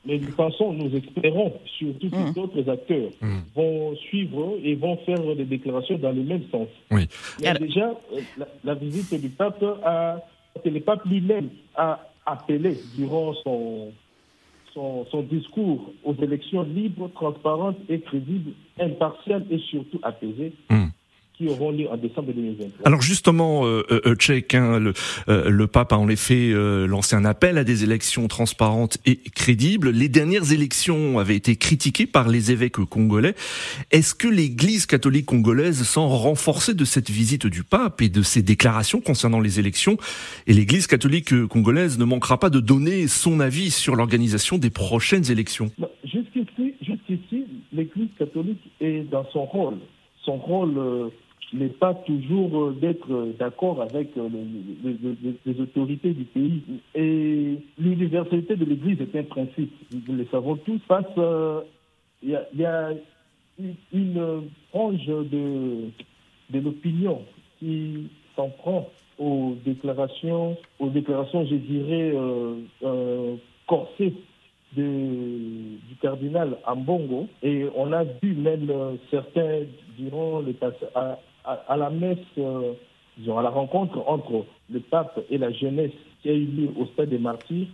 mais 0.06 0.18
nous 0.18 0.32
pensons, 0.32 0.72
nous 0.72 0.96
espérons, 0.96 1.52
surtout 1.78 2.08
que 2.08 2.16
mmh. 2.16 2.32
d'autres 2.32 2.68
acteurs 2.70 3.10
mmh. 3.20 3.38
vont 3.54 3.94
suivre 3.96 4.54
et 4.64 4.74
vont 4.74 4.96
faire 5.04 5.20
des 5.36 5.44
déclarations 5.44 5.98
dans 5.98 6.12
le 6.12 6.22
même 6.22 6.42
sens. 6.50 6.68
Oui. 6.90 7.06
déjà, 7.38 7.90
euh, 7.90 8.20
la, 8.38 8.48
la, 8.64 8.74
visite 8.74 9.20
du 9.20 9.28
pape 9.28 9.62
a 9.84 10.18
que 10.62 10.68
le 10.68 10.80
pape 10.80 11.04
lui-même 11.06 11.50
a 11.76 12.00
appelé 12.26 12.78
durant 12.96 13.34
son, 13.42 13.92
son, 14.74 15.22
discours 15.22 15.92
aux 16.04 16.14
élections 16.14 16.62
libres, 16.62 17.10
transparentes 17.14 17.78
et 17.88 18.00
crédibles, 18.00 18.52
impartiales 18.80 19.46
et 19.50 19.58
surtout 19.58 19.98
apaisées. 20.02 20.52
Hmm 20.70 20.88
qui 21.42 21.48
auront 21.48 21.72
lieu 21.72 21.88
en 21.88 21.96
décembre 21.96 22.32
2023. 22.32 22.86
Alors 22.86 23.02
justement, 23.02 23.66
euh, 23.66 23.84
euh, 23.90 24.00
euh 24.06 24.14
Tchèque, 24.14 24.54
hein, 24.54 24.78
le, 24.78 24.92
euh, 25.28 25.50
le, 25.50 25.66
pape 25.66 25.92
a 25.92 25.98
en 25.98 26.08
effet 26.08 26.52
lancé 26.86 27.16
un 27.16 27.24
appel 27.24 27.58
à 27.58 27.64
des 27.64 27.84
élections 27.84 28.28
transparentes 28.28 28.98
et 29.06 29.16
crédibles. 29.16 29.90
Les 29.90 30.08
dernières 30.08 30.52
élections 30.52 31.18
avaient 31.18 31.36
été 31.36 31.56
critiquées 31.56 32.06
par 32.06 32.28
les 32.28 32.52
évêques 32.52 32.76
congolais. 32.76 33.34
Est-ce 33.90 34.14
que 34.14 34.28
l'Église 34.28 34.86
catholique 34.86 35.26
congolaise 35.26 35.82
sent 35.82 36.00
renforcée 36.00 36.74
de 36.74 36.84
cette 36.84 37.10
visite 37.10 37.46
du 37.46 37.64
pape 37.64 38.02
et 38.02 38.08
de 38.08 38.22
ses 38.22 38.42
déclarations 38.42 39.00
concernant 39.00 39.40
les 39.40 39.58
élections? 39.58 39.96
Et 40.46 40.52
l'Église 40.52 40.86
catholique 40.86 41.46
congolaise 41.46 41.98
ne 41.98 42.04
manquera 42.04 42.38
pas 42.38 42.50
de 42.50 42.60
donner 42.60 43.08
son 43.08 43.40
avis 43.40 43.70
sur 43.70 43.96
l'organisation 43.96 44.58
des 44.58 44.70
prochaines 44.70 45.30
élections? 45.30 45.70
Jusqu'ici, 46.04 46.74
jusqu'ici, 46.82 47.46
l'Église 47.72 48.10
catholique 48.18 48.70
est 48.80 49.08
dans 49.10 49.26
son 49.32 49.44
rôle. 49.44 49.78
Son 50.24 50.36
rôle 50.36 51.10
n'est 51.52 51.68
pas 51.68 51.94
toujours 51.94 52.58
euh, 52.58 52.76
d'être 52.80 53.12
euh, 53.12 53.34
d'accord 53.38 53.82
avec 53.82 54.16
euh, 54.16 54.28
les, 55.44 55.60
autorités 55.60 56.12
du 56.12 56.24
pays. 56.24 56.62
Et 56.94 57.58
l'universalité 57.78 58.56
de 58.56 58.64
l'Église 58.64 59.00
est 59.00 59.18
un 59.18 59.24
principe, 59.24 59.72
nous 60.08 60.16
le 60.16 60.26
savons 60.30 60.56
tous, 60.56 60.80
face 60.88 61.04
il 62.22 62.38
y 62.54 62.64
a, 62.64 62.90
une, 63.92 64.48
frange 64.70 65.06
de, 65.06 65.90
de 66.50 66.58
l'opinion 66.60 67.22
qui 67.58 68.08
s'en 68.34 68.48
prend 68.48 68.88
aux 69.18 69.54
déclarations, 69.64 70.56
aux 70.78 70.88
déclarations, 70.88 71.44
je 71.46 71.56
dirais, 71.56 72.14
corsées 73.66 74.14
du 74.74 75.78
cardinal 76.00 76.56
Ambongo. 76.66 77.28
Et 77.42 77.66
on 77.76 77.92
a 77.92 78.04
vu 78.04 78.34
même 78.34 78.72
certains 79.10 79.62
diront 79.98 80.40
le 80.40 80.54
à, 80.94 81.18
à, 81.44 81.76
la 81.76 81.90
messe, 81.90 82.18
euh, 82.38 82.72
disons, 83.16 83.38
à 83.38 83.42
la 83.42 83.50
rencontre 83.50 84.02
entre 84.06 84.46
le 84.70 84.80
pape 84.80 85.20
et 85.30 85.38
la 85.38 85.50
jeunesse 85.52 85.92
qui 86.20 86.30
a 86.30 86.32
eu 86.32 86.46
lieu 86.46 86.70
au 86.78 86.86
stade 86.86 87.08
des 87.08 87.18
martyrs, 87.18 87.66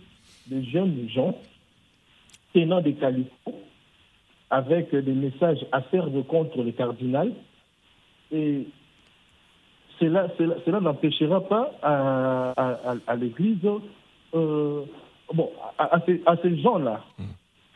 de 0.47 0.61
jeunes 0.61 1.07
gens 1.09 1.35
tenant 2.53 2.81
des 2.81 2.93
qualités 2.93 3.31
avec 4.49 4.95
des 4.95 5.13
messages 5.13 5.65
acerbes 5.71 6.25
contre 6.25 6.63
le 6.63 6.71
cardinal. 6.71 7.31
Et 8.31 8.67
cela, 9.99 10.27
cela, 10.37 10.79
n'empêchera 10.79 11.41
pas 11.41 11.71
à, 11.83 13.15
l'Église, 13.15 13.59
euh, 14.33 14.83
bon, 15.33 15.51
à, 15.77 15.99
ces, 16.05 16.57
gens-là, 16.59 17.03
hmm. 17.17 17.23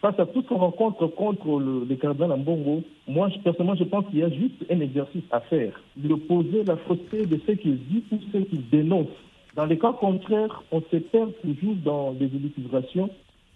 Face 0.03 0.19
à 0.19 0.25
toute 0.25 0.49
rencontre 0.49 1.07
contre 1.07 1.61
le, 1.61 1.85
le 1.85 1.95
cardinal 1.95 2.37
Mbongo, 2.37 2.83
moi, 3.07 3.29
personnellement, 3.41 3.77
je 3.77 3.85
pense 3.85 4.05
qu'il 4.07 4.19
y 4.19 4.23
a 4.23 4.29
juste 4.29 4.65
un 4.69 4.81
exercice 4.81 5.23
à 5.31 5.39
faire, 5.39 5.81
de 5.95 6.13
poser 6.13 6.65
la 6.65 6.75
fausseté 6.75 7.25
de 7.25 7.39
ce 7.47 7.53
qu'il 7.53 7.77
dit 7.77 8.03
ou 8.11 8.17
ce 8.33 8.37
qu'il 8.39 8.69
dénonce. 8.69 9.07
Dans 9.55 9.65
les 9.65 9.79
cas 9.79 9.93
contraires, 9.93 10.61
on 10.73 10.81
se 10.81 10.97
perd 10.97 11.31
toujours 11.41 11.75
dans 11.85 12.11
des 12.11 12.25
élucubrations 12.25 13.09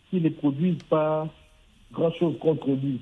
qui 0.09 0.21
ne 0.21 0.29
produisent 0.29 0.83
pas 0.89 1.27
grand-chose 1.91 2.37
contre 2.39 2.69
lui. 2.69 3.01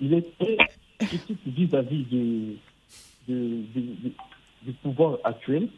Il 0.00 0.12
est 0.12 0.26
très 0.36 0.56
critique 0.98 1.38
vis-à-vis 1.46 2.04
du 3.28 4.72
pouvoir 4.82 5.18
actuel. 5.22 5.68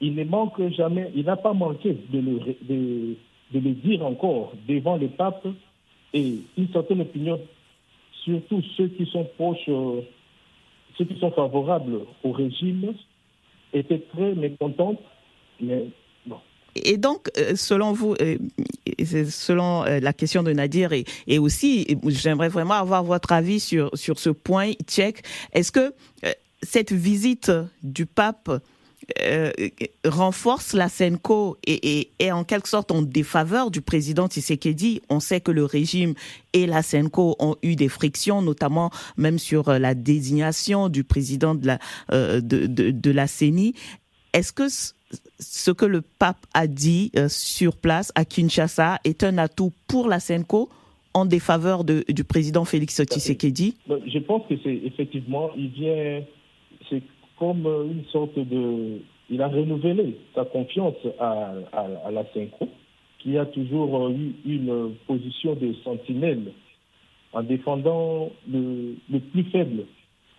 Il 0.00 0.14
n'a 0.14 1.36
pas 1.36 1.52
manqué 1.52 1.98
de 2.10 2.18
le, 2.18 2.38
de, 2.62 3.16
le 3.52 3.70
dire 3.72 4.06
encore 4.06 4.54
devant 4.66 4.96
le 4.96 5.08
pape 5.08 5.46
et 6.12 6.38
une 6.56 6.68
certaine 6.72 7.00
opinion, 7.00 7.40
surtout 8.24 8.62
ceux 8.76 8.88
qui 8.88 9.06
sont 9.06 9.24
proches, 9.36 9.68
euh, 9.68 10.00
ceux 10.98 11.04
qui 11.04 11.18
sont 11.18 11.30
favorables 11.30 12.00
au 12.24 12.32
régime, 12.32 12.94
étaient 13.72 14.02
très 14.12 14.34
mécontents, 14.34 15.00
mais 15.60 15.86
et 16.76 16.98
donc, 16.98 17.28
euh, 17.36 17.56
selon 17.56 17.92
vous, 17.92 18.14
euh, 18.22 18.38
selon 19.28 19.82
la 19.82 20.12
question 20.12 20.44
de 20.44 20.52
Nadir, 20.52 20.92
et, 20.92 21.04
et 21.26 21.40
aussi, 21.40 21.98
j'aimerais 22.06 22.48
vraiment 22.48 22.74
avoir 22.74 23.02
votre 23.02 23.32
avis 23.32 23.58
sur, 23.58 23.90
sur 23.94 24.20
ce 24.20 24.30
point 24.30 24.70
tchèque. 24.86 25.22
Est-ce 25.52 25.72
que 25.72 25.92
cette 26.62 26.92
visite 26.92 27.50
du 27.82 28.06
pape 28.06 28.62
renforce 30.04 30.72
la 30.74 30.88
SENCO 30.88 31.56
et 31.66 32.10
est 32.18 32.32
en 32.32 32.44
quelque 32.44 32.68
sorte 32.68 32.90
en 32.90 33.02
défaveur 33.02 33.70
du 33.70 33.80
président 33.80 34.28
Tshisekedi. 34.28 35.02
On 35.08 35.20
sait 35.20 35.40
que 35.40 35.50
le 35.50 35.64
régime 35.64 36.14
et 36.52 36.66
la 36.66 36.82
SENCO 36.82 37.36
ont 37.38 37.56
eu 37.62 37.76
des 37.76 37.88
frictions, 37.88 38.42
notamment 38.42 38.90
même 39.16 39.38
sur 39.38 39.70
la 39.70 39.94
désignation 39.94 40.88
du 40.88 41.04
président 41.04 41.54
de 41.54 41.66
la, 41.66 41.78
de, 42.10 42.66
de, 42.66 42.90
de 42.90 43.10
la 43.10 43.26
CENI. 43.26 43.74
Est-ce 44.32 44.52
que 44.52 44.68
ce 45.40 45.70
que 45.72 45.86
le 45.86 46.02
pape 46.02 46.46
a 46.54 46.68
dit 46.68 47.10
euh, 47.16 47.28
sur 47.28 47.76
place 47.76 48.12
à 48.14 48.24
Kinshasa 48.24 49.00
est 49.02 49.24
un 49.24 49.38
atout 49.38 49.72
pour 49.88 50.06
la 50.06 50.20
SENCO 50.20 50.70
en 51.14 51.24
défaveur 51.24 51.82
de, 51.82 52.04
du 52.08 52.22
président 52.22 52.64
Félix 52.64 53.02
Tshisekedi? 53.02 53.74
Je 53.88 54.18
pense 54.20 54.46
que 54.48 54.54
c'est 54.62 54.80
effectivement, 54.84 55.50
il 55.56 55.70
vient, 55.70 56.22
comme 57.40 57.66
une 57.90 58.04
sorte 58.12 58.38
de, 58.38 59.00
il 59.30 59.42
a 59.42 59.48
renouvelé 59.48 60.16
sa 60.34 60.44
confiance 60.44 60.94
à, 61.18 61.54
à, 61.72 62.10
la 62.12 62.24
SENCO, 62.32 62.68
qui 63.18 63.36
a 63.36 63.46
toujours 63.46 64.10
eu 64.10 64.34
une 64.44 64.94
position 65.06 65.54
de 65.54 65.74
sentinelle 65.82 66.52
en 67.32 67.42
défendant 67.42 68.30
le, 68.48 68.94
le 69.10 69.18
plus 69.18 69.44
faible. 69.44 69.86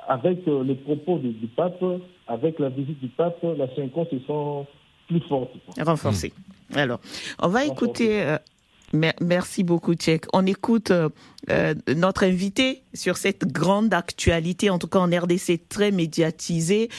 Avec 0.07 0.47
euh, 0.47 0.63
les 0.63 0.75
propos 0.75 1.17
du, 1.17 1.29
du 1.29 1.47
pape, 1.47 1.83
avec 2.27 2.59
la 2.59 2.69
visite 2.69 2.99
du 2.99 3.07
pape, 3.09 3.43
la 3.43 3.67
SENCO 3.75 4.05
se 4.05 4.19
sent 4.19 4.67
plus 5.07 5.21
forte. 5.27 5.51
Renforcée. 5.83 6.33
Alors, 6.73 6.99
on 7.41 7.47
va 7.47 7.65
écouter. 7.65 8.37
Euh, 8.93 9.11
merci 9.21 9.63
beaucoup, 9.63 9.93
Tchèque. 9.95 10.25
On 10.33 10.45
écoute 10.45 10.91
euh, 10.91 11.09
euh, 11.49 11.73
notre 11.95 12.23
invité 12.23 12.83
sur 12.93 13.17
cette 13.17 13.45
grande 13.45 13.93
actualité, 13.93 14.69
en 14.69 14.79
tout 14.79 14.87
cas 14.87 14.99
en 14.99 15.07
RDC 15.09 15.67
très 15.69 15.91
médiatisée. 15.91 16.89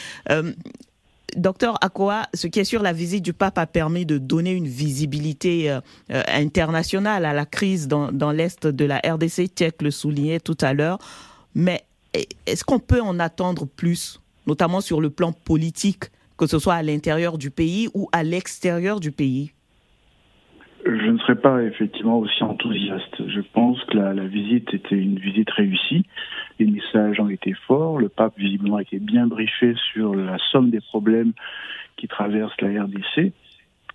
Docteur 1.34 1.78
Akoa, 1.82 2.28
ce 2.34 2.46
qui 2.46 2.60
est 2.60 2.64
sûr, 2.64 2.82
la 2.82 2.92
visite 2.92 3.24
du 3.24 3.32
pape 3.32 3.56
a 3.56 3.66
permis 3.66 4.04
de 4.04 4.18
donner 4.18 4.52
une 4.52 4.68
visibilité 4.68 5.78
internationale 6.10 7.24
à 7.24 7.32
la 7.32 7.46
crise 7.46 7.88
dans, 7.88 8.12
dans 8.12 8.32
l'Est 8.32 8.66
de 8.66 8.84
la 8.84 8.98
RDC. 8.98 9.46
Tchèque 9.46 9.80
le 9.80 9.90
soulignait 9.90 10.40
tout 10.40 10.58
à 10.60 10.74
l'heure. 10.74 10.98
Mais 11.54 11.86
est-ce 12.46 12.64
qu'on 12.64 12.80
peut 12.80 13.00
en 13.00 13.18
attendre 13.18 13.64
plus, 13.64 14.20
notamment 14.46 14.82
sur 14.82 15.00
le 15.00 15.08
plan 15.08 15.32
politique 15.32 16.04
que 16.36 16.46
ce 16.46 16.58
soit 16.58 16.74
à 16.74 16.82
l'intérieur 16.82 17.38
du 17.38 17.50
pays 17.50 17.88
ou 17.94 18.10
à 18.12 18.22
l'extérieur 18.22 19.00
du 19.00 19.10
pays? 19.10 19.52
Je 20.84 21.10
ne 21.10 21.18
serais 21.18 21.36
pas 21.36 21.62
effectivement 21.62 22.18
aussi 22.18 22.42
enthousiaste. 22.42 23.28
Je 23.28 23.40
pense 23.40 23.82
que 23.84 23.96
la, 23.96 24.12
visite 24.26 24.72
était 24.74 24.96
une 24.96 25.18
visite 25.18 25.50
réussie. 25.50 26.04
Les 26.58 26.66
messages 26.66 27.20
ont 27.20 27.28
été 27.28 27.54
forts. 27.66 27.98
Le 27.98 28.08
pape, 28.08 28.34
visiblement, 28.36 28.76
a 28.76 28.82
été 28.82 28.98
bien 28.98 29.26
briefé 29.26 29.74
sur 29.92 30.14
la 30.14 30.38
somme 30.50 30.70
des 30.70 30.80
problèmes 30.80 31.32
qui 31.96 32.08
traversent 32.08 32.60
la 32.60 32.84
RDC. 32.84 33.32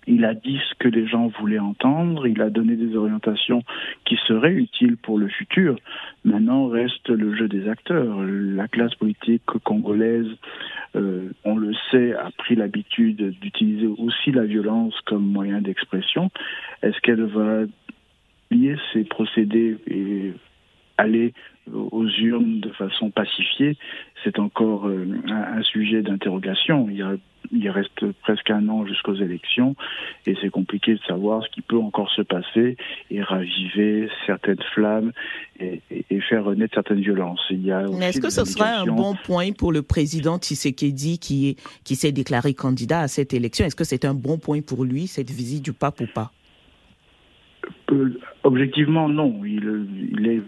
Il 0.08 0.24
a 0.24 0.32
dit 0.32 0.58
ce 0.70 0.74
que 0.78 0.88
les 0.88 1.06
gens 1.06 1.28
voulaient 1.38 1.58
entendre, 1.58 2.26
il 2.26 2.40
a 2.40 2.48
donné 2.48 2.76
des 2.76 2.96
orientations 2.96 3.62
qui 4.06 4.16
seraient 4.26 4.54
utiles 4.54 4.96
pour 4.96 5.18
le 5.18 5.28
futur. 5.28 5.76
Maintenant 6.24 6.66
reste 6.68 7.10
le 7.10 7.36
jeu 7.36 7.46
des 7.46 7.68
acteurs. 7.68 8.22
La 8.22 8.68
classe 8.68 8.94
politique 8.94 9.44
congolaise, 9.44 10.26
euh, 10.96 11.28
on 11.44 11.56
le 11.56 11.74
sait, 11.90 12.14
a 12.14 12.30
pris 12.38 12.56
l'habitude 12.56 13.38
d'utiliser 13.38 13.86
aussi 13.86 14.32
la 14.32 14.44
violence 14.44 14.94
comme 15.04 15.26
moyen 15.26 15.60
d'expression. 15.60 16.30
Est-ce 16.82 16.98
qu'elle 17.02 17.24
va 17.24 17.64
lier 18.50 18.76
ces 18.94 19.04
procédés 19.04 19.76
et 19.86 20.32
aller 20.96 21.34
aux 21.72 22.06
urnes 22.06 22.60
de 22.60 22.70
façon 22.70 23.10
pacifiée, 23.10 23.76
c'est 24.24 24.38
encore 24.38 24.88
euh, 24.88 25.06
un, 25.28 25.62
sujet 25.62 26.02
d'interrogation. 26.02 26.88
Il, 27.52 27.68
reste 27.70 28.12
presque 28.22 28.50
un 28.50 28.68
an 28.68 28.86
jusqu'aux 28.86 29.14
élections 29.14 29.76
et 30.26 30.36
c'est 30.40 30.50
compliqué 30.50 30.94
de 30.94 31.00
savoir 31.06 31.42
ce 31.44 31.50
qui 31.50 31.60
peut 31.60 31.78
encore 31.78 32.10
se 32.10 32.22
passer 32.22 32.76
et 33.10 33.22
raviver 33.22 34.08
certaines 34.26 34.62
flammes 34.74 35.12
et, 35.60 35.80
faire 36.28 36.44
renaître 36.44 36.74
certaines 36.74 37.00
violences. 37.00 37.40
Mais 37.50 38.08
est-ce 38.08 38.20
que 38.20 38.30
ce 38.30 38.44
serait 38.44 38.70
un 38.70 38.86
bon 38.86 39.14
point 39.24 39.52
pour 39.52 39.72
le 39.72 39.82
président 39.82 40.38
Tshisekedi 40.38 41.18
qui, 41.18 41.56
qui 41.84 41.96
s'est 41.96 42.12
déclaré 42.12 42.54
candidat 42.54 43.00
à 43.00 43.08
cette 43.08 43.32
élection? 43.32 43.64
Est-ce 43.64 43.76
que 43.76 43.84
c'est 43.84 44.04
un 44.04 44.14
bon 44.14 44.38
point 44.38 44.60
pour 44.60 44.84
lui, 44.84 45.06
cette 45.06 45.30
visite 45.30 45.64
du 45.64 45.72
pape 45.72 46.00
ou 46.00 46.06
pas? 46.06 46.32
Objectivement, 48.42 49.08
non. 49.08 49.42
Il, 49.44 49.86
il 50.12 50.28
est 50.28 50.42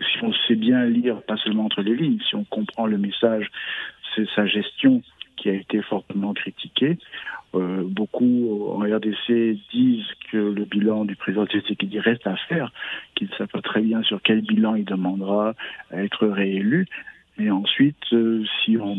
si 0.00 0.24
on 0.24 0.32
sait 0.46 0.56
bien 0.56 0.84
lire, 0.86 1.22
pas 1.22 1.36
seulement 1.36 1.66
entre 1.66 1.82
les 1.82 1.94
lignes, 1.94 2.18
si 2.28 2.34
on 2.34 2.44
comprend 2.44 2.86
le 2.86 2.98
message, 2.98 3.50
c'est 4.14 4.26
sa 4.34 4.46
gestion 4.46 5.02
qui 5.40 5.48
a 5.48 5.54
été 5.54 5.80
fortement 5.82 6.34
critiquée. 6.34 6.98
Euh, 7.54 7.82
beaucoup 7.84 8.68
en 8.74 8.80
RDC 8.80 9.58
disent 9.72 10.06
que 10.30 10.36
le 10.36 10.64
bilan 10.64 11.04
du 11.04 11.16
président 11.16 11.46
Tshisekedi 11.46 11.98
reste 11.98 12.26
à 12.26 12.36
faire, 12.36 12.72
qu'il 13.16 13.28
ne 13.28 13.34
sait 13.34 13.46
pas 13.46 13.62
très 13.62 13.80
bien 13.80 14.02
sur 14.02 14.22
quel 14.22 14.42
bilan 14.42 14.76
il 14.76 14.84
demandera 14.84 15.54
à 15.90 16.02
être 16.02 16.26
réélu. 16.28 16.86
Mais 17.38 17.50
ensuite, 17.50 18.12
euh, 18.12 18.44
si 18.64 18.76
on, 18.76 18.96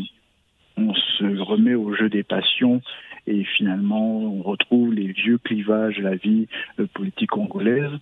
se 1.18 1.38
remet 1.38 1.74
au 1.74 1.94
jeu 1.94 2.08
des 2.08 2.22
passions 2.22 2.80
et 3.26 3.44
finalement 3.44 4.18
on 4.18 4.42
retrouve 4.42 4.92
les 4.92 5.12
vieux 5.12 5.38
clivages 5.38 5.98
de 5.98 6.02
la 6.02 6.16
vie 6.16 6.48
euh, 6.80 6.86
politique 6.92 7.30
congolaise, 7.30 7.92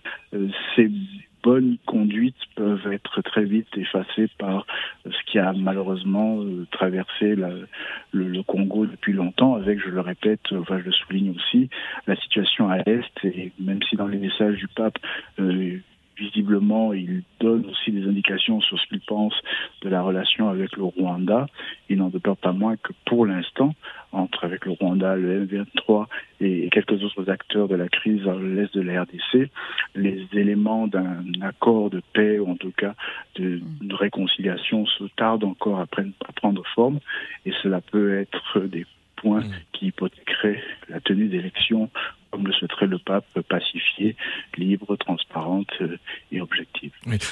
c'est 0.75 0.89
bonnes 1.43 1.77
conduites 1.85 2.35
peuvent 2.55 2.91
être 2.91 3.21
très 3.21 3.43
vite 3.43 3.67
effacées 3.75 4.29
par 4.37 4.65
ce 5.05 5.31
qui 5.31 5.39
a 5.39 5.53
malheureusement 5.53 6.41
euh, 6.41 6.65
traversé 6.71 7.35
le, 7.35 8.43
Congo 8.43 8.85
depuis 8.85 9.13
longtemps, 9.13 9.55
avec, 9.55 9.79
je 9.79 9.89
le 9.89 10.01
répète, 10.01 10.41
enfin, 10.51 10.79
je 10.79 10.85
le 10.85 10.91
souligne 10.91 11.35
aussi, 11.35 11.69
la 12.07 12.15
situation 12.15 12.69
à 12.69 12.77
l'Est, 12.79 13.13
et 13.23 13.51
même 13.59 13.79
si 13.87 13.95
dans 13.95 14.07
les 14.07 14.17
messages 14.17 14.57
du 14.57 14.67
pape, 14.67 14.97
euh, 15.39 15.77
visiblement, 16.21 16.93
il 16.93 17.23
donne 17.39 17.65
aussi 17.65 17.91
des 17.91 18.07
indications 18.07 18.61
sur 18.61 18.79
ce 18.79 18.87
qu'il 18.87 19.01
pense 19.01 19.33
de 19.81 19.89
la 19.89 20.01
relation 20.01 20.49
avec 20.49 20.77
le 20.77 20.83
Rwanda. 20.83 21.47
Il 21.89 21.97
n'en 21.97 22.09
demeure 22.09 22.37
pas 22.37 22.51
moins 22.51 22.77
que 22.77 22.93
pour 23.05 23.25
l'instant, 23.25 23.73
entre 24.11 24.43
avec 24.43 24.65
le 24.65 24.73
Rwanda, 24.73 25.15
le 25.15 25.45
M23 25.45 26.05
et 26.41 26.69
quelques 26.69 27.03
autres 27.03 27.29
acteurs 27.29 27.67
de 27.67 27.75
la 27.75 27.89
crise 27.89 28.21
dans 28.23 28.37
l'est 28.37 28.73
de 28.73 28.81
la 28.81 29.03
RDC, 29.03 29.49
les 29.95 30.27
éléments 30.33 30.87
d'un 30.87 31.23
accord 31.41 31.89
de 31.89 32.01
paix 32.13 32.37
ou 32.39 32.49
en 32.49 32.55
tout 32.55 32.73
cas 32.75 32.93
de, 33.35 33.59
réconciliation 33.91 34.85
se 34.85 35.05
tardent 35.15 35.45
encore 35.45 35.79
à 35.79 35.87
prendre 36.35 36.63
forme 36.75 36.99
et 37.45 37.51
cela 37.63 37.81
peut 37.81 38.19
être 38.19 38.59
des 38.61 38.85
points 39.15 39.41
mm. 39.41 39.53
qui 39.73 39.87
hypothéqueraient 39.87 40.61
la 40.89 40.99
tenue 40.99 41.27
d'élections 41.27 41.89
comme 42.31 42.47
le 42.47 42.53
souhaiterait 42.53 42.87
le 42.87 42.97
pape, 42.97 43.25
pacifié, 43.47 44.15
libre, 44.57 44.95
transparente 44.95 45.69
euh, 45.81 45.97
et 46.31 46.41
objective. 46.41 46.91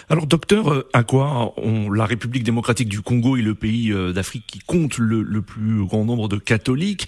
Alors, 0.10 0.28
docteur, 0.28 0.72
euh, 0.72 0.90
à 0.94 1.04
quoi 1.04 1.56
la 1.94 2.06
République 2.06 2.44
démocratique 2.44 2.90
du 2.90 3.02
Congo 3.02 3.38
est 3.38 3.42
le 3.42 3.56
pays 3.56 3.92
euh, 3.92 4.12
d'Afrique 4.12 4.46
qui 4.46 4.60
compte 4.60 4.98
le, 4.98 5.22
le, 5.22 5.42
plus 5.42 5.86
grand 5.86 6.04
nombre 6.06 6.28
de 6.28 6.38
catholiques. 6.38 7.08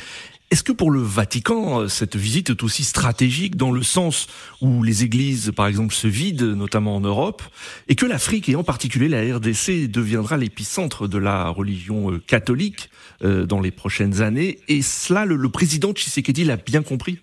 Est-ce 0.50 0.64
que 0.64 0.72
pour 0.74 0.92
le 0.92 1.02
Vatican, 1.02 1.88
cette 1.88 2.18
visite 2.18 2.50
est 2.50 2.64
aussi 2.64 2.84
stratégique 2.84 3.56
dans 3.56 3.72
le 3.72 3.84
sens 3.84 4.28
où 4.60 4.84
les 4.84 5.06
églises, 5.06 5.54
par 5.56 5.68
exemple, 5.68 5.94
se 5.94 6.08
vident, 6.08 6.58
notamment 6.58 6.98
en 6.98 7.00
Europe, 7.00 7.42
et 7.88 7.96
que 7.96 8.06
l'Afrique, 8.06 8.50
et 8.50 8.58
en 8.58 8.64
particulier 8.64 9.08
la 9.08 9.38
RDC, 9.38 9.90
deviendra 9.90 10.36
l'épicentre 10.36 11.08
de 11.08 11.18
la 11.18 11.48
religion 11.48 12.20
catholique 12.28 12.90
dans 13.22 13.62
les 13.62 13.72
prochaines 13.72 14.22
années? 14.22 14.60
Et 14.68 14.82
cela, 14.82 15.24
le 15.24 15.48
président 15.48 15.94
Tshisekedi 15.94 16.44
l'a 16.44 16.58
bien 16.58 16.84
compris? 16.84 17.20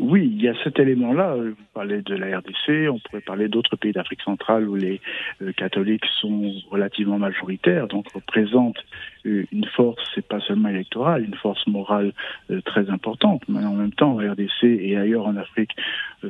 Oui, 0.00 0.30
il 0.34 0.42
y 0.42 0.48
a 0.48 0.54
cet 0.64 0.78
élément-là. 0.78 1.36
Vous 1.36 1.54
parlez 1.74 2.00
de 2.00 2.14
la 2.14 2.38
RDC, 2.38 2.90
on 2.90 2.98
pourrait 2.98 3.20
parler 3.20 3.48
d'autres 3.48 3.76
pays 3.76 3.92
d'Afrique 3.92 4.22
centrale 4.22 4.66
où 4.68 4.74
les 4.74 5.00
euh, 5.42 5.52
catholiques 5.52 6.06
sont 6.20 6.54
relativement 6.70 7.18
majoritaires, 7.18 7.86
donc 7.86 8.10
représentent 8.12 8.82
euh, 9.26 9.44
une 9.52 9.66
force, 9.66 10.02
c'est 10.14 10.26
pas 10.26 10.40
seulement 10.40 10.70
électorale, 10.70 11.24
une 11.24 11.34
force 11.34 11.66
morale 11.66 12.12
euh, 12.50 12.62
très 12.62 12.88
importante. 12.88 13.42
Mais 13.48 13.64
en 13.64 13.74
même 13.74 13.92
temps, 13.92 14.12
en 14.12 14.16
RDC 14.16 14.64
et 14.64 14.96
ailleurs 14.96 15.26
en 15.26 15.36
Afrique, 15.36 15.76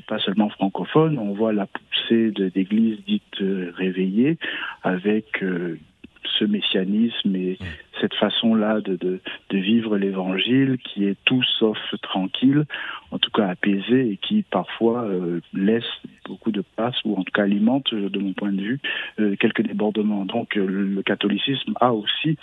pas 0.09 0.19
seulement 0.19 0.49
francophone, 0.51 1.19
on 1.19 1.33
voit 1.33 1.53
la 1.53 1.67
poussée 1.67 2.33
d'églises 2.33 2.99
dites 3.07 3.43
réveillées 3.77 4.39
avec 4.83 5.43
ce 6.39 6.45
messianisme 6.45 7.35
et 7.37 7.59
cette 8.01 8.15
façon-là 8.15 8.81
de, 8.81 8.97
de, 8.97 9.21
de, 9.51 9.59
vivre 9.59 9.97
l'évangile 9.97 10.79
qui 10.79 11.05
est 11.05 11.17
tout 11.25 11.43
sauf 11.59 11.79
tranquille, 12.03 12.65
en 13.11 13.19
tout 13.19 13.31
cas 13.31 13.49
apaisé 13.49 14.13
et 14.13 14.17
qui 14.17 14.43
parfois 14.43 15.05
euh, 15.05 15.41
laisse 15.53 15.85
beaucoup 16.27 16.51
de 16.51 16.63
place 16.77 16.97
ou 17.05 17.15
en 17.17 17.25
tout 17.25 17.33
cas 17.33 17.43
alimente, 17.43 17.95
de 17.95 18.19
mon 18.19 18.33
point 18.33 18.53
de 18.53 18.61
vue, 18.61 18.81
euh, 19.19 19.37
quelques 19.37 19.63
débordements. 19.63 20.25
Donc 20.25 20.57
euh, 20.57 20.67
le 20.67 21.03
catholicisme 21.03 21.75
a 21.81 21.93
aussi 21.93 22.37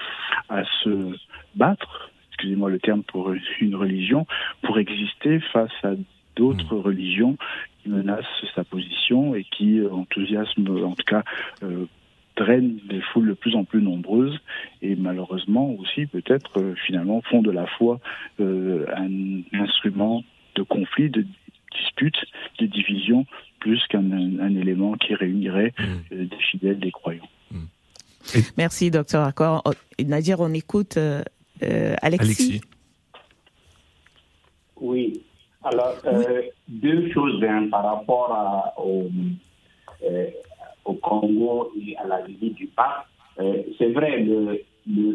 à 0.49 0.63
se 0.83 1.15
battre, 1.55 2.11
excusez-moi 2.29 2.69
le 2.69 2.79
terme 2.79 3.03
pour 3.03 3.33
une 3.61 3.75
religion, 3.75 4.25
pour 4.61 4.77
exister 4.77 5.39
face 5.39 5.71
à 5.83 5.91
d'autres 6.35 6.75
mmh. 6.75 6.81
religions 6.81 7.37
qui 7.81 7.89
menacent 7.89 8.45
sa 8.53 8.63
position 8.63 9.33
et 9.33 9.43
qui 9.43 9.81
enthousiasment, 9.91 10.83
en 10.83 10.93
tout 10.93 11.05
cas, 11.05 11.23
drainent 12.37 12.79
des 12.87 13.01
foules 13.01 13.29
de 13.29 13.33
plus 13.33 13.55
en 13.55 13.65
plus 13.65 13.81
nombreuses 13.81 14.39
et 14.81 14.95
malheureusement 14.95 15.71
aussi 15.71 16.05
peut-être 16.05 16.59
euh, 16.59 16.75
finalement 16.85 17.21
font 17.21 17.41
de 17.41 17.51
la 17.51 17.65
foi 17.77 17.99
euh, 18.39 18.85
un 18.95 19.41
instrument 19.59 20.23
de 20.55 20.63
conflit, 20.63 21.09
de 21.09 21.25
dispute, 21.77 22.15
de 22.59 22.65
division, 22.65 23.25
plus 23.59 23.85
qu'un 23.87 24.09
élément 24.55 24.93
qui 24.93 25.13
réunirait 25.13 25.73
mmh. 25.77 25.83
euh, 26.13 26.25
des 26.25 26.37
fidèles, 26.51 26.79
des 26.79 26.91
croyants. 26.91 27.27
Mmh. 27.51 28.39
Merci, 28.57 28.91
docteur 28.91 29.23
Accord. 29.23 29.61
Oh, 29.65 29.71
Nadir, 30.03 30.39
on 30.39 30.53
écoute 30.53 30.97
Alexis. 32.01 32.61
Oui. 34.79 35.21
Alors, 35.63 35.95
deux 36.67 37.11
choses 37.11 37.43
hein, 37.43 37.67
par 37.69 37.83
rapport 37.83 38.31
à, 38.31 38.81
au, 38.81 39.09
au 40.87 40.93
Congo 40.93 41.71
et 41.79 41.95
à 41.97 42.07
la 42.07 42.21
visite 42.21 42.55
du 42.55 42.67
pape. 42.67 43.05
Euh, 43.39 43.61
c'est 43.77 43.91
vrai, 43.91 44.25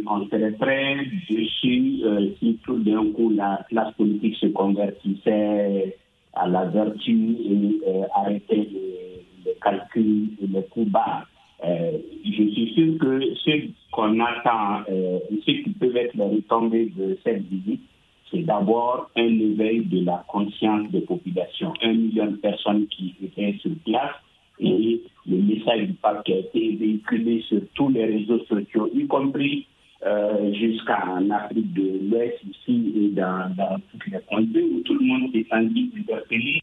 on 0.07 0.27
serait 0.29 0.53
très 0.53 0.97
dessus 1.29 2.01
euh, 2.05 2.29
si 2.39 2.59
tout 2.65 2.79
d'un 2.79 3.13
coup 3.13 3.31
la 3.31 3.65
classe 3.69 3.93
politique 3.95 4.37
se 4.37 4.47
convertissait 4.47 5.97
à 6.35 6.47
la 6.47 6.67
vertu 6.67 7.37
et 7.45 7.81
euh, 7.89 8.03
arrêtait 8.15 8.69
les, 8.71 9.55
calculs 9.61 10.29
et 10.43 10.47
les 10.47 10.63
coups 10.65 10.89
bas. 10.89 11.25
je 11.63 12.31
suis 12.31 12.73
sûr 12.75 12.99
que 12.99 13.35
ce 13.35 13.69
qu'on 13.93 14.19
attend, 14.21 14.85
ce 14.89 15.51
qui 15.51 15.71
peut 15.71 15.95
être 15.97 16.15
les 16.15 16.25
retombées 16.25 16.93
de 16.97 17.19
cette 17.25 17.43
visite, 17.43 17.83
c'est 18.31 18.43
d'abord 18.43 19.11
un 19.17 19.39
éveil 19.41 19.85
de 19.85 20.05
la 20.05 20.25
conscience 20.27 20.91
des 20.91 21.03
populations. 21.03 21.73
Un 21.83 21.93
million 21.93 22.27
de 22.27 22.37
personnes 22.37 22.87
qui 22.89 23.15
étaient 23.23 23.57
sur 23.61 23.73
place 23.85 24.15
et 24.63 25.03
le 25.27 25.37
message 25.37 25.87
du 25.87 25.93
pape 25.95 26.25
qui 26.25 26.33
a 26.33 26.39
été 26.39 26.77
véhiculé 26.77 27.43
sur 27.49 27.61
tous 27.75 27.89
les 27.91 28.05
réseaux 28.05 28.41
sociaux, 28.45 28.89
y 28.95 29.07
compris 29.07 29.67
euh, 30.05 30.53
jusqu'en 30.55 31.31
Afrique 31.31 31.73
de 31.75 32.11
l'Ouest, 32.11 32.39
ici 32.45 32.93
et 32.97 33.09
dans, 33.15 33.55
dans 33.57 33.77
toutes 33.91 34.07
les 34.07 34.19
contrées 34.29 34.63
où 34.63 34.81
tout 34.81 34.95
le 34.95 35.05
monde 35.05 35.33
s'est 35.33 35.47
senti 35.51 35.93
interpellé 35.97 36.63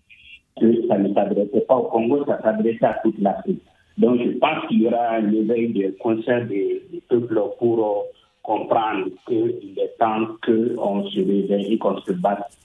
que 0.60 0.88
ça 0.88 0.97
ne 0.97 1.14
s'adressait 1.14 1.62
pas 1.62 1.76
au 1.76 1.84
Congo, 1.84 2.26
ça 2.26 2.41
s'adressait 2.41 2.86
à 2.86 3.00
toute 3.04 3.18
l'Afrique. 3.20 3.62
Donc 3.97 4.20
je 4.22 4.32
pense 4.38 4.68
qu'il 4.68 4.82
y 4.82 4.88
aura 4.88 5.16
un 5.16 5.32
éveil 5.32 5.74
de 5.74 5.95
conscience 6.00 6.47
des, 6.47 6.82
peuples 7.08 7.41
pour 7.60 7.80
euh, 7.80 8.02
comprendre 8.43 9.08
qu'il 9.28 9.78
est 9.78 9.97
temps 10.00 10.28
qu'on 10.45 11.06
se 11.08 11.20
réveille 11.20 11.74
et 11.74 11.78
qu'on 11.78 12.00
se 12.02 12.12
batte 12.14 12.58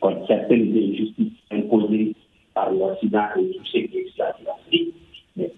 contre 0.00 0.26
certaines 0.26 0.70
injustices 0.76 1.32
imposées 1.50 2.14
par 2.58 3.36
et 3.38 3.52
tout 3.52 3.64
ce 3.64 4.70
qui. 4.70 4.94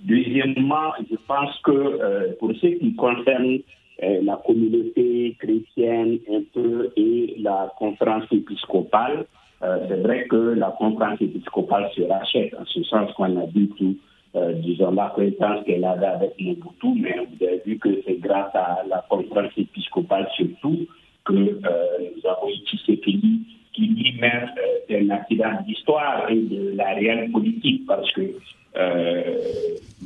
Deuxièmement, 0.04 0.92
je 1.10 1.16
pense 1.26 1.58
que 1.64 1.70
euh, 1.70 2.32
pour 2.38 2.52
ce 2.52 2.66
qui 2.66 2.94
concerne 2.96 3.60
euh, 4.02 4.20
la 4.22 4.38
communauté 4.46 5.36
chrétienne 5.38 6.18
un 6.30 6.42
peu 6.52 6.90
et 6.96 7.36
la 7.38 7.72
conférence 7.78 8.24
épiscopale, 8.30 9.24
euh, 9.62 9.78
c'est 9.88 10.00
vrai 10.00 10.26
que 10.26 10.36
la 10.36 10.74
conférence 10.78 11.20
épiscopale 11.22 11.90
se 11.96 12.02
rachète, 12.02 12.54
en 12.60 12.66
ce 12.66 12.82
sens 12.82 13.10
qu'on 13.12 13.40
a 13.40 13.46
dit 13.46 13.70
tout, 13.78 13.96
disons, 14.62 14.92
l'acquaintance 14.92 15.64
qu'elle 15.64 15.84
avait 15.84 16.06
avec 16.06 16.34
Mobutu, 16.38 17.00
mais 17.00 17.16
vous 17.16 17.44
avez 17.44 17.62
vu 17.66 17.78
que 17.78 17.88
c'est 18.06 18.20
grâce 18.20 18.54
à 18.54 18.82
la 18.88 19.04
conférence 19.08 19.52
épiscopale 19.56 20.28
surtout 20.36 20.86
que 21.24 21.32
nous 21.32 22.26
avons 22.28 22.48
utilisé 22.48 22.96
pays 22.98 23.40
qui 23.72 23.86
lui-même 23.86 24.50
est 24.88 25.00
un 25.00 25.10
accident 25.10 25.52
d'histoire 25.66 26.30
et 26.30 26.36
de 26.36 26.76
la 26.76 26.94
réelle 26.94 27.30
politique, 27.30 27.86
parce 27.86 28.10
que 28.12 28.22
euh, 28.76 29.34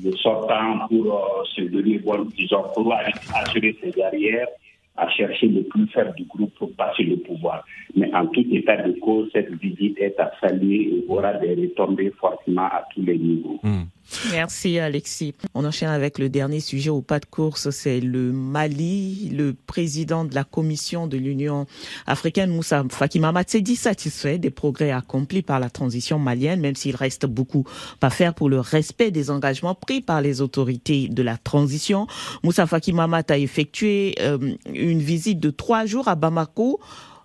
le 0.02 0.12
sortant 0.16 0.86
pour 0.88 1.14
euh, 1.14 1.44
se 1.54 1.62
donner, 1.62 2.00
disons, 2.36 2.64
pour 2.74 2.94
assurer 2.94 3.76
ses 3.82 4.02
arrières, 4.02 4.48
à 4.96 5.08
chercher 5.10 5.48
le 5.48 5.62
plus 5.64 5.86
faible 5.88 6.14
du 6.16 6.24
groupe 6.24 6.54
pour 6.54 6.72
passer 6.74 7.02
le 7.02 7.16
pouvoir. 7.16 7.64
Mais 7.96 8.14
en 8.14 8.26
tout 8.26 8.44
état 8.52 8.76
de 8.76 8.92
cause, 9.00 9.28
cette 9.32 9.52
visite 9.54 9.98
est 9.98 10.18
à 10.20 10.30
saluer 10.40 10.82
et 10.82 11.04
aura 11.08 11.34
des 11.34 11.54
retombées 11.54 12.12
forcément 12.18 12.66
à 12.66 12.84
tous 12.94 13.02
les 13.02 13.18
niveaux. 13.18 13.58
Hmm. 13.62 13.84
Merci 14.30 14.78
Alexis. 14.78 15.34
On 15.54 15.64
enchaîne 15.64 15.88
avec 15.88 16.18
le 16.18 16.28
dernier 16.28 16.60
sujet 16.60 16.90
au 16.90 17.02
pas 17.02 17.20
de 17.20 17.26
course, 17.26 17.70
c'est 17.70 18.00
le 18.00 18.32
Mali. 18.32 19.30
Le 19.32 19.54
président 19.54 20.24
de 20.24 20.34
la 20.34 20.44
Commission 20.44 21.06
de 21.06 21.16
l'Union 21.16 21.66
africaine, 22.06 22.50
Moussa 22.50 22.84
Faki 22.88 23.20
Mahamat, 23.20 23.44
s'est 23.48 23.60
dit 23.60 23.76
satisfait 23.76 24.38
des 24.38 24.50
progrès 24.50 24.90
accomplis 24.90 25.42
par 25.42 25.60
la 25.60 25.70
transition 25.70 26.18
malienne, 26.18 26.60
même 26.60 26.76
s'il 26.76 26.96
reste 26.96 27.26
beaucoup 27.26 27.64
à 28.00 28.10
faire 28.10 28.34
pour 28.34 28.48
le 28.48 28.60
respect 28.60 29.10
des 29.10 29.30
engagements 29.30 29.74
pris 29.74 30.00
par 30.00 30.20
les 30.20 30.40
autorités 30.40 31.08
de 31.08 31.22
la 31.22 31.38
transition. 31.38 32.06
Moussa 32.42 32.66
Faki 32.66 32.92
Mahamat 32.92 33.24
a 33.28 33.38
effectué 33.38 34.14
euh, 34.20 34.54
une 34.72 35.00
visite 35.00 35.40
de 35.40 35.50
trois 35.50 35.86
jours 35.86 36.08
à 36.08 36.14
Bamako 36.14 36.80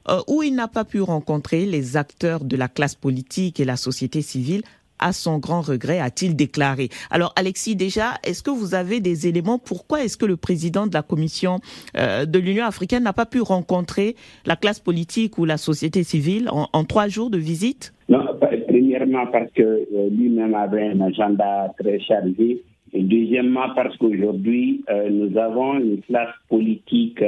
euh, 0.07 0.21
où 0.27 0.41
il 0.41 0.55
n'a 0.55 0.67
pas 0.67 0.85
pu 0.85 1.01
rencontrer 1.01 1.65
les 1.65 1.97
acteurs 1.97 2.43
de 2.43 2.55
la 2.55 2.67
classe 2.67 2.95
politique 2.95 3.59
et 3.59 3.65
la 3.65 3.75
société 3.75 4.21
civile 4.21 4.63
à 4.99 5.13
son 5.13 5.39
grand 5.39 5.61
regret, 5.61 5.99
a-t-il 5.99 6.35
déclaré. 6.35 6.89
Alors 7.09 7.33
Alexis, 7.35 7.75
déjà, 7.75 8.13
est-ce 8.23 8.43
que 8.43 8.51
vous 8.51 8.75
avez 8.75 8.99
des 8.99 9.27
éléments? 9.27 9.57
Pourquoi 9.57 10.03
est-ce 10.03 10.17
que 10.17 10.25
le 10.25 10.37
président 10.37 10.87
de 10.87 10.93
la 10.93 11.01
Commission 11.01 11.59
euh, 11.97 12.25
de 12.25 12.39
l'Union 12.39 12.65
africaine 12.65 13.03
n'a 13.03 13.13
pas 13.13 13.25
pu 13.25 13.41
rencontrer 13.41 14.15
la 14.45 14.55
classe 14.55 14.79
politique 14.79 15.37
ou 15.37 15.45
la 15.45 15.57
société 15.57 16.03
civile 16.03 16.49
en, 16.51 16.83
trois 16.83 17.07
jours 17.07 17.29
de 17.29 17.37
visite? 17.37 17.93
Non, 18.09 18.25
premièrement 18.67 19.27
parce 19.27 19.51
que 19.51 19.61
euh, 19.61 20.09
lui-même 20.11 20.55
avait 20.55 20.87
un 20.87 21.01
agenda 21.01 21.73
très 21.79 21.99
chargé. 21.99 22.63
Et 22.91 23.03
deuxièmement 23.03 23.69
parce 23.75 23.95
qu'aujourd'hui, 23.97 24.83
euh, 24.89 25.09
nous 25.09 25.37
avons 25.37 25.77
une 25.77 26.01
classe 26.01 26.33
politique 26.49 27.23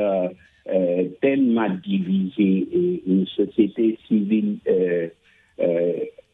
tellement 1.22 1.68
divisée 1.84 2.68
et 2.72 3.04
une 3.08 3.26
société 3.28 3.98
civile 4.08 4.58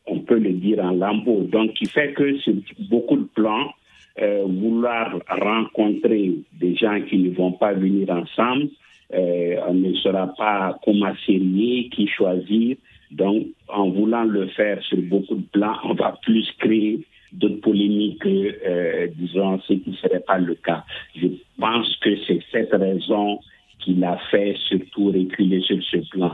on 0.07 0.19
peut 0.19 0.39
le 0.39 0.53
dire 0.53 0.79
en 0.83 0.91
lambeau. 0.91 1.43
Donc, 1.43 1.73
qui 1.73 1.85
fait 1.85 2.13
que 2.13 2.37
sur 2.39 2.53
beaucoup 2.89 3.17
de 3.17 3.27
plans, 3.35 3.71
euh, 4.19 4.45
vouloir 4.47 5.19
rencontrer 5.29 6.33
des 6.53 6.75
gens 6.75 6.99
qui 7.01 7.17
ne 7.19 7.29
vont 7.35 7.51
pas 7.51 7.73
venir 7.73 8.09
ensemble, 8.09 8.69
euh, 9.13 9.55
on 9.67 9.75
ne 9.75 9.93
saura 9.95 10.33
pas 10.35 10.79
comment 10.83 11.13
qui 11.25 12.07
choisir. 12.07 12.77
Donc, 13.11 13.47
en 13.67 13.89
voulant 13.89 14.23
le 14.23 14.47
faire 14.47 14.81
sur 14.83 14.97
beaucoup 15.03 15.35
de 15.35 15.45
plans, 15.51 15.77
on 15.83 15.93
va 15.93 16.17
plus 16.23 16.51
créer 16.59 17.05
d'autres 17.31 17.61
polémiques 17.61 18.19
que, 18.21 18.55
euh, 18.65 19.07
disons, 19.15 19.59
ce 19.61 19.73
qui 19.73 19.91
ne 19.91 19.95
serait 19.95 20.21
pas 20.21 20.39
le 20.39 20.55
cas. 20.55 20.83
Je 21.15 21.27
pense 21.59 21.95
que 21.97 22.09
c'est 22.25 22.39
cette 22.51 22.73
raison 22.73 23.39
qu'il 23.79 24.03
a 24.03 24.17
fait 24.31 24.55
surtout 24.67 25.07
reculer 25.07 25.61
sur 25.61 25.81
ce 25.83 25.97
plan, 26.09 26.31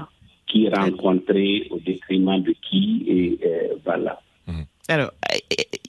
qui 0.54 0.70
rencontrait 0.70 1.68
au 1.72 1.80
détriment 1.80 2.41
de 2.41 2.54
qui, 2.62 3.04
et 3.08 3.39
euh, 3.45 3.76
voilà. 3.84 4.20
Alors, 4.89 5.12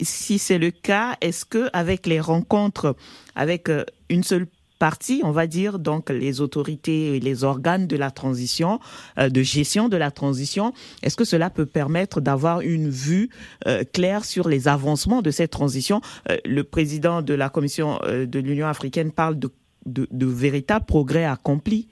si 0.00 0.38
c'est 0.38 0.58
le 0.58 0.70
cas, 0.70 1.16
est-ce 1.20 1.44
que 1.44 1.68
avec 1.72 2.06
les 2.06 2.20
rencontres 2.20 2.96
avec 3.34 3.68
euh, 3.68 3.84
une 4.08 4.22
seule 4.22 4.46
partie, 4.78 5.20
on 5.24 5.32
va 5.32 5.46
dire, 5.46 5.78
donc 5.78 6.10
les 6.10 6.40
autorités 6.40 7.16
et 7.16 7.20
les 7.20 7.42
organes 7.42 7.86
de 7.86 7.96
la 7.96 8.10
transition, 8.10 8.78
euh, 9.18 9.28
de 9.28 9.42
gestion 9.42 9.88
de 9.88 9.96
la 9.96 10.10
transition, 10.10 10.72
est-ce 11.02 11.16
que 11.16 11.24
cela 11.24 11.50
peut 11.50 11.66
permettre 11.66 12.20
d'avoir 12.20 12.60
une 12.60 12.88
vue 12.88 13.30
euh, 13.66 13.82
claire 13.92 14.24
sur 14.24 14.48
les 14.48 14.68
avancements 14.68 15.22
de 15.22 15.30
cette 15.30 15.50
transition? 15.50 16.00
Le 16.44 16.62
président 16.62 17.22
de 17.22 17.34
la 17.34 17.48
Commission 17.48 17.98
de 18.06 18.38
l'Union 18.38 18.66
africaine 18.66 19.10
parle 19.10 19.38
de, 19.38 20.26
véritables 20.26 20.86
progrès 20.86 21.24
accomplis. 21.24 21.88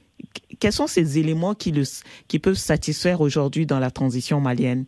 Quels 0.60 0.72
sont 0.72 0.86
ces 0.86 1.18
éléments 1.18 1.54
qui, 1.54 1.72
le, 1.72 1.82
qui 2.28 2.38
peuvent 2.38 2.54
satisfaire 2.54 3.20
aujourd'hui 3.20 3.66
dans 3.66 3.80
la 3.80 3.90
transition 3.90 4.40
malienne? 4.40 4.84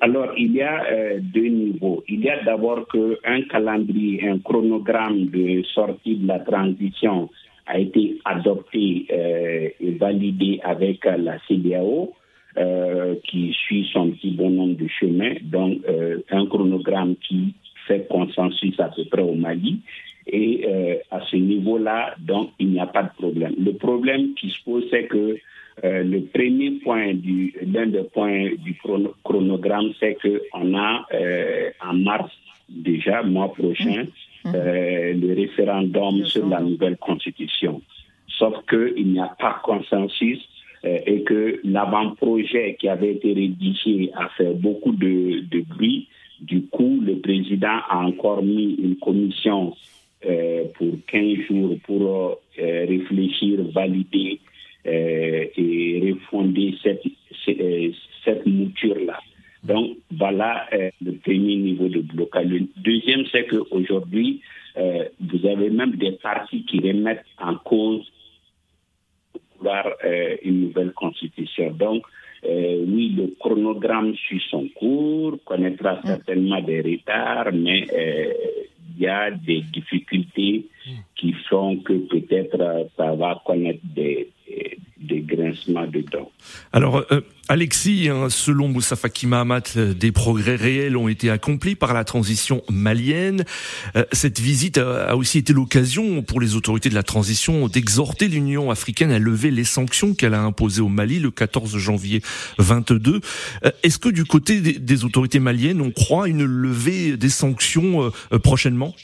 Alors, 0.00 0.32
il 0.36 0.52
y 0.52 0.62
a 0.62 0.84
euh, 0.90 1.18
deux 1.20 1.46
niveaux. 1.46 2.02
Il 2.08 2.20
y 2.20 2.30
a 2.30 2.42
d'abord 2.42 2.88
qu'un 2.88 3.42
calendrier, 3.42 4.28
un 4.28 4.38
chronogramme 4.38 5.26
de 5.26 5.62
sortie 5.74 6.16
de 6.16 6.26
la 6.26 6.40
transition 6.40 7.28
a 7.66 7.78
été 7.78 8.18
adopté 8.24 9.06
euh, 9.12 9.68
et 9.78 9.90
validé 9.92 10.58
avec 10.64 11.04
la 11.04 11.38
CDAO, 11.46 12.14
euh, 12.56 13.14
qui 13.28 13.52
suit 13.52 13.88
son 13.92 14.10
petit 14.10 14.30
bonhomme 14.32 14.74
de 14.74 14.88
chemin. 14.88 15.34
Donc, 15.42 15.78
un 16.30 16.46
chronogramme 16.46 17.14
qui 17.16 17.54
fait 17.86 18.08
consensus 18.08 18.80
à 18.80 18.88
peu 18.88 19.04
près 19.04 19.22
au 19.22 19.34
Mali. 19.34 19.80
Et 20.32 20.64
à 21.10 21.20
ce 21.30 21.36
niveau-là, 21.36 22.14
donc, 22.18 22.50
il 22.58 22.68
n'y 22.70 22.80
a 22.80 22.86
pas 22.86 23.02
de 23.02 23.10
problème. 23.16 23.54
Le 23.58 23.72
problème 23.72 24.34
qui 24.34 24.50
se 24.50 24.62
pose, 24.64 24.84
c'est 24.90 25.04
que 25.04 25.36
euh, 25.84 26.02
le 26.02 26.22
premier 26.22 26.72
point 26.82 27.14
du, 27.14 27.54
l'un 27.62 27.86
des 27.86 28.02
points 28.02 28.50
du 28.58 28.78
chronogramme, 29.24 29.92
c'est 29.98 30.16
qu'on 30.20 30.76
a 30.76 31.06
euh, 31.14 31.70
en 31.80 31.94
mars 31.94 32.30
déjà, 32.68 33.22
mois 33.22 33.52
prochain, 33.52 34.04
mmh. 34.04 34.48
Mmh. 34.48 34.52
Euh, 34.54 35.14
le 35.14 35.34
référendum 35.34 36.24
sur 36.26 36.46
la 36.48 36.60
nouvelle 36.60 36.96
constitution. 36.96 37.80
Sauf 38.38 38.54
qu'il 38.68 39.12
n'y 39.12 39.20
a 39.20 39.34
pas 39.38 39.60
consensus 39.62 40.38
et 40.82 41.22
que 41.24 41.60
l'avant-projet 41.62 42.74
qui 42.80 42.88
avait 42.88 43.12
été 43.12 43.34
rédigé 43.34 44.10
a 44.14 44.30
fait 44.30 44.54
beaucoup 44.54 44.92
de, 44.92 45.44
de 45.50 45.60
bruit. 45.60 46.08
Du 46.40 46.62
coup, 46.68 47.02
le 47.04 47.16
président 47.16 47.80
a 47.86 47.98
encore 47.98 48.42
mis 48.42 48.76
une 48.82 48.96
commission 48.96 49.74
pour 50.74 50.92
15 51.06 51.38
jours 51.48 51.76
pour 51.86 52.40
réfléchir, 52.56 53.58
valider 53.72 54.40
euh, 54.86 55.44
et 55.58 56.00
refonder 56.10 56.74
cette, 56.82 57.02
euh, 57.50 57.90
cette 58.24 58.46
mouture-là. 58.46 59.20
Donc 59.62 59.98
voilà 60.10 60.66
euh, 60.72 60.88
le 61.04 61.12
premier 61.18 61.56
niveau 61.56 61.86
de 61.88 62.00
blocage. 62.00 62.46
Le 62.46 62.66
deuxième, 62.78 63.26
c'est 63.30 63.46
qu'aujourd'hui, 63.46 64.40
vous 64.74 65.46
avez 65.46 65.68
même 65.68 65.96
des 65.96 66.12
partis 66.12 66.64
qui 66.64 66.78
remettent 66.78 67.26
en 67.38 67.56
cause 67.56 68.10
une 70.42 70.60
nouvelle 70.62 70.92
constitution. 70.92 71.72
Donc, 71.72 72.06
oui, 72.44 73.14
le 73.16 73.34
chronogramme 73.38 74.14
suit 74.14 74.42
son 74.50 74.68
cours, 74.74 75.38
connaîtra 75.44 75.94
mm. 75.94 76.06
certainement 76.06 76.60
des 76.62 76.80
retards, 76.80 77.52
mais 77.52 77.86
il 78.96 79.02
y 79.02 79.06
a 79.06 79.30
des 79.30 79.62
difficultés 79.62 80.66
mm. 80.86 80.90
qui 81.16 81.32
font 81.48 81.76
que 81.78 81.94
peut-être 82.08 82.88
ça 82.96 83.14
va 83.14 83.42
connaître 83.44 83.80
des, 83.84 84.30
des 85.00 85.20
grincements 85.20 85.86
de. 85.86 86.04
Alors, 86.72 87.04
euh, 87.10 87.20
Alexis, 87.48 88.08
hein, 88.08 88.28
selon 88.28 88.68
Moussa 88.68 88.96
Faki 88.96 89.26
Mahamat, 89.26 89.62
euh, 89.76 89.94
des 89.94 90.12
progrès 90.12 90.56
réels 90.56 90.96
ont 90.96 91.08
été 91.08 91.30
accomplis 91.30 91.74
par 91.74 91.94
la 91.94 92.04
transition 92.04 92.62
malienne. 92.70 93.44
Euh, 93.96 94.04
cette 94.12 94.40
visite 94.40 94.78
a, 94.78 95.16
aussi 95.16 95.38
été 95.38 95.52
l'occasion 95.52 96.22
pour 96.22 96.40
les 96.40 96.54
autorités 96.54 96.90
de 96.90 96.94
la 96.94 97.02
transition 97.02 97.68
d'exhorter 97.68 98.28
l'Union 98.28 98.70
africaine 98.70 99.10
à 99.10 99.18
lever 99.18 99.50
les 99.50 99.64
sanctions 99.64 100.14
qu'elle 100.14 100.34
a 100.34 100.42
imposées 100.42 100.82
au 100.82 100.88
Mali 100.88 101.18
le 101.18 101.30
14 101.30 101.76
janvier 101.78 102.22
22. 102.58 103.20
Est-ce 103.82 103.98
que 103.98 104.08
du 104.08 104.24
côté 104.24 104.60
des, 104.60 105.04
autorités 105.04 105.40
maliennes, 105.40 105.80
on 105.80 105.90
croit 105.90 106.28
une 106.28 106.44
levée 106.44 107.16
des 107.16 107.28
sanctions 107.28 108.12
prochainement? 108.42 108.94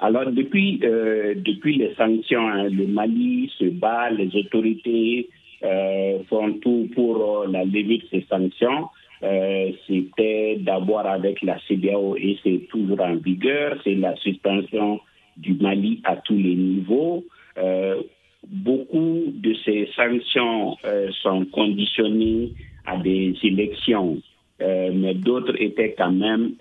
Alors 0.00 0.30
depuis, 0.30 0.80
euh, 0.84 1.34
depuis 1.36 1.76
les 1.76 1.94
sanctions, 1.94 2.46
hein, 2.46 2.68
le 2.68 2.86
Mali 2.86 3.50
se 3.58 3.64
bat, 3.64 4.10
les 4.10 4.34
autorités 4.36 5.28
euh, 5.64 6.20
font 6.28 6.52
tout 6.54 6.88
pour 6.94 7.42
euh, 7.42 7.46
la 7.50 7.64
levée 7.64 7.98
de 7.98 8.04
ces 8.10 8.24
sanctions. 8.30 8.88
Euh, 9.24 9.72
C'était 9.88 10.58
d'abord 10.60 11.04
avec 11.04 11.42
la 11.42 11.58
CDAO 11.66 12.14
et 12.16 12.38
c'est 12.44 12.68
toujours 12.68 13.00
en 13.00 13.16
vigueur. 13.16 13.76
C'est 13.82 13.96
la 13.96 14.14
suspension 14.16 15.00
du 15.36 15.54
Mali 15.54 16.00
à 16.04 16.14
tous 16.16 16.36
les 16.36 16.54
niveaux. 16.54 17.24
Euh, 17.58 18.00
beaucoup 18.46 19.24
de 19.26 19.52
ces 19.64 19.88
sanctions 19.96 20.76
euh, 20.84 21.10
sont 21.22 21.44
conditionnées 21.46 22.52
à 22.86 22.96
des 22.98 23.34
élections. 23.42 24.18
mais 24.60 25.14
d'autres 25.14 25.54
étaient 25.60 25.94
quand 25.96 26.12
même 26.12 26.54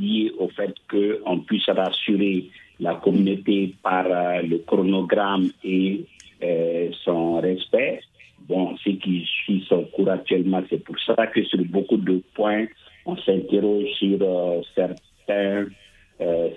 liées 0.00 0.32
au 0.38 0.48
fait 0.48 0.72
qu'on 0.90 1.40
puisse 1.40 1.68
rassurer 1.68 2.44
la 2.84 2.96
communauté 2.96 3.74
par 3.82 4.04
euh, 4.06 4.42
le 4.42 4.58
chronogramme 4.58 5.50
et 5.64 6.04
euh, 6.42 6.90
son 7.02 7.40
respect. 7.40 8.00
Bon, 8.46 8.76
ce 8.76 8.90
qui 8.90 9.24
suit 9.24 9.64
son 9.68 9.84
cours 9.84 10.10
actuellement, 10.10 10.62
c'est 10.68 10.84
pour 10.84 10.96
ça 11.00 11.26
que 11.28 11.42
sur 11.44 11.64
beaucoup 11.64 11.96
de 11.96 12.20
points, 12.34 12.66
on 13.06 13.16
s'interroge 13.16 13.86
sur 13.98 14.18
euh, 14.20 14.60
certains, 14.74 15.66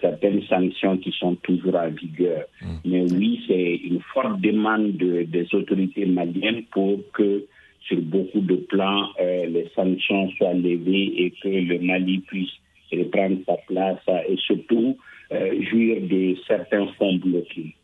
certaines 0.02 0.44
sanctions 0.44 0.98
qui 0.98 1.12
sont 1.18 1.36
toujours 1.36 1.76
en 1.76 1.90
vigueur. 1.90 2.44
Mmh. 2.62 2.66
Mais 2.86 3.04
oui, 3.14 3.42
c'est 3.48 3.76
une 3.90 4.02
forte 4.14 4.40
demande 4.42 4.98
des 4.98 5.48
autorités 5.54 6.06
maliennes 6.06 6.64
pour 6.72 7.00
que 7.14 7.46
sur 7.88 8.02
beaucoup 8.02 8.42
de 8.42 8.56
plans, 8.56 9.08
les 9.20 9.68
sanctions 9.74 10.30
soient 10.32 10.54
levées 10.54 11.14
et 11.24 11.34
que 11.42 11.48
le 11.48 11.80
Mali 11.80 12.20
puisse 12.20 12.52
reprendre 12.92 13.38
sa 13.46 13.56
place 13.68 14.04
et 14.30 14.36
surtout 14.38 14.98
jouir 15.30 16.02
de 16.02 16.36
certains 16.48 16.88
fonds 16.98 17.16
bloqués. 17.18 17.76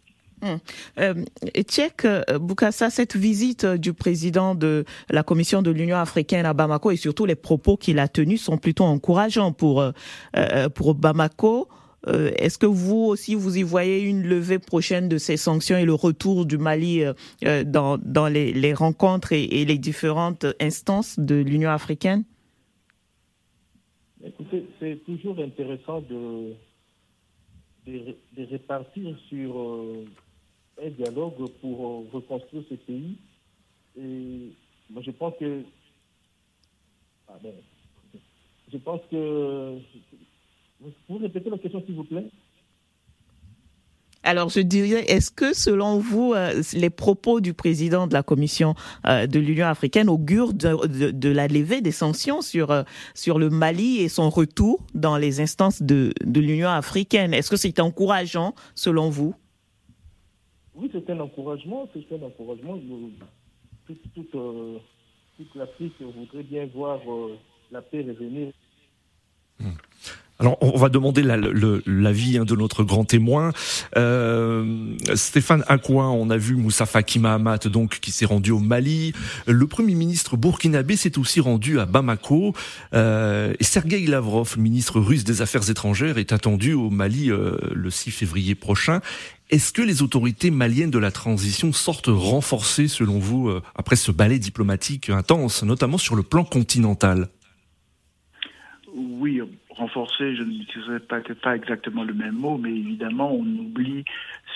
Hum. 0.43 0.59
Euh, 0.99 1.13
Tchèque 1.61 2.03
euh, 2.05 2.21
Boukassa, 2.37 2.89
cette 2.89 3.15
visite 3.15 3.65
du 3.65 3.93
président 3.93 4.55
de 4.55 4.83
la 5.09 5.23
Commission 5.23 5.61
de 5.61 5.71
l'Union 5.71 5.95
africaine 5.95 6.45
à 6.45 6.53
Bamako 6.53 6.91
et 6.91 6.97
surtout 6.97 7.25
les 7.25 7.35
propos 7.35 7.77
qu'il 7.77 7.97
a 7.97 8.09
tenus 8.09 8.41
sont 8.41 8.57
plutôt 8.57 8.83
encourageants 8.83 9.53
pour, 9.53 9.81
euh, 9.81 10.69
pour 10.69 10.95
Bamako. 10.95 11.69
Est-ce 12.05 12.57
que 12.57 12.65
vous 12.65 12.97
aussi, 12.97 13.33
vous 13.33 13.57
y 13.57 13.63
voyez 13.63 14.01
une 14.01 14.23
levée 14.23 14.59
prochaine 14.59 15.07
de 15.07 15.17
ces 15.17 15.37
sanctions 15.37 15.77
et 15.77 15.85
le 15.85 15.93
retour 15.93 16.45
du 16.45 16.57
Mali 16.57 17.01
dans, 17.65 17.97
dans 17.97 18.27
les, 18.27 18.51
les 18.51 18.73
rencontres 18.73 19.31
et, 19.31 19.45
et, 19.45 19.63
les 19.63 19.77
différentes 19.77 20.45
instances 20.59 21.17
de 21.17 21.35
l'Union 21.35 21.69
africaine? 21.69 22.25
Écoutez, 24.21 24.65
c'est 24.81 24.99
toujours 25.05 25.39
intéressant 25.39 26.01
de, 26.01 26.55
de, 27.85 28.45
répartir 28.49 29.17
sur 29.29 29.59
euh, 29.59 30.05
un 30.81 30.89
dialogue 30.89 31.49
pour 31.61 31.85
euh, 31.85 32.09
reconstruire 32.11 32.63
ce 32.69 32.75
pays. 32.75 33.17
Et 33.97 34.51
moi, 34.89 35.01
je 35.01 35.11
pense 35.11 35.33
que. 35.39 35.63
Ah 37.27 37.37
je 38.71 38.77
pense 38.77 39.01
que. 39.09 39.77
Vous 41.07 41.17
répéter 41.17 41.49
la 41.49 41.57
question, 41.57 41.83
s'il 41.85 41.95
vous 41.95 42.03
plaît 42.03 42.27
alors, 44.23 44.49
je 44.49 44.61
dirais, 44.61 45.03
est-ce 45.07 45.31
que 45.31 45.53
selon 45.53 45.99
vous, 45.99 46.33
euh, 46.33 46.61
les 46.73 46.89
propos 46.89 47.41
du 47.41 47.53
président 47.53 48.07
de 48.07 48.13
la 48.13 48.23
Commission 48.23 48.73
euh, 49.05 49.27
de 49.27 49.39
l'Union 49.39 49.67
africaine 49.67 50.09
augurent 50.09 50.53
de, 50.53 51.29
la 51.29 51.47
levée 51.47 51.81
des 51.81 51.91
sanctions 51.91 52.41
sur, 52.41 52.71
euh, 52.71 52.83
sur 53.13 53.37
le 53.37 53.49
Mali 53.49 53.99
et 53.99 54.07
son 54.07 54.29
retour 54.29 54.79
dans 54.93 55.17
les 55.17 55.41
instances 55.41 55.81
de, 55.81 56.13
de 56.23 56.39
l'Union 56.39 56.69
africaine? 56.69 57.33
Est-ce 57.33 57.49
que 57.49 57.57
c'est 57.57 57.81
encourageant 57.81 58.55
selon 58.75 59.09
vous? 59.09 59.35
Oui, 60.75 60.89
c'est 60.93 61.09
un 61.09 61.19
encouragement. 61.19 61.89
C'est 61.93 62.15
un 62.15 62.23
encouragement. 62.23 62.79
Toute, 63.85 64.01
toute, 64.13 64.31
toute 64.31 65.55
l'Afrique 65.55 65.93
voudrait 65.99 66.43
bien 66.43 66.65
voir 66.73 66.99
la 67.71 67.81
paix 67.81 68.01
revenir. 68.07 68.53
Hmm. 69.59 69.71
Alors, 70.39 70.57
on 70.61 70.77
va 70.77 70.89
demander 70.89 71.21
l'avis 71.23 72.37
hein, 72.37 72.43
de 72.43 72.55
notre 72.55 72.83
grand 72.83 73.05
témoin. 73.05 73.51
Euh, 73.95 74.95
Stéphane 75.13 75.63
Akouin, 75.67 76.09
on 76.09 76.29
a 76.29 76.37
vu 76.37 76.55
Moussa 76.55 76.85
Faki 76.85 77.19
Mahamat, 77.19 77.59
donc, 77.67 77.99
qui 77.99 78.11
s'est 78.11 78.25
rendu 78.25 78.51
au 78.51 78.59
Mali. 78.59 79.13
Le 79.47 79.67
Premier 79.67 79.95
ministre 79.95 80.35
burkinabé 80.35 80.95
s'est 80.95 81.19
aussi 81.19 81.39
rendu 81.39 81.79
à 81.79 81.85
Bamako. 81.85 82.53
Euh, 82.93 83.53
et 83.59 83.63
Sergei 83.63 84.05
Lavrov, 84.07 84.57
ministre 84.57 84.99
russe 84.99 85.23
des 85.23 85.41
Affaires 85.41 85.69
étrangères, 85.69 86.17
est 86.17 86.33
attendu 86.33 86.73
au 86.73 86.89
Mali 86.89 87.29
euh, 87.31 87.57
le 87.71 87.89
6 87.91 88.11
février 88.11 88.55
prochain. 88.55 89.01
Est-ce 89.49 89.71
que 89.71 89.83
les 89.83 90.01
autorités 90.01 90.49
maliennes 90.49 90.89
de 90.89 90.97
la 90.97 91.11
transition 91.11 91.71
sortent 91.73 92.09
renforcées, 92.09 92.87
selon 92.87 93.19
vous, 93.19 93.49
euh, 93.49 93.61
après 93.75 93.95
ce 93.95 94.11
ballet 94.11 94.39
diplomatique 94.39 95.09
intense, 95.09 95.61
notamment 95.61 95.99
sur 95.99 96.15
le 96.15 96.23
plan 96.23 96.43
continental? 96.43 97.29
Oui, 98.95 99.41
renforcer, 99.73 100.35
je 100.35 100.43
n'utiliserai 100.43 100.99
peut-être 100.99 101.41
pas 101.41 101.55
exactement 101.55 102.03
le 102.03 102.13
même 102.13 102.35
mot, 102.35 102.57
mais 102.57 102.71
évidemment, 102.71 103.31
on 103.31 103.45
oublie 103.45 104.05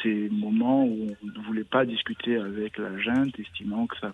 ces 0.04 0.30
moments 0.30 0.86
où 0.86 1.08
on 1.24 1.26
ne 1.26 1.46
voulait 1.46 1.64
pas 1.64 1.86
discuter 1.86 2.38
avec 2.38 2.78
la 2.78 2.98
junte, 3.00 3.38
estimant 3.40 3.88
que 3.88 3.98
ça 4.00 4.12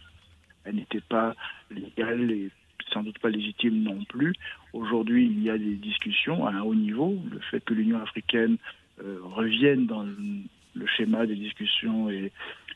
n'était 0.72 1.02
pas 1.02 1.36
légal 1.72 2.32
et 2.32 2.50
sans 2.92 3.04
doute 3.04 3.20
pas 3.20 3.30
légitime 3.30 3.82
non 3.84 4.04
plus. 4.06 4.34
Aujourd'hui, 4.74 5.26
il 5.26 5.44
y 5.44 5.50
a 5.50 5.58
des 5.58 5.76
discussions 5.76 6.46
à 6.46 6.52
un 6.52 6.62
haut 6.62 6.76
niveau. 6.76 7.18
Le 7.32 7.40
fait 7.40 7.64
que 7.64 7.74
l'Union 7.74 8.02
africaine 8.02 8.58
euh, 9.04 9.20
revienne 9.24 9.86
dans 9.88 10.04
le, 10.04 10.86
schéma 10.98 11.26
des 11.26 11.36
discussions 11.36 12.10
et, 12.10 12.32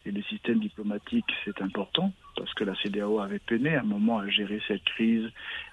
et 0.05 0.11
le 0.11 0.21
système 0.23 0.59
diplomatique, 0.59 1.25
c'est 1.43 1.61
important 1.61 2.13
parce 2.36 2.53
que 2.53 2.63
la 2.63 2.75
CDAO 2.75 3.19
avait 3.19 3.39
peiné 3.39 3.75
à 3.75 3.82
un 3.82 3.84
moment 3.84 4.19
à 4.19 4.30
gérer 4.30 4.61
cette 4.67 4.84
crise 4.84 5.30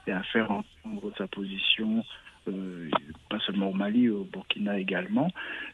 et 0.06 0.12
à 0.12 0.22
faire 0.24 0.50
entendre 0.50 1.12
sa 1.16 1.26
position 1.28 2.04
pas 3.30 3.38
seulement 3.40 3.70
au 3.70 3.72
Mali, 3.72 4.08
au 4.08 4.24
Burkina 4.24 4.78
également. 4.78 5.30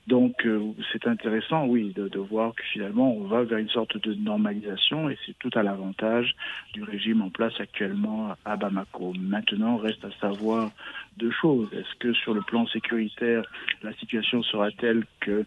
Donc 0.07 0.47
euh, 0.47 0.73
c'est 0.93 1.07
intéressant, 1.07 1.67
oui, 1.67 1.93
de, 1.95 2.09
de, 2.09 2.19
voir 2.19 2.55
que 2.55 2.63
finalement 2.73 3.13
on 3.13 3.25
va 3.25 3.43
vers 3.43 3.59
une 3.59 3.69
sorte 3.69 3.97
de 3.99 4.15
normalisation 4.15 5.11
et 5.11 5.19
c'est 5.27 5.37
tout 5.39 5.51
à 5.55 5.63
l'avantage 5.63 6.35
du 6.73 6.83
régime 6.83 7.23
en 7.23 7.31
place 7.31 7.53
actuellement 7.59 8.35
à 8.45 8.57
Bamako. 8.57 9.15
Maintenant, 9.19 9.77
reste 9.77 10.05
à 10.05 10.11
savoir 10.21 10.71
deux 11.17 11.31
choses. 11.31 11.69
Est-ce 11.73 11.95
que 11.99 12.13
sur 12.13 12.35
le 12.35 12.43
plan 12.43 12.67
sécuritaire, 12.67 13.43
la 13.83 13.93
situation 13.95 14.43
sera 14.43 14.71
telle 14.71 15.05
que 15.21 15.45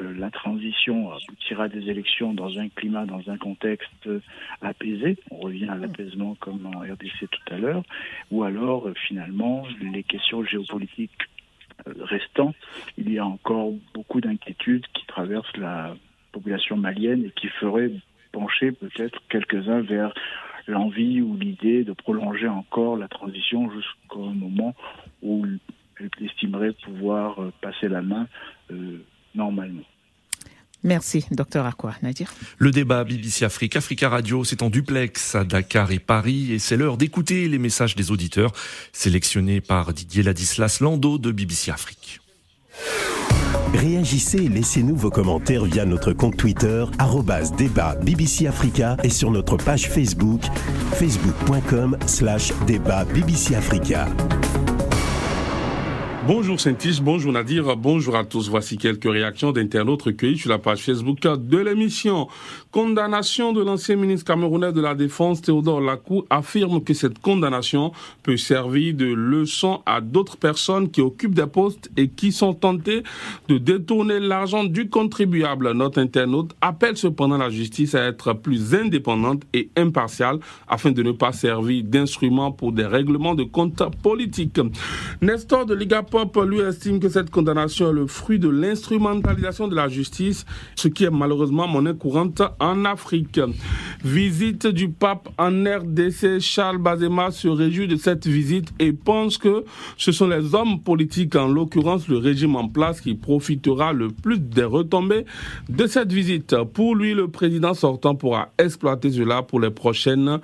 la 0.00 0.30
transition 0.30 1.12
aboutira 1.12 1.64
à 1.64 1.68
des 1.68 1.90
élections 1.90 2.34
dans 2.34 2.58
un 2.58 2.68
climat, 2.68 3.06
dans 3.06 3.28
un 3.30 3.36
contexte 3.36 4.08
apaisé. 4.62 5.16
On 5.30 5.38
revient 5.38 5.68
à 5.68 5.76
l'apaisement 5.76 6.36
comme 6.40 6.66
en 6.66 6.80
RDC 6.80 7.28
tout 7.30 7.54
à 7.54 7.58
l'heure. 7.58 7.82
Ou 8.30 8.44
alors, 8.44 8.88
euh, 8.88 8.94
finalement, 8.94 9.66
les 9.80 10.02
questions 10.02 10.44
géopolitiques 10.44 11.28
euh, 11.86 11.92
restant, 12.00 12.54
il 12.96 13.12
y 13.12 13.18
a 13.18 13.26
encore 13.26 13.72
beaucoup 13.94 14.20
d'inquiétudes 14.20 14.86
qui 14.94 15.06
traversent 15.06 15.56
la 15.56 15.96
population 16.32 16.76
malienne 16.76 17.24
et 17.24 17.30
qui 17.30 17.48
feraient 17.48 17.90
pencher 18.32 18.72
peut-être 18.72 19.20
quelques-uns 19.28 19.80
vers 19.80 20.12
l'envie 20.66 21.22
ou 21.22 21.36
l'idée 21.36 21.84
de 21.84 21.92
prolonger 21.92 22.48
encore 22.48 22.96
la 22.96 23.08
transition 23.08 23.70
jusqu'au 23.70 24.30
moment 24.30 24.74
où 25.22 25.46
elle 25.98 26.10
estimerait 26.20 26.72
pouvoir 26.72 27.38
passer 27.62 27.88
la 27.88 28.02
main 28.02 28.26
normalement. 29.36 29.82
Merci, 30.84 31.24
docteur 31.30 31.66
Aqua. 31.66 31.94
Nadir 32.02 32.32
Le 32.58 32.70
débat 32.70 33.02
BBC 33.02 33.44
Afrique, 33.44 33.76
Africa 33.76 34.08
Radio, 34.08 34.44
c'est 34.44 34.62
en 34.62 34.70
duplex 34.70 35.34
à 35.34 35.44
Dakar 35.44 35.90
et 35.90 35.98
Paris 35.98 36.52
et 36.52 36.58
c'est 36.58 36.76
l'heure 36.76 36.96
d'écouter 36.96 37.48
les 37.48 37.58
messages 37.58 37.96
des 37.96 38.10
auditeurs 38.10 38.52
sélectionnés 38.92 39.60
par 39.60 39.92
Didier 39.92 40.22
Ladislas 40.22 40.78
Lando 40.80 41.18
de 41.18 41.32
BBC 41.32 41.72
Afrique. 41.72 42.20
Réagissez 43.74 44.44
et 44.44 44.48
laissez-nous 44.48 44.96
vos 44.96 45.10
commentaires 45.10 45.64
via 45.64 45.84
notre 45.84 46.12
compte 46.12 46.36
Twitter, 46.36 46.84
débat 47.58 47.96
BBC 47.96 48.46
Africa 48.46 48.96
et 49.02 49.10
sur 49.10 49.30
notre 49.30 49.56
page 49.56 49.88
Facebook, 49.88 50.42
facebook.com 50.92 51.96
slash 52.06 52.52
débat 52.66 53.04
BBC 53.06 53.54
Africa. 53.54 54.06
Bonjour 56.26 56.58
Saintis, 56.58 56.98
bonjour 57.00 57.30
Nadir, 57.30 57.76
bonjour 57.76 58.16
à 58.16 58.24
tous. 58.24 58.48
Voici 58.48 58.78
quelques 58.78 59.08
réactions 59.08 59.52
d'internautes 59.52 60.02
recueillies 60.02 60.38
sur 60.38 60.50
la 60.50 60.58
page 60.58 60.82
Facebook 60.82 61.20
de 61.20 61.58
l'émission. 61.58 62.26
Condamnation 62.72 63.52
de 63.52 63.62
l'ancien 63.62 63.94
ministre 63.94 64.24
camerounais 64.24 64.72
de 64.72 64.80
la 64.80 64.96
Défense, 64.96 65.40
Théodore 65.40 65.80
Lacou, 65.80 66.24
affirme 66.28 66.82
que 66.82 66.94
cette 66.94 67.20
condamnation 67.20 67.92
peut 68.24 68.36
servir 68.36 68.94
de 68.94 69.06
leçon 69.06 69.82
à 69.86 70.00
d'autres 70.00 70.36
personnes 70.36 70.90
qui 70.90 71.00
occupent 71.00 71.34
des 71.34 71.46
postes 71.46 71.90
et 71.96 72.08
qui 72.08 72.32
sont 72.32 72.54
tentées 72.54 73.04
de 73.46 73.58
détourner 73.58 74.18
l'argent 74.18 74.64
du 74.64 74.88
contribuable. 74.88 75.70
Notre 75.74 76.00
internaute 76.00 76.56
appelle 76.60 76.96
cependant 76.96 77.38
la 77.38 77.50
justice 77.50 77.94
à 77.94 78.02
être 78.04 78.32
plus 78.32 78.74
indépendante 78.74 79.44
et 79.54 79.70
impartiale 79.76 80.40
afin 80.66 80.90
de 80.90 81.04
ne 81.04 81.12
pas 81.12 81.30
servir 81.30 81.84
d'instrument 81.84 82.50
pour 82.50 82.72
des 82.72 82.86
règlements 82.86 83.36
de 83.36 83.44
comptes 83.44 83.80
politiques. 84.02 84.58
Pop, 86.16 86.42
lui, 86.48 86.60
estime 86.60 86.98
que 86.98 87.10
cette 87.10 87.28
condamnation 87.28 87.90
est 87.90 87.92
le 87.92 88.06
fruit 88.06 88.38
de 88.38 88.48
l'instrumentalisation 88.48 89.68
de 89.68 89.76
la 89.76 89.86
justice, 89.86 90.46
ce 90.74 90.88
qui 90.88 91.04
est 91.04 91.10
malheureusement 91.10 91.68
monnaie 91.68 91.92
courante 91.92 92.40
en 92.58 92.86
Afrique. 92.86 93.38
Visite 94.02 94.66
du 94.66 94.88
pape 94.88 95.28
en 95.36 95.50
RDC, 95.50 96.40
Charles 96.40 96.78
Bazema 96.78 97.30
se 97.32 97.48
réjouit 97.48 97.86
de 97.86 97.96
cette 97.96 98.26
visite 98.26 98.72
et 98.78 98.94
pense 98.94 99.36
que 99.36 99.64
ce 99.98 100.10
sont 100.10 100.28
les 100.28 100.54
hommes 100.54 100.80
politiques, 100.80 101.36
en 101.36 101.48
l'occurrence 101.48 102.08
le 102.08 102.16
régime 102.16 102.56
en 102.56 102.68
place, 102.68 103.02
qui 103.02 103.14
profitera 103.14 103.92
le 103.92 104.08
plus 104.08 104.38
des 104.38 104.64
retombées 104.64 105.26
de 105.68 105.86
cette 105.86 106.14
visite. 106.14 106.56
Pour 106.72 106.94
lui, 106.94 107.12
le 107.12 107.28
président 107.28 107.74
sortant 107.74 108.14
pourra 108.14 108.52
exploiter 108.56 109.12
cela 109.12 109.42
pour 109.42 109.60
les 109.60 109.70
prochaines 109.70 110.40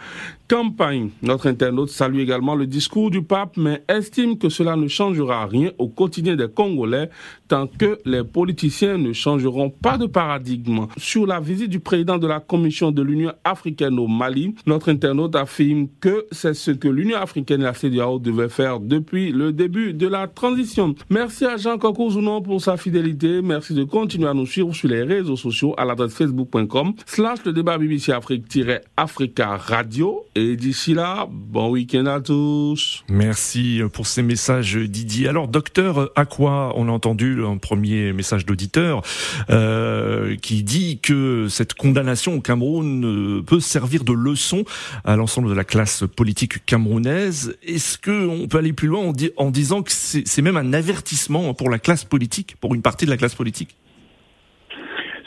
campagne. 0.53 1.09
Notre 1.23 1.49
internaute 1.49 1.89
salue 1.89 2.19
également 2.19 2.55
le 2.55 2.67
discours 2.67 3.11
du 3.11 3.23
pape, 3.23 3.57
mais 3.57 3.83
estime 3.89 4.37
que 4.37 4.51
cela 4.51 4.77
ne 4.77 4.87
changera 4.87 5.47
rien 5.47 5.62
au 5.79 5.89
quotidien 5.89 6.37
des 6.37 6.49
Congolais 6.49 7.11
tant 7.49 7.67
que 7.67 7.99
les 8.05 8.25
politiciens 8.25 8.99
ne 8.99 9.13
changeront 9.13 9.71
pas 9.71 9.99
de 9.99 10.07
paradigme. 10.07 10.87
Sur 10.97 11.27
la 11.27 11.41
visite 11.41 11.71
du 11.71 11.81
président 11.81 12.19
de 12.19 12.27
la 12.27 12.41
Commission 12.41 12.91
de 12.91 13.03
l'Union 13.03 13.33
africaine 13.45 13.99
au 13.99 14.07
Mali, 14.07 14.55
notre 14.67 14.91
internaute 14.91 15.37
affirme 15.37 15.89
que 16.01 16.27
c'est 16.31 16.55
ce 16.55 16.71
que 16.71 16.89
l'Union 16.89 17.19
africaine 17.19 17.61
et 17.61 17.65
la 17.65 17.75
CDAO 17.75 18.19
devaient 18.19 18.49
faire 18.49 18.81
depuis 18.81 19.33
le 19.33 19.53
début 19.53 19.93
de 19.93 20.09
la 20.09 20.29
transition. 20.29 20.95
Merci 21.11 21.45
à 21.45 21.57
Jean 21.57 21.79
Zounon 22.11 22.43
pour 22.43 22.61
sa 22.61 22.77
fidélité. 22.77 23.43
Merci 23.43 23.75
de 23.75 23.85
continuer 23.85 24.29
à 24.29 24.35
nous 24.35 24.47
suivre 24.47 24.75
sur 24.75 24.89
les 24.89 25.03
réseaux 25.03 25.37
sociaux 25.37 25.75
à 25.77 25.85
l'adresse 25.85 26.15
facebook.com 26.15 26.95
slash 27.07 27.41
le 27.45 27.53
débat 27.53 27.79
BBC 27.79 28.13
Afrique-Africa 28.13 29.57
Radio 29.57 30.25
et 30.35 30.57
d'ici 30.57 30.95
là, 30.95 31.29
bon 31.31 31.71
week-end 31.71 32.07
à 32.07 32.21
tous. 32.21 33.05
Merci 33.09 33.81
pour 33.93 34.07
ces 34.07 34.23
messages, 34.23 34.77
Didier. 34.77 35.29
Alors, 35.29 35.49
docteur 35.53 36.11
quoi 36.33 36.73
on 36.77 36.89
a 36.89 36.91
entendu 36.91 37.45
un 37.45 37.59
premier 37.59 38.13
message 38.13 38.47
d'auditeur 38.47 39.03
euh, 39.51 40.37
qui 40.37 40.63
dit 40.63 40.99
que 41.01 41.47
cette 41.49 41.75
condamnation 41.75 42.35
au 42.35 42.41
Cameroun 42.41 43.05
euh, 43.05 43.43
peut 43.43 43.61
servir 43.61 44.05
de 44.05 44.13
leçon 44.13 44.65
à 45.05 45.17
l'ensemble 45.17 45.51
de 45.51 45.55
la 45.55 45.65
classe 45.65 46.05
politique 46.17 46.65
camerounaise. 46.65 47.57
Est-ce 47.63 47.99
qu'on 47.99 48.49
peut 48.49 48.59
aller 48.59 48.73
plus 48.73 48.89
loin 48.89 49.05
en, 49.05 49.13
en 49.37 49.51
disant 49.51 49.83
que 49.83 49.93
c'est 49.93 50.43
même 50.43 50.57
un 50.57 50.73
avertissement 50.73 51.53
pour 51.55 51.71
la 51.71 51.79
classe 51.79 52.05
politique, 52.05 52.57
pour 52.61 52.75
une 52.75 52.83
partie 52.83 53.05
de 53.05 53.11
la 53.11 53.17
classe 53.17 53.35
politique? 53.35 53.77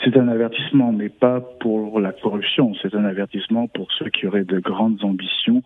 C'est 0.05 0.17
un 0.17 0.27
avertissement, 0.27 0.91
mais 0.91 1.09
pas 1.09 1.41
pour 1.59 1.99
la 1.99 2.11
corruption. 2.11 2.73
C'est 2.81 2.93
un 2.93 3.05
avertissement 3.05 3.67
pour 3.67 3.91
ceux 3.93 4.09
qui 4.09 4.27
auraient 4.27 4.43
de 4.43 4.59
grandes 4.59 5.03
ambitions 5.03 5.63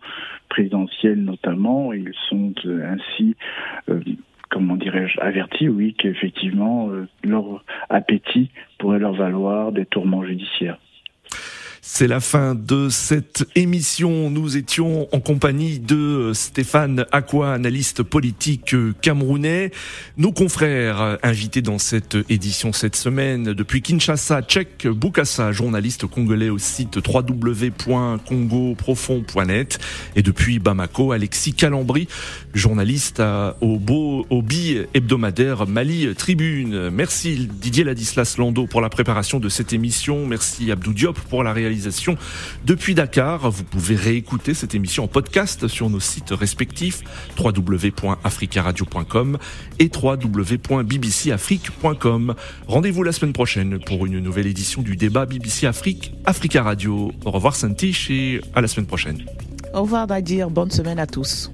présidentielles 0.48 1.22
notamment. 1.22 1.92
Ils 1.92 2.14
sont 2.30 2.54
euh, 2.64 2.90
ainsi, 2.90 3.36
euh, 3.90 4.00
comment 4.50 4.76
dirais-je, 4.76 5.18
avertis, 5.20 5.68
oui, 5.68 5.94
qu'effectivement 5.94 6.90
euh, 6.90 7.08
leur 7.24 7.64
appétit 7.88 8.50
pourrait 8.78 8.98
leur 8.98 9.14
valoir 9.14 9.72
des 9.72 9.86
tourments 9.86 10.24
judiciaires. 10.24 10.78
C'est 11.92 12.06
la 12.06 12.20
fin 12.20 12.54
de 12.54 12.88
cette 12.88 13.48
émission. 13.56 14.30
Nous 14.30 14.56
étions 14.56 15.12
en 15.14 15.20
compagnie 15.20 15.80
de 15.80 16.30
Stéphane 16.34 17.04
Aqua, 17.10 17.52
analyste 17.52 18.04
politique 18.04 18.76
camerounais. 19.02 19.72
Nos 20.16 20.30
confrères 20.32 21.18
invités 21.22 21.62
dans 21.62 21.78
cette 21.78 22.16
édition 22.30 22.72
cette 22.72 22.94
semaine 22.96 23.52
depuis 23.54 23.82
Kinshasa, 23.82 24.40
Tchèque 24.40 24.86
Boukassa, 24.86 25.50
journaliste 25.52 26.06
congolais 26.06 26.48
au 26.48 26.58
site 26.58 27.00
www.congoprofond.net 27.06 29.78
et 30.16 30.22
depuis 30.22 30.58
Bamako, 30.60 31.12
Alexis 31.12 31.52
Calambri, 31.54 32.06
journaliste 32.54 33.22
au 33.60 33.78
beau 33.78 34.24
au 34.30 34.40
bi 34.42 34.78
hebdomadaire 34.94 35.66
Mali 35.66 36.14
Tribune. 36.14 36.88
Merci 36.90 37.48
Didier 37.60 37.84
Ladislas 37.84 38.36
Lando 38.38 38.66
pour 38.66 38.80
la 38.80 38.88
préparation 38.88 39.38
de 39.40 39.50
cette 39.50 39.74
émission. 39.74 40.26
Merci 40.26 40.70
Abdou 40.70 40.94
Diop 40.94 41.18
pour 41.28 41.42
la 41.42 41.52
réalisation 41.52 41.79
depuis 42.64 42.94
Dakar. 42.94 43.50
Vous 43.50 43.64
pouvez 43.64 43.96
réécouter 43.96 44.54
cette 44.54 44.74
émission 44.74 45.04
en 45.04 45.08
podcast 45.08 45.68
sur 45.68 45.90
nos 45.90 46.00
sites 46.00 46.30
respectifs 46.30 47.02
www.africaradio.com 47.38 49.36
et 49.78 49.90
www.bbcafrique.com. 49.94 52.34
Rendez-vous 52.66 53.02
la 53.02 53.12
semaine 53.12 53.32
prochaine 53.32 53.78
pour 53.78 54.04
une 54.06 54.18
nouvelle 54.18 54.46
édition 54.46 54.82
du 54.82 54.96
débat 54.96 55.26
BBC 55.26 55.66
Afrique, 55.66 56.12
Africa 56.24 56.62
Radio. 56.62 57.12
Au 57.24 57.30
revoir 57.30 57.56
Santiche 57.56 58.10
et 58.10 58.40
à 58.54 58.60
la 58.60 58.68
semaine 58.68 58.86
prochaine. 58.86 59.24
Au 59.72 59.82
revoir 59.82 60.06
Nadir, 60.06 60.50
bonne 60.50 60.70
semaine 60.70 60.98
à 60.98 61.06
tous. 61.06 61.50